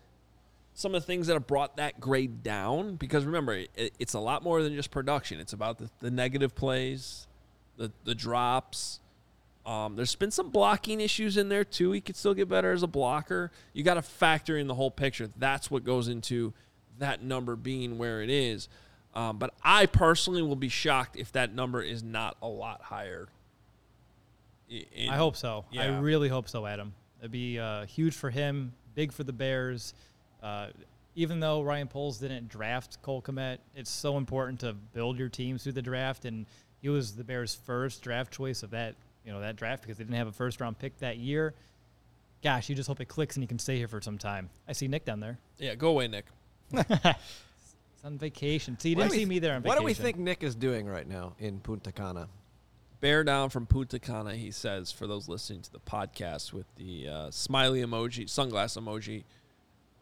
some 0.73 0.93
of 0.95 1.01
the 1.01 1.05
things 1.05 1.27
that 1.27 1.33
have 1.35 1.47
brought 1.47 1.77
that 1.77 2.01
grade 2.01 2.43
down, 2.43 2.97
because 2.97 3.23
remember, 3.23 3.53
it, 3.53 3.93
it's 3.99 4.15
a 4.15 4.19
lot 4.19 4.43
more 4.43 4.61
than 4.61 4.75
just 4.75 4.91
production. 4.91 5.39
It's 5.39 5.53
about 5.53 5.77
the, 5.77 5.89
the 6.01 6.11
negative 6.11 6.55
plays, 6.55 7.25
the 7.77 7.89
the 8.03 8.13
drops. 8.13 8.99
Um, 9.65 9.95
there's 9.95 10.13
been 10.15 10.31
some 10.31 10.49
blocking 10.49 10.99
issues 10.99 11.37
in 11.37 11.47
there 11.47 11.63
too. 11.63 11.93
He 11.93 12.01
could 12.01 12.17
still 12.17 12.33
get 12.33 12.49
better 12.49 12.73
as 12.73 12.83
a 12.83 12.87
blocker. 12.87 13.49
You 13.71 13.83
got 13.83 13.93
to 13.93 14.01
factor 14.01 14.57
in 14.57 14.67
the 14.67 14.75
whole 14.75 14.91
picture. 14.91 15.29
That's 15.37 15.71
what 15.71 15.85
goes 15.85 16.09
into 16.09 16.53
that 16.99 17.21
number 17.23 17.55
being 17.55 17.97
where 17.97 18.21
it 18.21 18.29
is. 18.29 18.69
Um, 19.15 19.37
but 19.37 19.53
I 19.63 19.85
personally 19.87 20.41
will 20.41 20.55
be 20.55 20.69
shocked 20.69 21.15
if 21.15 21.31
that 21.31 21.53
number 21.53 21.81
is 21.81 22.03
not 22.03 22.37
a 22.41 22.47
lot 22.47 22.81
higher. 22.83 23.27
I- 24.69 24.85
in- 24.93 25.09
I 25.09 25.15
hope 25.17 25.35
so. 25.35 25.65
I 25.77 25.87
really 25.99 26.29
hope 26.29 26.49
so, 26.49 26.65
Adam. 26.65 26.93
It'd 27.19 27.31
be 27.31 27.57
uh, 27.59 27.85
huge 27.85 28.15
for 28.15 28.29
him, 28.29 28.73
big 28.95 29.11
for 29.11 29.23
the 29.23 29.33
Bears. 29.33 29.93
Uh, 30.43 30.67
even 31.15 31.39
though 31.39 31.61
Ryan 31.63 31.87
Poles 31.87 32.19
didn't 32.19 32.47
draft 32.47 33.01
Cole 33.01 33.21
Kmet, 33.23 33.57
it's 33.75 33.89
so 33.89 34.17
important 34.17 34.59
to 34.59 34.73
build 34.73 35.17
your 35.17 35.29
teams 35.29 35.63
through 35.63 35.71
the 35.71 35.81
draft, 35.81 36.25
and 36.25 36.45
he 36.79 36.89
was 36.89 37.15
the 37.15 37.23
Bears' 37.23 37.55
first 37.55 38.03
draft 38.03 38.31
choice 38.31 38.61
of 38.61 38.69
that 38.71 38.95
you 39.25 39.31
know 39.33 39.41
that 39.41 39.55
draft 39.55 39.81
because 39.81 39.97
they 39.97 40.03
didn't 40.03 40.15
have 40.15 40.27
a 40.27 40.31
first 40.31 40.61
round 40.61 40.77
pick 40.77 40.97
that 40.99 41.17
year. 41.17 41.53
Gosh, 42.43 42.69
you 42.69 42.75
just 42.75 42.87
hope 42.87 43.01
it 43.01 43.05
clicks 43.05 43.35
and 43.35 43.43
he 43.43 43.47
can 43.47 43.57
stay 43.59 43.77
here 43.77 43.87
for 43.87 43.99
some 43.99 44.17
time. 44.19 44.49
I 44.67 44.73
see 44.73 44.87
Nick 44.87 45.05
down 45.05 45.19
there. 45.19 45.39
Yeah, 45.57 45.73
go 45.75 45.89
away, 45.89 46.07
Nick. 46.07 46.25
He's 46.71 46.83
on 48.03 48.17
vacation. 48.17 48.77
See, 48.79 48.89
you 48.89 48.95
What 48.95 49.03
didn't 49.03 49.11
do 49.11 49.13
we 49.13 49.17
see 49.17 49.19
th- 49.25 49.29
me 49.29 49.39
there 49.39 49.55
on 49.55 49.61
vacation. 49.61 49.75
What 49.75 49.79
do 49.79 49.85
we 49.85 49.93
think 49.93 50.17
Nick 50.17 50.43
is 50.43 50.55
doing 50.55 50.87
right 50.87 51.07
now 51.07 51.33
in 51.39 51.59
Punta 51.59 51.91
Cana? 51.91 52.27
Bear 52.99 53.23
down 53.23 53.49
from 53.49 53.65
Punta 53.67 53.99
Cana, 53.99 54.35
he 54.35 54.49
says, 54.51 54.91
for 54.91 55.05
those 55.05 55.27
listening 55.29 55.61
to 55.61 55.71
the 55.71 55.79
podcast 55.79 56.51
with 56.51 56.65
the 56.77 57.07
uh, 57.07 57.31
smiley 57.31 57.81
emoji, 57.83 58.25
sunglass 58.25 58.77
emoji. 58.77 59.23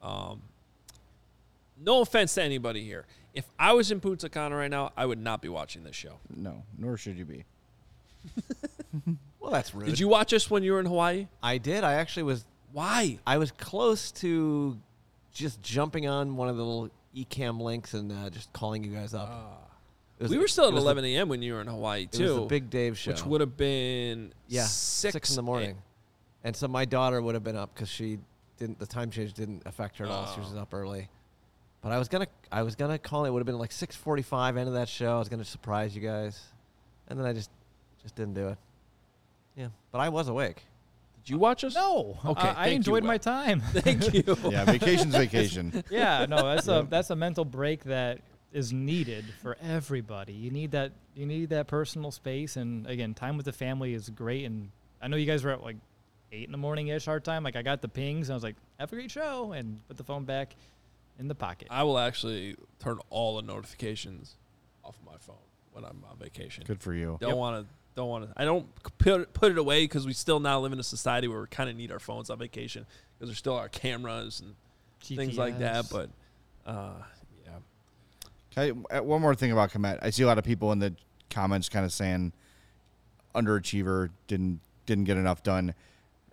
Um, 0.02 0.42
no 1.78 2.02
offense 2.02 2.34
to 2.36 2.44
anybody 2.44 2.84
here. 2.86 3.06
If 3.34 3.46
I 3.60 3.74
was 3.74 3.92
in 3.92 4.00
Punta 4.00 4.30
Cana 4.30 4.56
right 4.56 4.72
now, 4.72 4.94
I 4.96 5.06
would 5.06 5.20
not 5.20 5.42
be 5.42 5.50
watching 5.50 5.84
this 5.84 5.96
show. 5.96 6.20
No, 6.34 6.64
nor 6.78 6.98
should 6.98 7.18
you 7.18 7.26
be. 7.26 7.44
Well, 9.40 9.52
that's 9.54 9.76
rude. 9.76 9.86
Did 9.86 10.00
you 10.00 10.08
watch 10.08 10.34
us 10.34 10.50
when 10.50 10.64
you 10.64 10.72
were 10.74 10.80
in 10.80 10.88
Hawaii? 10.88 11.28
I 11.44 11.60
did. 11.60 11.84
I 11.84 11.96
actually 11.96 12.24
was. 12.24 12.46
Why? 12.72 13.20
I 13.28 13.38
was 13.38 13.52
close 13.52 14.12
to 14.14 14.80
just 15.36 15.62
jumping 15.62 16.08
on 16.08 16.36
one 16.38 16.50
of 16.50 16.58
the 16.58 16.64
little 16.66 16.90
eCam 17.16 17.60
links 17.62 17.94
and 17.94 18.12
uh, 18.12 18.30
just 18.32 18.52
calling 18.54 18.84
you 18.84 18.92
guys 18.92 19.14
up. 19.14 19.70
It 20.18 20.24
was- 20.24 20.32
we 20.32 20.38
were 20.38 20.48
still 20.48 20.66
at 20.66 20.74
was 20.74 20.82
the- 20.82 20.86
11 20.88 21.06
a.m. 21.06 21.30
when 21.30 21.42
you 21.42 21.54
were 21.54 21.62
in 21.62 21.68
Hawaii, 21.68 22.04
It 22.04 22.12
was 22.12 22.18
too. 22.20 22.36
the 22.36 22.42
Big 22.46 22.70
Dave 22.70 22.98
show, 22.98 23.12
Which 23.12 23.26
would 23.26 23.42
have 23.42 23.58
been 23.58 24.34
yeah 24.48 24.64
six, 24.64 25.30
in 25.32 25.36
the 25.36 25.44
morning, 25.44 25.78
and 26.44 26.56
so 26.56 26.68
my 26.70 26.86
daughter 26.86 27.22
would 27.22 27.36
have 27.36 27.44
been 27.44 27.58
up 27.58 27.74
because 27.76 27.90
she 27.90 28.18
didn't. 28.58 28.80
The 28.80 28.86
time 28.88 29.12
change 29.12 29.34
didn't 29.34 29.64
affect 29.66 29.98
her 29.98 30.06
at 30.06 30.12
all. 30.12 30.34
She 30.34 30.40
was 30.40 30.54
Oh. 30.56 30.60
up 30.60 30.74
early, 30.74 31.10
but 31.82 31.92
I 31.92 32.00
was 32.00 32.08
gonna 32.08 32.28
I 32.52 32.64
was 32.64 32.76
gonna 32.76 32.98
call. 32.98 33.26
It 33.26 33.30
would 33.32 33.40
have 33.40 33.46
been 33.46 33.60
like 33.60 33.74
six 33.74 33.94
forty 33.96 34.22
five 34.24 34.56
end 34.56 34.70
of 34.70 34.76
that 34.76 34.88
show. 34.88 35.18
I 35.18 35.20
was 35.20 35.28
gonna 35.28 35.44
surprise 35.44 35.94
you 35.94 36.02
guys, 36.02 36.42
and 37.10 37.20
then 37.20 37.26
I 37.26 37.34
just 37.34 37.50
just 38.02 38.16
didn't 38.16 38.36
do 38.36 38.48
it. 38.48 38.58
Yeah, 39.58 39.68
but 39.92 40.00
I 40.00 40.08
was 40.10 40.30
awake. 40.30 40.64
Did 41.26 41.32
you 41.34 41.40
watch 41.40 41.64
us? 41.64 41.74
No. 41.76 42.18
Okay, 42.24 42.42
I- 42.48 42.52
I 42.52 42.54
thank 42.54 42.70
you, 42.70 42.76
enjoyed 42.76 43.04
my 43.04 43.18
time. 43.18 43.60
Thank 43.74 44.14
you. 44.14 44.38
Yeah, 44.52 44.64
vacation's 44.66 45.16
vacation. 45.16 45.84
yeah, 45.90 46.26
no, 46.30 46.38
that's 46.56 46.68
a 46.68 46.86
that's 46.90 47.10
a 47.10 47.16
mental 47.16 47.44
break 47.46 47.84
that 47.86 48.20
is 48.54 48.72
needed 48.72 49.26
for 49.42 49.58
everybody. 49.62 50.34
You 50.34 50.52
need 50.52 50.72
that 50.72 50.92
you 51.16 51.26
need 51.26 51.50
that 51.50 51.68
personal 51.68 52.12
space 52.12 52.56
and 52.58 52.86
again, 52.88 53.14
time 53.14 53.38
with 53.38 53.46
the 53.48 53.52
family 53.54 53.94
is 53.94 54.10
great 54.10 54.46
and 54.46 54.70
I 55.02 55.08
know 55.08 55.18
you 55.18 55.26
guys 55.26 55.44
were 55.44 55.52
at 55.52 55.64
like 55.64 55.78
eight 56.32 56.46
in 56.46 56.52
the 56.52 56.58
morning 56.58 56.88
ish 56.90 57.08
our 57.08 57.20
time. 57.20 57.44
Like 57.44 57.56
I 57.56 57.64
got 57.64 57.82
the 57.82 57.88
pings 57.90 58.30
and 58.30 58.34
I 58.34 58.36
was 58.36 58.44
like, 58.44 58.56
have 58.80 58.92
a 58.92 58.96
great 58.96 59.10
show 59.12 59.52
and 59.54 59.80
put 59.88 59.98
the 59.98 60.04
phone 60.04 60.26
back 60.26 60.56
in 61.18 61.28
the 61.28 61.36
pocket. 61.36 61.70
I 61.72 61.84
will 61.84 61.98
actually 61.98 62.56
turn 62.80 63.00
all 63.10 63.38
the 63.38 63.42
notifications 63.42 64.36
off 64.84 64.96
my 65.06 65.18
phone 65.20 65.36
when 65.74 65.84
I'm 65.86 66.04
on 66.10 66.18
vacation. 66.18 66.64
Good 66.68 66.82
for 66.82 66.94
you. 66.94 67.18
Don't 67.20 67.30
Yep. 67.32 67.38
want 67.38 67.66
to. 67.68 67.74
Don't 67.96 68.10
want 68.10 68.26
to. 68.28 68.34
I 68.36 68.44
don't 68.44 68.68
put 68.98 69.22
it, 69.22 69.34
put 69.34 69.52
it 69.52 69.58
away 69.58 69.84
because 69.86 70.06
we 70.06 70.14
still 70.14 70.40
now 70.40 70.60
live 70.60 70.74
in 70.74 70.80
a 70.80 70.84
society 70.84 71.28
where 71.28 71.40
we 71.42 71.48
kind 71.48 71.70
of 71.70 71.76
need 71.78 71.92
our 71.92 72.00
phones 72.00 72.30
on 72.30 72.38
vacation 72.38 72.86
because 73.14 73.30
there's 73.30 73.38
still 73.38 73.56
our 73.56 73.70
cameras 73.70 74.42
and 74.42 74.54
things 75.02 75.38
like 75.38 75.60
that. 75.60 75.86
But 75.90 76.10
uh, 76.66 76.94
yeah, 77.46 77.52
Can 78.54 78.86
I- 78.92 78.98
uh, 78.98 79.04
one 79.04 79.22
more 79.22 79.34
thing 79.36 79.52
about 79.54 79.72
Kmet. 79.72 80.00
I 80.02 80.10
see 80.10 80.24
a 80.24 80.28
lot 80.28 80.38
of 80.38 80.44
people 80.44 80.72
in 80.74 80.80
the 80.80 80.94
comments 81.30 81.70
kind 81.70 81.86
of 81.86 81.94
saying 81.94 82.34
underachiever 83.34 84.10
didn't 84.28 84.60
didn't 84.86 85.06
get 85.06 85.18
enough 85.18 85.42
done. 85.44 85.74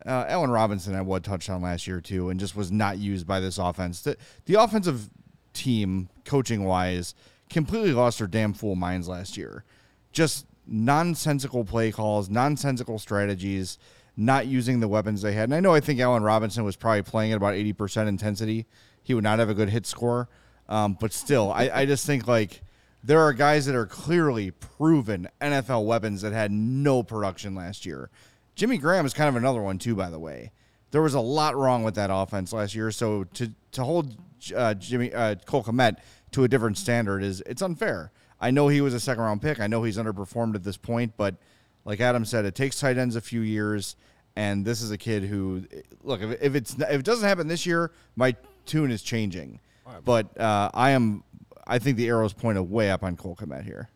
Uh, 0.05 0.25
Allen 0.29 0.51
Robinson 0.51 0.95
had 0.95 1.07
one 1.07 1.23
touchdown 1.23 1.63
last 1.63 1.87
year 1.87 2.01
too, 2.01 2.29
and 2.29 2.41
just 2.41 2.57
was 2.57 2.73
not 2.73 2.99
used 2.99 3.25
by 3.27 3.39
this 3.39 3.57
offense. 3.57 4.01
The, 4.03 4.17
the 4.47 4.55
offensive 4.55 5.09
team, 5.53 6.09
coaching 6.25 6.65
wise, 6.65 7.15
completely 7.49 7.93
lost 7.93 8.19
their 8.19 8.27
damn 8.27 8.53
fool 8.53 8.75
minds 8.75 9.07
last 9.09 9.37
year. 9.37 9.63
Just 10.11 10.45
nonsensical 10.67 11.65
play 11.65 11.91
calls, 11.93 12.29
nonsensical 12.29 12.99
strategies, 12.99 13.79
not 14.17 14.47
using 14.47 14.81
the 14.81 14.89
weapons 14.89 15.23
they 15.23 15.33
had. 15.33 15.45
And 15.45 15.55
I 15.55 15.61
know 15.61 15.75
I 15.75 15.81
think 15.81 16.01
Allen 16.01 16.23
Robinson 16.23 16.65
was 16.65 16.77
probably 16.77 17.03
playing 17.03 17.33
at 17.33 17.37
about 17.37 17.55
eighty 17.55 17.73
percent 17.73 18.09
intensity. 18.09 18.67
He 19.03 19.15
would 19.15 19.25
not 19.25 19.39
have 19.39 19.49
a 19.49 19.55
good 19.55 19.71
hit 19.71 19.87
score, 19.87 20.29
um, 20.69 20.97
but 21.01 21.13
still, 21.13 21.51
I, 21.53 21.71
I 21.73 21.87
just 21.87 22.07
think 22.07 22.29
like 22.29 22.63
there 23.03 23.21
are 23.21 23.33
guys 23.33 23.67
that 23.67 23.75
are 23.75 23.87
clearly 23.87 24.53
proven 24.53 25.29
NFL 25.41 25.85
weapons 25.87 26.23
that 26.23 26.33
had 26.33 26.53
no 26.53 27.03
production 27.03 27.55
last 27.55 27.85
year. 27.85 28.11
Jimmy 28.55 28.79
Graham 28.79 29.07
is 29.07 29.15
kind 29.15 29.29
of 29.29 29.37
another 29.37 29.63
one 29.63 29.79
too, 29.79 29.95
by 29.95 30.11
the 30.11 30.19
way. 30.19 30.53
There 30.93 31.03
was 31.03 31.15
a 31.15 31.21
lot 31.21 31.57
wrong 31.57 31.83
with 31.83 31.95
that 31.95 32.11
offense 32.13 32.53
last 32.53 32.75
year, 32.75 32.91
so 32.91 33.25
to 33.25 33.51
to 33.73 33.83
hold 33.83 34.17
uh, 34.55 34.75
Jimmy 34.75 35.13
uh, 35.13 35.37
Cole 35.47 35.65
Kmet 35.65 35.97
to 36.33 36.45
a 36.45 36.49
different 36.49 36.79
standard 36.79 37.23
is 37.23 37.43
it's 37.47 37.63
unfair. 37.63 38.13
I 38.43 38.51
know 38.51 38.67
he 38.67 38.81
was 38.81 38.93
a 38.93 39.01
second 39.01 39.23
round 39.23 39.41
pick. 39.41 39.61
I 39.61 39.69
know 39.69 39.85
he's 39.85 39.97
underperformed 39.97 40.57
at 40.57 40.65
this 40.65 40.77
point, 40.77 41.15
but 41.17 41.37
like 41.85 42.01
Adam 42.01 42.25
said, 42.25 42.45
it 42.45 42.57
takes 42.57 42.79
tight 42.79 42.99
ends 42.99 43.15
a 43.15 43.21
few 43.21 43.41
years, 43.41 43.95
and 44.35 44.65
this 44.65 44.83
is 44.83 44.91
a 44.91 44.99
kid 44.99 45.23
who 45.23 45.65
look 46.03 46.21
if, 46.21 46.43
if 46.43 46.55
it's 46.57 46.75
if 46.75 47.01
it 47.01 47.05
doesn't 47.05 47.27
happen 47.27 47.47
this 47.47 47.65
year, 47.65 47.93
my 48.17 48.35
tune 48.67 48.91
is 48.91 49.01
changing. 49.03 49.61
But 50.05 50.39
uh, 50.39 50.71
I 50.75 50.91
am 50.91 51.23
I 51.67 51.79
think 51.79 51.97
the 51.97 52.09
arrows 52.09 52.33
pointed 52.33 52.65
way 52.65 52.91
up 52.91 53.05
on 53.05 53.17
Cole 53.17 53.37
Kmet 53.37 53.65
here. 53.65 53.89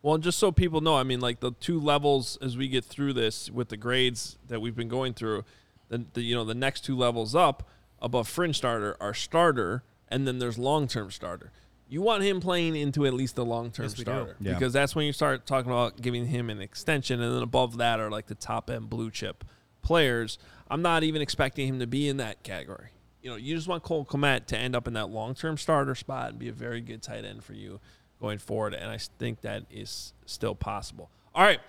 Well, 0.00 0.16
just 0.18 0.38
so 0.38 0.52
people 0.52 0.80
know, 0.80 0.96
I 0.96 1.02
mean, 1.02 1.20
like 1.20 1.40
the 1.40 1.50
two 1.50 1.80
levels 1.80 2.38
as 2.40 2.56
we 2.56 2.68
get 2.68 2.84
through 2.84 3.14
this 3.14 3.50
with 3.50 3.68
the 3.68 3.76
grades 3.76 4.38
that 4.46 4.60
we've 4.60 4.76
been 4.76 4.88
going 4.88 5.12
through, 5.12 5.44
the, 5.88 6.04
the 6.12 6.22
you 6.22 6.36
know 6.36 6.44
the 6.44 6.54
next 6.54 6.84
two 6.84 6.96
levels 6.96 7.34
up 7.34 7.68
above 8.00 8.28
fringe 8.28 8.56
starter 8.56 8.96
are 9.00 9.12
starter, 9.12 9.82
and 10.08 10.26
then 10.26 10.38
there's 10.38 10.56
long 10.56 10.86
term 10.86 11.10
starter. 11.10 11.50
You 11.90 12.02
want 12.02 12.22
him 12.22 12.40
playing 12.40 12.76
into 12.76 13.06
at 13.06 13.14
least 13.14 13.36
the 13.36 13.44
long 13.44 13.70
term 13.70 13.84
Yes, 13.86 13.98
starter 13.98 14.36
Yeah. 14.40 14.52
because 14.54 14.72
that's 14.72 14.94
when 14.94 15.06
you 15.06 15.12
start 15.12 15.46
talking 15.46 15.70
about 15.70 16.00
giving 16.02 16.26
him 16.26 16.50
an 16.50 16.60
extension, 16.60 17.20
and 17.22 17.34
then 17.34 17.42
above 17.42 17.78
that 17.78 17.98
are 17.98 18.10
like 18.10 18.26
the 18.26 18.34
top 18.34 18.68
end 18.68 18.90
blue 18.90 19.10
chip 19.10 19.44
players. 19.80 20.38
I'm 20.70 20.82
not 20.82 21.02
even 21.02 21.22
expecting 21.22 21.66
him 21.66 21.78
to 21.78 21.86
be 21.86 22.08
in 22.08 22.18
that 22.18 22.42
category. 22.42 22.88
You 23.22 23.30
know, 23.30 23.36
you 23.36 23.56
just 23.56 23.66
want 23.68 23.82
Cole 23.82 24.04
Kmet 24.04 24.46
to 24.46 24.58
end 24.58 24.76
up 24.76 24.86
in 24.86 24.92
that 24.94 25.08
long 25.08 25.34
term 25.34 25.56
starter 25.56 25.94
spot 25.94 26.30
and 26.30 26.38
be 26.38 26.48
a 26.48 26.52
very 26.52 26.80
good 26.82 27.02
tight 27.02 27.24
end 27.24 27.42
for 27.42 27.54
you 27.54 27.80
going 28.20 28.38
forward. 28.38 28.74
And 28.74 28.90
I 28.90 28.98
think 28.98 29.40
that 29.40 29.64
is 29.70 30.12
still 30.26 30.54
possible. 30.54 31.10
All 31.34 31.42
right. 31.42 31.60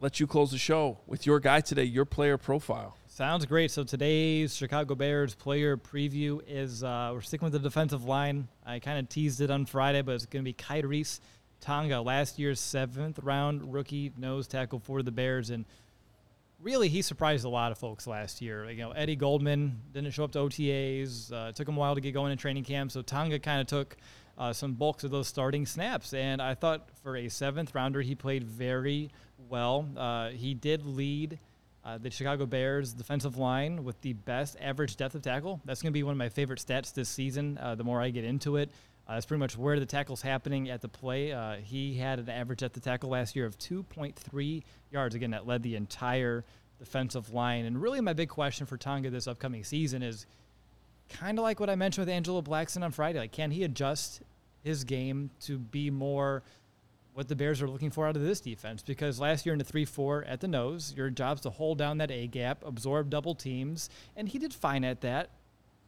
Let 0.00 0.20
you 0.20 0.26
close 0.26 0.50
the 0.50 0.58
show 0.58 0.98
with 1.06 1.24
your 1.24 1.40
guy 1.40 1.60
today, 1.60 1.84
your 1.84 2.04
player 2.04 2.36
profile. 2.36 2.96
Sounds 3.16 3.46
great. 3.46 3.70
So 3.70 3.82
today's 3.82 4.54
Chicago 4.54 4.94
Bears 4.94 5.34
player 5.34 5.78
preview 5.78 6.42
is 6.46 6.84
uh, 6.84 7.12
we're 7.14 7.22
sticking 7.22 7.46
with 7.46 7.54
the 7.54 7.58
defensive 7.58 8.04
line. 8.04 8.46
I 8.62 8.78
kind 8.78 8.98
of 8.98 9.08
teased 9.08 9.40
it 9.40 9.50
on 9.50 9.64
Friday, 9.64 10.02
but 10.02 10.16
it's 10.16 10.26
going 10.26 10.44
to 10.44 10.46
be 10.46 10.52
Khyiris 10.52 11.20
Tonga, 11.62 12.02
last 12.02 12.38
year's 12.38 12.60
seventh 12.60 13.18
round 13.20 13.72
rookie 13.72 14.12
nose 14.18 14.46
tackle 14.46 14.80
for 14.80 15.02
the 15.02 15.12
Bears, 15.12 15.48
and 15.48 15.64
really 16.60 16.90
he 16.90 17.00
surprised 17.00 17.46
a 17.46 17.48
lot 17.48 17.72
of 17.72 17.78
folks 17.78 18.06
last 18.06 18.42
year. 18.42 18.68
You 18.68 18.82
know, 18.82 18.90
Eddie 18.90 19.16
Goldman 19.16 19.80
didn't 19.94 20.10
show 20.10 20.24
up 20.24 20.32
to 20.32 20.40
OTAs. 20.40 21.32
Uh, 21.32 21.48
it 21.48 21.56
took 21.56 21.66
him 21.66 21.78
a 21.78 21.80
while 21.80 21.94
to 21.94 22.02
get 22.02 22.12
going 22.12 22.32
in 22.32 22.36
training 22.36 22.64
camp, 22.64 22.92
so 22.92 23.00
Tonga 23.00 23.38
kind 23.38 23.62
of 23.62 23.66
took 23.66 23.96
uh, 24.36 24.52
some 24.52 24.74
bulks 24.74 25.04
of 25.04 25.10
those 25.10 25.26
starting 25.26 25.64
snaps. 25.64 26.12
And 26.12 26.42
I 26.42 26.52
thought 26.52 26.90
for 27.02 27.16
a 27.16 27.30
seventh 27.30 27.74
rounder, 27.74 28.02
he 28.02 28.14
played 28.14 28.44
very 28.44 29.10
well. 29.48 29.88
Uh, 29.96 30.28
he 30.28 30.52
did 30.52 30.84
lead 30.84 31.38
uh, 31.86 31.98
the 31.98 32.10
Chicago 32.10 32.46
Bears 32.46 32.92
defensive 32.92 33.38
line 33.38 33.84
with 33.84 34.00
the 34.00 34.12
best 34.12 34.56
average 34.60 34.96
depth 34.96 35.14
of 35.14 35.22
tackle. 35.22 35.60
That's 35.64 35.80
going 35.80 35.92
to 35.92 35.94
be 35.94 36.02
one 36.02 36.10
of 36.10 36.18
my 36.18 36.28
favorite 36.28 36.58
stats 36.58 36.92
this 36.92 37.08
season. 37.08 37.58
Uh, 37.62 37.76
the 37.76 37.84
more 37.84 38.02
I 38.02 38.10
get 38.10 38.24
into 38.24 38.56
it, 38.56 38.70
uh, 39.06 39.14
that's 39.14 39.26
pretty 39.26 39.38
much 39.38 39.56
where 39.56 39.78
the 39.78 39.86
tackle's 39.86 40.20
happening 40.20 40.68
at 40.68 40.80
the 40.80 40.88
play. 40.88 41.30
Uh, 41.30 41.56
he 41.56 41.94
had 41.96 42.18
an 42.18 42.28
average 42.28 42.58
depth 42.58 42.76
of 42.76 42.82
tackle 42.82 43.10
last 43.10 43.36
year 43.36 43.46
of 43.46 43.56
2.3 43.58 44.62
yards. 44.90 45.14
Again, 45.14 45.30
that 45.30 45.46
led 45.46 45.62
the 45.62 45.76
entire 45.76 46.44
defensive 46.80 47.32
line. 47.32 47.66
And 47.66 47.80
really, 47.80 48.00
my 48.00 48.14
big 48.14 48.30
question 48.30 48.66
for 48.66 48.76
Tonga 48.76 49.10
this 49.10 49.28
upcoming 49.28 49.62
season 49.62 50.02
is 50.02 50.26
kind 51.08 51.38
of 51.38 51.44
like 51.44 51.60
what 51.60 51.70
I 51.70 51.76
mentioned 51.76 52.06
with 52.06 52.12
Angelo 52.12 52.42
Blackson 52.42 52.82
on 52.82 52.90
Friday. 52.90 53.20
Like, 53.20 53.32
can 53.32 53.52
he 53.52 53.62
adjust 53.62 54.22
his 54.64 54.82
game 54.82 55.30
to 55.42 55.56
be 55.56 55.90
more 55.90 56.42
what 57.16 57.28
the 57.28 57.34
Bears 57.34 57.62
are 57.62 57.68
looking 57.68 57.90
for 57.90 58.06
out 58.06 58.14
of 58.14 58.20
this 58.20 58.42
defense? 58.42 58.82
Because 58.82 59.18
last 59.18 59.46
year 59.46 59.54
in 59.54 59.58
the 59.58 59.64
3 59.64 59.86
4 59.86 60.24
at 60.24 60.42
the 60.42 60.48
nose, 60.48 60.92
your 60.94 61.08
job's 61.08 61.40
to 61.40 61.50
hold 61.50 61.78
down 61.78 61.96
that 61.96 62.10
A 62.10 62.26
gap, 62.26 62.62
absorb 62.62 63.08
double 63.08 63.34
teams, 63.34 63.88
and 64.14 64.28
he 64.28 64.38
did 64.38 64.52
fine 64.52 64.84
at 64.84 65.00
that. 65.00 65.30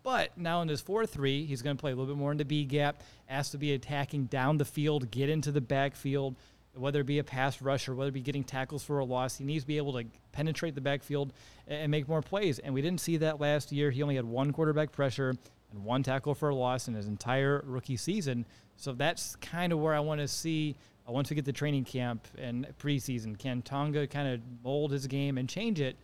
But 0.02 0.38
now 0.38 0.62
in 0.62 0.68
this 0.68 0.80
4 0.80 1.04
3, 1.04 1.44
he's 1.44 1.60
going 1.60 1.76
to 1.76 1.80
play 1.80 1.92
a 1.92 1.94
little 1.94 2.14
bit 2.14 2.18
more 2.18 2.32
in 2.32 2.38
the 2.38 2.46
B 2.46 2.64
gap, 2.64 3.02
asked 3.28 3.52
to 3.52 3.58
be 3.58 3.74
attacking 3.74 4.24
down 4.24 4.56
the 4.56 4.64
field, 4.64 5.10
get 5.10 5.28
into 5.28 5.52
the 5.52 5.60
backfield, 5.60 6.34
whether 6.72 7.00
it 7.00 7.06
be 7.06 7.18
a 7.18 7.24
pass 7.24 7.60
rush 7.60 7.90
or 7.90 7.94
whether 7.94 8.08
it 8.08 8.12
be 8.12 8.22
getting 8.22 8.42
tackles 8.42 8.82
for 8.82 8.98
a 8.98 9.04
loss. 9.04 9.36
He 9.36 9.44
needs 9.44 9.64
to 9.64 9.68
be 9.68 9.76
able 9.76 9.92
to 10.00 10.06
penetrate 10.32 10.74
the 10.74 10.80
backfield 10.80 11.34
and 11.66 11.90
make 11.90 12.08
more 12.08 12.22
plays. 12.22 12.58
And 12.58 12.72
we 12.72 12.80
didn't 12.80 13.02
see 13.02 13.18
that 13.18 13.38
last 13.38 13.70
year. 13.70 13.90
He 13.90 14.02
only 14.02 14.16
had 14.16 14.24
one 14.24 14.50
quarterback 14.50 14.92
pressure 14.92 15.34
and 15.72 15.84
one 15.84 16.02
tackle 16.02 16.34
for 16.34 16.48
a 16.48 16.54
loss 16.54 16.88
in 16.88 16.94
his 16.94 17.06
entire 17.06 17.62
rookie 17.66 17.98
season. 17.98 18.46
So 18.76 18.92
that's 18.92 19.36
kind 19.36 19.74
of 19.74 19.80
where 19.80 19.92
I 19.92 20.00
want 20.00 20.22
to 20.22 20.28
see. 20.28 20.76
Uh, 21.08 21.12
Once 21.12 21.30
we 21.30 21.36
get 21.36 21.44
to 21.44 21.52
training 21.52 21.84
camp 21.84 22.26
and 22.36 22.66
preseason, 22.80 23.38
can 23.38 23.62
Tonga 23.62 24.06
kind 24.06 24.28
of 24.28 24.40
mold 24.62 24.92
his 24.92 25.06
game 25.06 25.38
and 25.38 25.48
change 25.48 25.80
it 25.80 25.96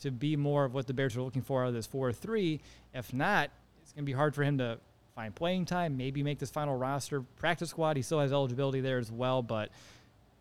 to 0.00 0.10
be 0.10 0.36
more 0.36 0.64
of 0.64 0.74
what 0.74 0.86
the 0.86 0.94
Bears 0.94 1.16
are 1.16 1.22
looking 1.22 1.42
for 1.42 1.62
out 1.62 1.68
of 1.68 1.74
this 1.74 1.86
4 1.86 2.12
3? 2.12 2.60
If 2.94 3.12
not, 3.12 3.50
it's 3.82 3.92
going 3.92 4.04
to 4.04 4.06
be 4.06 4.12
hard 4.12 4.34
for 4.34 4.42
him 4.42 4.58
to 4.58 4.78
find 5.14 5.34
playing 5.34 5.64
time, 5.64 5.96
maybe 5.96 6.22
make 6.22 6.38
this 6.38 6.50
final 6.50 6.76
roster. 6.76 7.20
Practice 7.20 7.70
squad, 7.70 7.96
he 7.96 8.02
still 8.02 8.20
has 8.20 8.32
eligibility 8.32 8.80
there 8.80 8.98
as 8.98 9.10
well, 9.10 9.42
but 9.42 9.70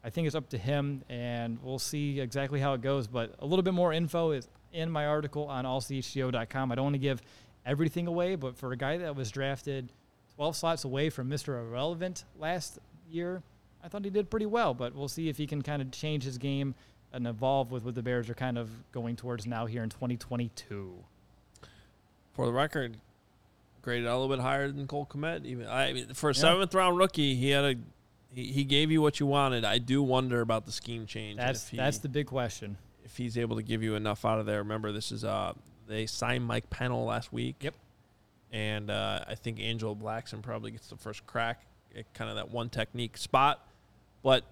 I 0.03 0.09
think 0.09 0.27
it's 0.27 0.35
up 0.35 0.49
to 0.49 0.57
him, 0.57 1.03
and 1.09 1.57
we'll 1.63 1.79
see 1.79 2.19
exactly 2.19 2.59
how 2.59 2.73
it 2.75 2.81
goes. 2.81 3.07
But 3.07 3.33
a 3.39 3.45
little 3.45 3.63
bit 3.63 3.73
more 3.73 3.91
info 3.91 4.31
is 4.31 4.47
in 4.71 4.91
my 4.91 5.05
article 5.05 5.47
on 5.47 5.65
allchgo.com. 5.65 6.71
I 6.71 6.75
don't 6.75 6.85
want 6.85 6.93
to 6.93 6.99
give 6.99 7.21
everything 7.65 8.07
away, 8.07 8.35
but 8.35 8.55
for 8.55 8.71
a 8.71 8.77
guy 8.77 8.97
that 8.97 9.15
was 9.15 9.31
drafted 9.31 9.91
12 10.35 10.55
slots 10.55 10.83
away 10.83 11.09
from 11.09 11.29
Mr. 11.29 11.59
Irrelevant 11.59 12.23
last 12.37 12.79
year, 13.09 13.41
I 13.83 13.87
thought 13.87 14.03
he 14.03 14.09
did 14.09 14.29
pretty 14.29 14.45
well. 14.45 14.73
But 14.73 14.95
we'll 14.95 15.07
see 15.07 15.29
if 15.29 15.37
he 15.37 15.47
can 15.47 15.61
kind 15.61 15.81
of 15.81 15.91
change 15.91 16.23
his 16.23 16.37
game 16.37 16.75
and 17.13 17.27
evolve 17.27 17.71
with 17.71 17.83
what 17.83 17.95
the 17.95 18.03
Bears 18.03 18.29
are 18.29 18.33
kind 18.33 18.57
of 18.57 18.69
going 18.91 19.15
towards 19.15 19.45
now 19.45 19.65
here 19.65 19.83
in 19.83 19.89
2022. 19.89 20.93
For 22.33 22.45
the 22.45 22.51
record, 22.51 22.97
graded 23.81 24.07
a 24.07 24.11
little 24.17 24.35
bit 24.35 24.41
higher 24.41 24.71
than 24.71 24.87
Cole 24.87 25.07
Kmet. 25.09 25.45
Even 25.45 25.67
I 25.67 25.93
mean, 25.93 26.13
for 26.13 26.29
a 26.29 26.35
seventh 26.35 26.73
round 26.75 26.97
rookie, 26.97 27.35
he 27.35 27.49
had 27.49 27.63
a 27.63 27.75
he, 28.33 28.51
he 28.51 28.63
gave 28.63 28.91
you 28.91 29.01
what 29.01 29.19
you 29.19 29.25
wanted. 29.25 29.65
I 29.65 29.77
do 29.77 30.03
wonder 30.03 30.41
about 30.41 30.65
the 30.65 30.71
scheme 30.71 31.05
change. 31.05 31.37
That's 31.37 31.69
he, 31.69 31.77
that's 31.77 31.99
the 31.99 32.09
big 32.09 32.27
question. 32.27 32.77
if 33.05 33.17
he's 33.17 33.37
able 33.37 33.55
to 33.55 33.63
give 33.63 33.81
you 33.81 33.95
enough 33.95 34.25
out 34.25 34.39
of 34.39 34.45
there. 34.45 34.59
Remember, 34.59 34.91
this 34.91 35.11
is 35.11 35.23
uh 35.23 35.53
they 35.87 36.05
signed 36.05 36.45
Mike 36.45 36.69
Pennel 36.69 37.05
last 37.05 37.31
week. 37.31 37.55
Yep. 37.61 37.73
And 38.51 38.89
uh, 38.91 39.25
I 39.27 39.35
think 39.35 39.59
Angel 39.59 39.95
Blackson 39.95 40.41
probably 40.41 40.71
gets 40.71 40.87
the 40.87 40.95
first 40.95 41.25
crack 41.25 41.65
at 41.97 42.13
kind 42.13 42.29
of 42.29 42.35
that 42.35 42.51
one 42.51 42.69
technique 42.69 43.17
spot, 43.17 43.65
but 44.23 44.43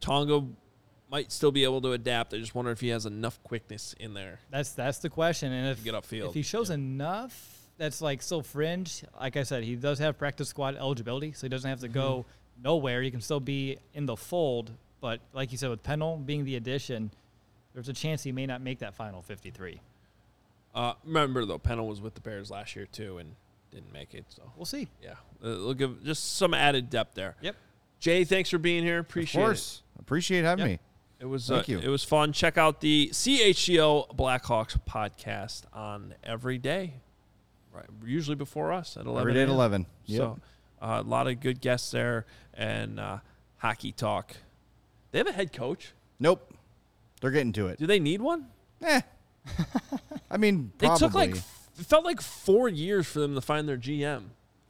Tonga 0.00 0.44
might 1.10 1.32
still 1.32 1.50
be 1.50 1.64
able 1.64 1.80
to 1.82 1.92
adapt. 1.92 2.32
I 2.32 2.38
just 2.38 2.54
wonder 2.54 2.70
if 2.70 2.80
he 2.80 2.88
has 2.88 3.04
enough 3.06 3.42
quickness 3.42 3.94
in 3.98 4.14
there. 4.14 4.38
That's 4.50 4.72
that's 4.72 4.98
the 4.98 5.10
question. 5.10 5.52
And 5.52 5.68
if 5.68 5.82
get 5.82 5.94
upfield, 5.94 6.28
if 6.28 6.34
he 6.34 6.42
shows 6.42 6.70
yeah. 6.70 6.74
enough, 6.74 7.58
that's 7.78 8.00
like 8.00 8.22
still 8.22 8.42
fringe. 8.42 9.04
Like 9.18 9.36
I 9.36 9.42
said, 9.42 9.64
he 9.64 9.74
does 9.76 9.98
have 9.98 10.18
practice 10.18 10.48
squad 10.48 10.76
eligibility, 10.76 11.32
so 11.32 11.42
he 11.42 11.48
doesn't 11.48 11.68
have 11.68 11.80
to 11.80 11.88
go 11.88 12.24
Mm-hmm. 12.58 12.62
nowhere. 12.62 13.02
He 13.02 13.10
can 13.10 13.20
still 13.20 13.40
be 13.40 13.78
in 13.94 14.06
the 14.06 14.16
fold. 14.16 14.70
But 15.00 15.20
like 15.32 15.50
you 15.50 15.58
said, 15.58 15.70
with 15.70 15.82
Pennel 15.82 16.18
being 16.18 16.44
the 16.44 16.56
addition, 16.56 17.10
there's 17.72 17.88
a 17.88 17.92
chance 17.94 18.22
he 18.22 18.32
may 18.32 18.46
not 18.46 18.60
make 18.60 18.80
that 18.80 18.94
final 18.94 19.22
53. 19.22 19.80
Uh, 20.74 20.92
remember 21.04 21.44
though, 21.46 21.58
Pennel 21.58 21.88
was 21.88 22.00
with 22.00 22.14
the 22.14 22.20
Bears 22.20 22.50
last 22.50 22.76
year 22.76 22.86
too 22.86 23.18
and 23.18 23.34
didn't 23.70 23.92
make 23.92 24.14
it. 24.14 24.24
So 24.28 24.42
We'll 24.56 24.64
see. 24.66 24.88
yeah, 25.02 25.10
uh, 25.12 25.16
we'll 25.42 25.74
give 25.74 26.02
just 26.04 26.36
some 26.36 26.54
added 26.54 26.90
depth 26.90 27.14
there. 27.14 27.36
Yep. 27.40 27.56
Jay, 28.00 28.24
thanks 28.24 28.50
for 28.50 28.58
being 28.58 28.82
here. 28.82 28.98
Appreciate 28.98 29.40
it. 29.40 29.44
Of 29.44 29.48
course. 29.48 29.82
Appreciate 29.98 30.44
having 30.44 30.66
Yep. 30.66 30.80
me. 30.80 30.86
It 31.20 31.26
was 31.26 31.46
Thank 31.48 31.68
uh, 31.68 31.72
you. 31.72 31.78
It 31.80 31.88
was 31.88 32.02
fun. 32.02 32.32
Check 32.32 32.56
out 32.56 32.80
the 32.80 33.10
CHGO 33.12 34.16
Blackhawks 34.16 34.78
podcast 34.88 35.64
on 35.72 36.14
every 36.24 36.56
day, 36.56 36.94
right? 37.74 37.84
Usually 38.06 38.36
before 38.36 38.72
us 38.72 38.96
at 38.96 39.04
eleven. 39.04 39.20
Every 39.20 39.34
day 39.34 39.42
at 39.42 39.48
a.m. 39.48 39.56
11. 39.56 39.86
Yep. 40.06 40.18
So 40.18 40.38
uh, 40.80 41.02
a 41.04 41.06
lot 41.06 41.26
of 41.26 41.38
good 41.40 41.60
guests 41.60 41.90
there 41.90 42.24
and 42.54 42.98
uh, 42.98 43.18
hockey 43.58 43.92
talk. 43.92 44.34
They 45.12 45.18
have 45.18 45.26
a 45.26 45.32
head 45.32 45.52
coach. 45.52 45.92
Nope. 46.18 46.54
They're 47.20 47.30
getting 47.30 47.52
to 47.52 47.66
it. 47.66 47.78
Do 47.78 47.86
they 47.86 48.00
need 48.00 48.22
one? 48.22 48.46
Eh. 48.82 49.02
I 50.30 50.38
mean, 50.38 50.72
It 50.76 50.86
probably. 50.86 50.98
took 51.06 51.14
like 51.14 51.34
it 51.80 51.86
felt 51.86 52.04
like 52.04 52.20
four 52.20 52.68
years 52.68 53.06
for 53.06 53.20
them 53.20 53.34
to 53.34 53.40
find 53.40 53.68
their 53.68 53.78
GM. 53.78 54.24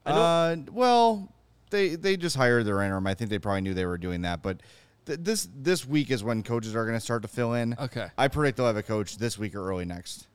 Uh, 0.06 0.56
well, 0.72 1.32
they 1.70 1.94
they 1.96 2.16
just 2.16 2.36
hired 2.36 2.64
their 2.66 2.80
interim. 2.82 3.06
I 3.06 3.14
think 3.14 3.30
they 3.30 3.38
probably 3.38 3.60
knew 3.60 3.74
they 3.74 3.84
were 3.86 3.98
doing 3.98 4.22
that, 4.22 4.42
but 4.42 4.60
th- 5.06 5.18
this 5.22 5.48
this 5.54 5.86
week 5.86 6.10
is 6.10 6.24
when 6.24 6.42
coaches 6.42 6.74
are 6.74 6.84
going 6.84 6.96
to 6.96 7.00
start 7.00 7.22
to 7.22 7.28
fill 7.28 7.54
in. 7.54 7.76
okay. 7.78 8.08
I 8.16 8.28
predict 8.28 8.56
they'll 8.56 8.66
have 8.66 8.76
a 8.76 8.82
coach 8.82 9.18
this 9.18 9.38
week 9.38 9.54
or 9.54 9.68
early 9.68 9.84
next. 9.84 10.26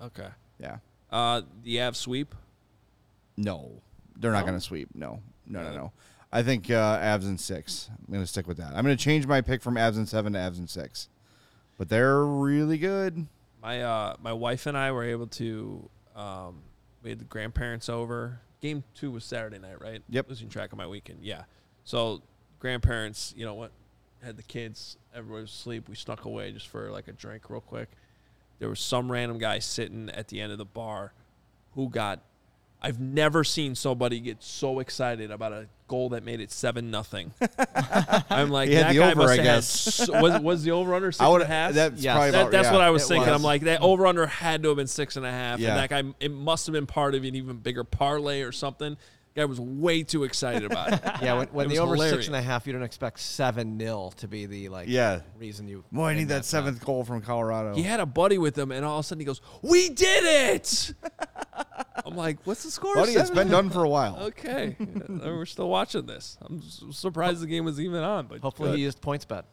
Okay. 0.00 0.28
Yeah. 0.60 0.78
Uh, 1.10 1.42
the 1.62 1.80
Av 1.82 1.96
sweep. 1.96 2.34
No, 3.36 3.80
they're 4.16 4.32
not 4.32 4.40
No? 4.40 4.46
going 4.46 4.58
to 4.58 4.64
sweep. 4.64 4.88
No, 4.94 5.20
no, 5.46 5.62
no, 5.62 5.74
no. 5.74 5.92
I 6.32 6.42
think 6.42 6.70
uh, 6.70 6.98
Avs 6.98 7.24
in 7.24 7.38
six. 7.38 7.88
I'm 7.90 8.12
going 8.12 8.22
to 8.22 8.26
stick 8.26 8.46
with 8.46 8.56
that. 8.58 8.72
I'm 8.74 8.84
going 8.84 8.96
to 8.96 9.02
change 9.02 9.26
my 9.26 9.40
pick 9.40 9.62
from 9.62 9.74
Avs 9.76 9.96
in 9.96 10.06
seven 10.06 10.32
to 10.34 10.38
Avs 10.38 10.58
in 10.58 10.66
six. 10.66 11.08
But 11.78 11.88
they're 11.88 12.24
really 12.24 12.78
good. 12.78 13.26
My 13.62 13.82
uh, 13.82 14.16
my 14.22 14.32
wife 14.32 14.66
and 14.66 14.76
I 14.76 14.92
were 14.92 15.04
able 15.04 15.26
to. 15.28 15.88
Um, 16.14 16.62
we 17.02 17.10
had 17.10 17.18
the 17.18 17.24
grandparents 17.24 17.88
over. 17.88 18.40
Game 18.60 18.82
two 18.94 19.10
was 19.10 19.24
Saturday 19.24 19.58
night, 19.58 19.80
right? 19.80 20.02
Yep. 20.08 20.28
Losing 20.28 20.48
track 20.48 20.72
of 20.72 20.78
my 20.78 20.86
weekend. 20.86 21.20
Yeah. 21.22 21.42
So 21.84 22.22
grandparents, 22.58 23.34
you 23.36 23.44
know 23.44 23.54
what? 23.54 23.72
Had 24.22 24.36
the 24.36 24.42
kids. 24.42 24.96
Everybody 25.14 25.42
was 25.42 25.50
asleep. 25.50 25.88
We 25.88 25.94
snuck 25.94 26.24
away 26.24 26.52
just 26.52 26.68
for 26.68 26.90
like 26.90 27.08
a 27.08 27.12
drink, 27.12 27.50
real 27.50 27.60
quick. 27.60 27.90
There 28.58 28.68
was 28.68 28.80
some 28.80 29.12
random 29.12 29.38
guy 29.38 29.58
sitting 29.58 30.08
at 30.10 30.28
the 30.28 30.40
end 30.40 30.52
of 30.52 30.58
the 30.58 30.64
bar, 30.64 31.12
who 31.72 31.88
got. 31.88 32.20
I've 32.84 33.00
never 33.00 33.44
seen 33.44 33.74
somebody 33.74 34.20
get 34.20 34.42
so 34.42 34.78
excited 34.78 35.30
about 35.30 35.52
a 35.54 35.68
goal 35.88 36.10
that 36.10 36.22
made 36.22 36.40
it 36.40 36.52
seven 36.52 36.90
nothing. 36.90 37.32
I'm 38.30 38.50
like 38.50 38.68
He 38.68 38.74
that 38.74 38.92
the 38.92 38.98
guy 38.98 39.10
over, 39.12 39.16
must 39.22 39.32
I 39.32 39.36
have 39.36 39.44
guess. 39.44 39.66
so- 39.68 40.20
was 40.20 40.40
was 40.42 40.62
the 40.64 40.72
over 40.72 40.94
under 40.94 41.10
six 41.10 41.20
I 41.22 41.28
and 41.32 41.42
a 41.42 41.46
half? 41.46 41.72
That's 41.72 42.02
Yes. 42.02 42.14
probably 42.14 42.30
That, 42.32 42.40
about, 42.42 42.52
that's 42.52 42.66
yeah, 42.66 42.72
what 42.72 42.80
I 42.82 42.90
was 42.90 43.04
it 43.04 43.08
thinking. 43.08 43.32
I'm 43.32 43.42
like, 43.42 43.62
that 43.62 43.80
over 43.80 44.06
under 44.06 44.26
had 44.26 44.62
to 44.64 44.68
have 44.68 44.76
been 44.76 44.86
six 44.86 45.16
and 45.16 45.24
a 45.24 45.30
half. 45.30 45.58
Yeah. 45.60 45.70
And 45.70 45.78
that 45.78 45.88
guy, 45.90 46.02
it 46.20 46.30
must 46.30 46.66
have 46.66 46.74
been 46.74 46.86
part 46.86 47.14
of 47.14 47.24
an 47.24 47.34
even 47.34 47.56
bigger 47.56 47.84
parlay 47.84 48.42
or 48.42 48.52
something 48.52 48.96
Guy 49.36 49.46
was 49.46 49.58
way 49.58 50.04
too 50.04 50.22
excited 50.22 50.62
about 50.70 50.92
it. 50.92 51.00
Yeah, 51.20 51.34
when, 51.38 51.48
when 51.48 51.66
It 51.66 51.70
the 51.70 51.78
over 51.80 51.94
hilarious. 51.96 52.14
six 52.18 52.26
and 52.28 52.36
a 52.36 52.40
half, 52.42 52.68
you 52.68 52.72
don't 52.72 52.84
expect 52.84 53.18
seven 53.18 53.76
nil 53.76 54.12
to 54.18 54.28
be 54.28 54.46
the 54.46 54.68
like 54.68 54.86
Yeah. 54.88 55.22
reason 55.40 55.66
you. 55.66 55.82
Boy, 55.90 56.10
I 56.10 56.14
need 56.14 56.28
that 56.28 56.36
bet. 56.36 56.44
seventh 56.44 56.84
goal 56.84 57.02
from 57.02 57.20
Colorado. 57.20 57.74
He 57.74 57.82
had 57.82 57.98
a 57.98 58.06
buddy 58.06 58.38
with 58.38 58.56
him, 58.56 58.70
and 58.70 58.84
all 58.84 59.00
of 59.00 59.04
a 59.04 59.08
sudden 59.08 59.18
he 59.18 59.24
goes, 59.24 59.40
"We 59.60 59.88
did 59.88 60.54
it!" 60.54 60.94
I'm 62.04 62.16
like, 62.16 62.38
"What's 62.44 62.62
the 62.64 62.70
score?" 62.70 62.94
Buddy, 62.94 63.12
it's 63.12 63.28
Seven?" 63.28 63.34
been 63.44 63.48
done 63.50 63.70
for 63.70 63.82
a 63.84 63.88
while. 63.88 64.16
Okay, 64.20 64.76
Uh, 64.80 65.18
we're 65.24 65.46
still 65.46 65.68
watching 65.68 66.06
this. 66.06 66.36
I'm 66.42 66.58
s- 66.58 66.82
surprised 66.90 67.40
the 67.40 67.46
game 67.46 67.64
was 67.64 67.80
even 67.80 68.02
on, 68.02 68.26
but 68.26 68.40
Hopefully, 68.40 68.70
good. 68.70 68.76
he 68.78 68.84
used 68.84 69.00
PointsBet. 69.00 69.44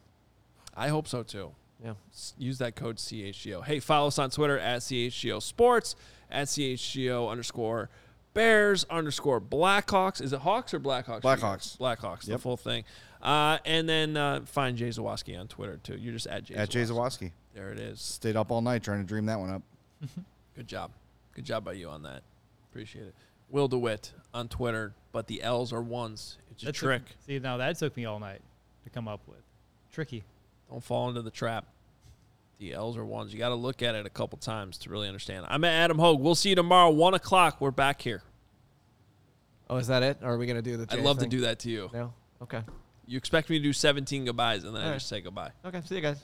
I 0.76 0.88
hope 0.88 1.08
so 1.08 1.22
too. 1.22 1.52
Yeah. 1.82 1.94
S- 2.12 2.34
Use 2.38 2.58
that 2.58 2.76
code 2.76 2.96
CHGO. 2.96 3.64
Hey, 3.64 3.80
follow 3.80 4.08
us 4.08 4.18
on 4.18 4.30
Twitter 4.30 4.58
at 4.58 4.80
CHGO 4.82 5.40
Sports, 5.42 5.96
at 6.30 6.48
CHGO 6.48 7.28
underscore 7.30 7.90
Bears 8.34 8.84
underscore 8.88 9.40
Blackhawks. 9.40 10.22
Is 10.22 10.32
it 10.32 10.40
Hawks 10.40 10.72
or 10.72 10.80
Blackhawks? 10.80 11.20
Blackhawks. 11.20 11.76
Blackhawks, 11.76 12.22
the 12.24 12.32
Yep. 12.32 12.40
full 12.40 12.56
thing. 12.56 12.84
Uh, 13.20 13.58
and 13.66 13.86
then 13.88 14.16
uh, 14.16 14.40
find 14.46 14.76
Jay 14.76 14.88
Zawaski 14.88 15.38
on 15.38 15.48
Twitter 15.48 15.78
too. 15.82 15.96
You're 15.96 16.14
just 16.14 16.26
at 16.26 16.44
Jay 16.44 16.54
At 16.54 16.70
Jay 16.70 16.82
Zawaski. 16.82 16.90
Zawaski. 17.28 17.32
There 17.54 17.70
it 17.70 17.78
is. 17.78 18.00
Stayed 18.00 18.36
up 18.36 18.50
all 18.50 18.62
night 18.62 18.82
trying 18.82 19.00
to 19.02 19.06
dream 19.06 19.26
that 19.26 19.38
one 19.38 19.50
up. 19.50 19.62
Good 20.56 20.66
job. 20.66 20.90
Good 21.34 21.44
job 21.44 21.64
by 21.64 21.72
you 21.72 21.88
on 21.90 22.02
that. 22.04 22.22
Appreciate 22.72 23.06
it. 23.06 23.14
Will 23.50 23.68
DeWitt 23.68 24.12
on 24.32 24.48
Twitter, 24.48 24.94
but 25.12 25.26
the 25.26 25.42
L's 25.42 25.72
are 25.74 25.82
ones. 25.82 26.38
It's 26.50 26.62
a 26.62 26.66
That 26.66 26.74
took- 26.74 26.80
trick. 26.88 27.02
see, 27.26 27.38
now 27.38 27.58
that 27.58 27.78
took 27.78 27.94
me 27.96 28.06
all 28.06 28.18
night 28.18 28.40
to 28.84 28.90
come 28.90 29.06
up 29.06 29.20
with. 29.28 29.42
Tricky. 29.92 30.24
Don't 30.70 30.82
fall 30.82 31.08
into 31.10 31.20
the 31.20 31.30
trap. 31.30 31.66
The 32.58 32.72
L's 32.72 32.96
are 32.96 33.04
ones. 33.04 33.32
You 33.32 33.38
got 33.38 33.50
to 33.50 33.54
look 33.56 33.82
at 33.82 33.94
it 33.94 34.06
a 34.06 34.10
couple 34.10 34.38
times 34.38 34.78
to 34.78 34.90
really 34.90 35.06
understand. 35.06 35.44
I'm 35.50 35.64
at 35.64 35.72
Adam 35.74 35.98
Hoge. 35.98 36.18
We'll 36.20 36.34
see 36.34 36.50
you 36.50 36.54
tomorrow, 36.54 36.90
one 36.90 37.12
o'clock. 37.12 37.60
We're 37.60 37.70
back 37.72 38.00
here. 38.00 38.22
Oh, 39.68 39.76
is 39.76 39.88
that 39.88 40.02
it? 40.02 40.18
Or 40.22 40.32
are 40.34 40.38
we 40.38 40.46
gonna 40.46 40.62
do 40.62 40.76
the? 40.76 40.86
I'd 40.90 41.00
love 41.02 41.18
thing? 41.18 41.28
to 41.30 41.36
do 41.36 41.42
that 41.42 41.58
to 41.60 41.70
you. 41.70 41.90
No. 41.92 42.12
Okay. 42.42 42.62
You 43.06 43.16
expect 43.18 43.50
me 43.50 43.58
to 43.58 43.62
do 43.62 43.72
17 43.72 44.24
goodbyes, 44.26 44.64
and 44.64 44.74
then 44.74 44.82
I 44.82 44.84
All 44.86 44.90
right. 44.92 44.96
just 44.96 45.08
say 45.08 45.20
goodbye. 45.20 45.50
Okay. 45.64 45.80
See 45.86 45.96
you 45.96 46.00
guys. 46.00 46.22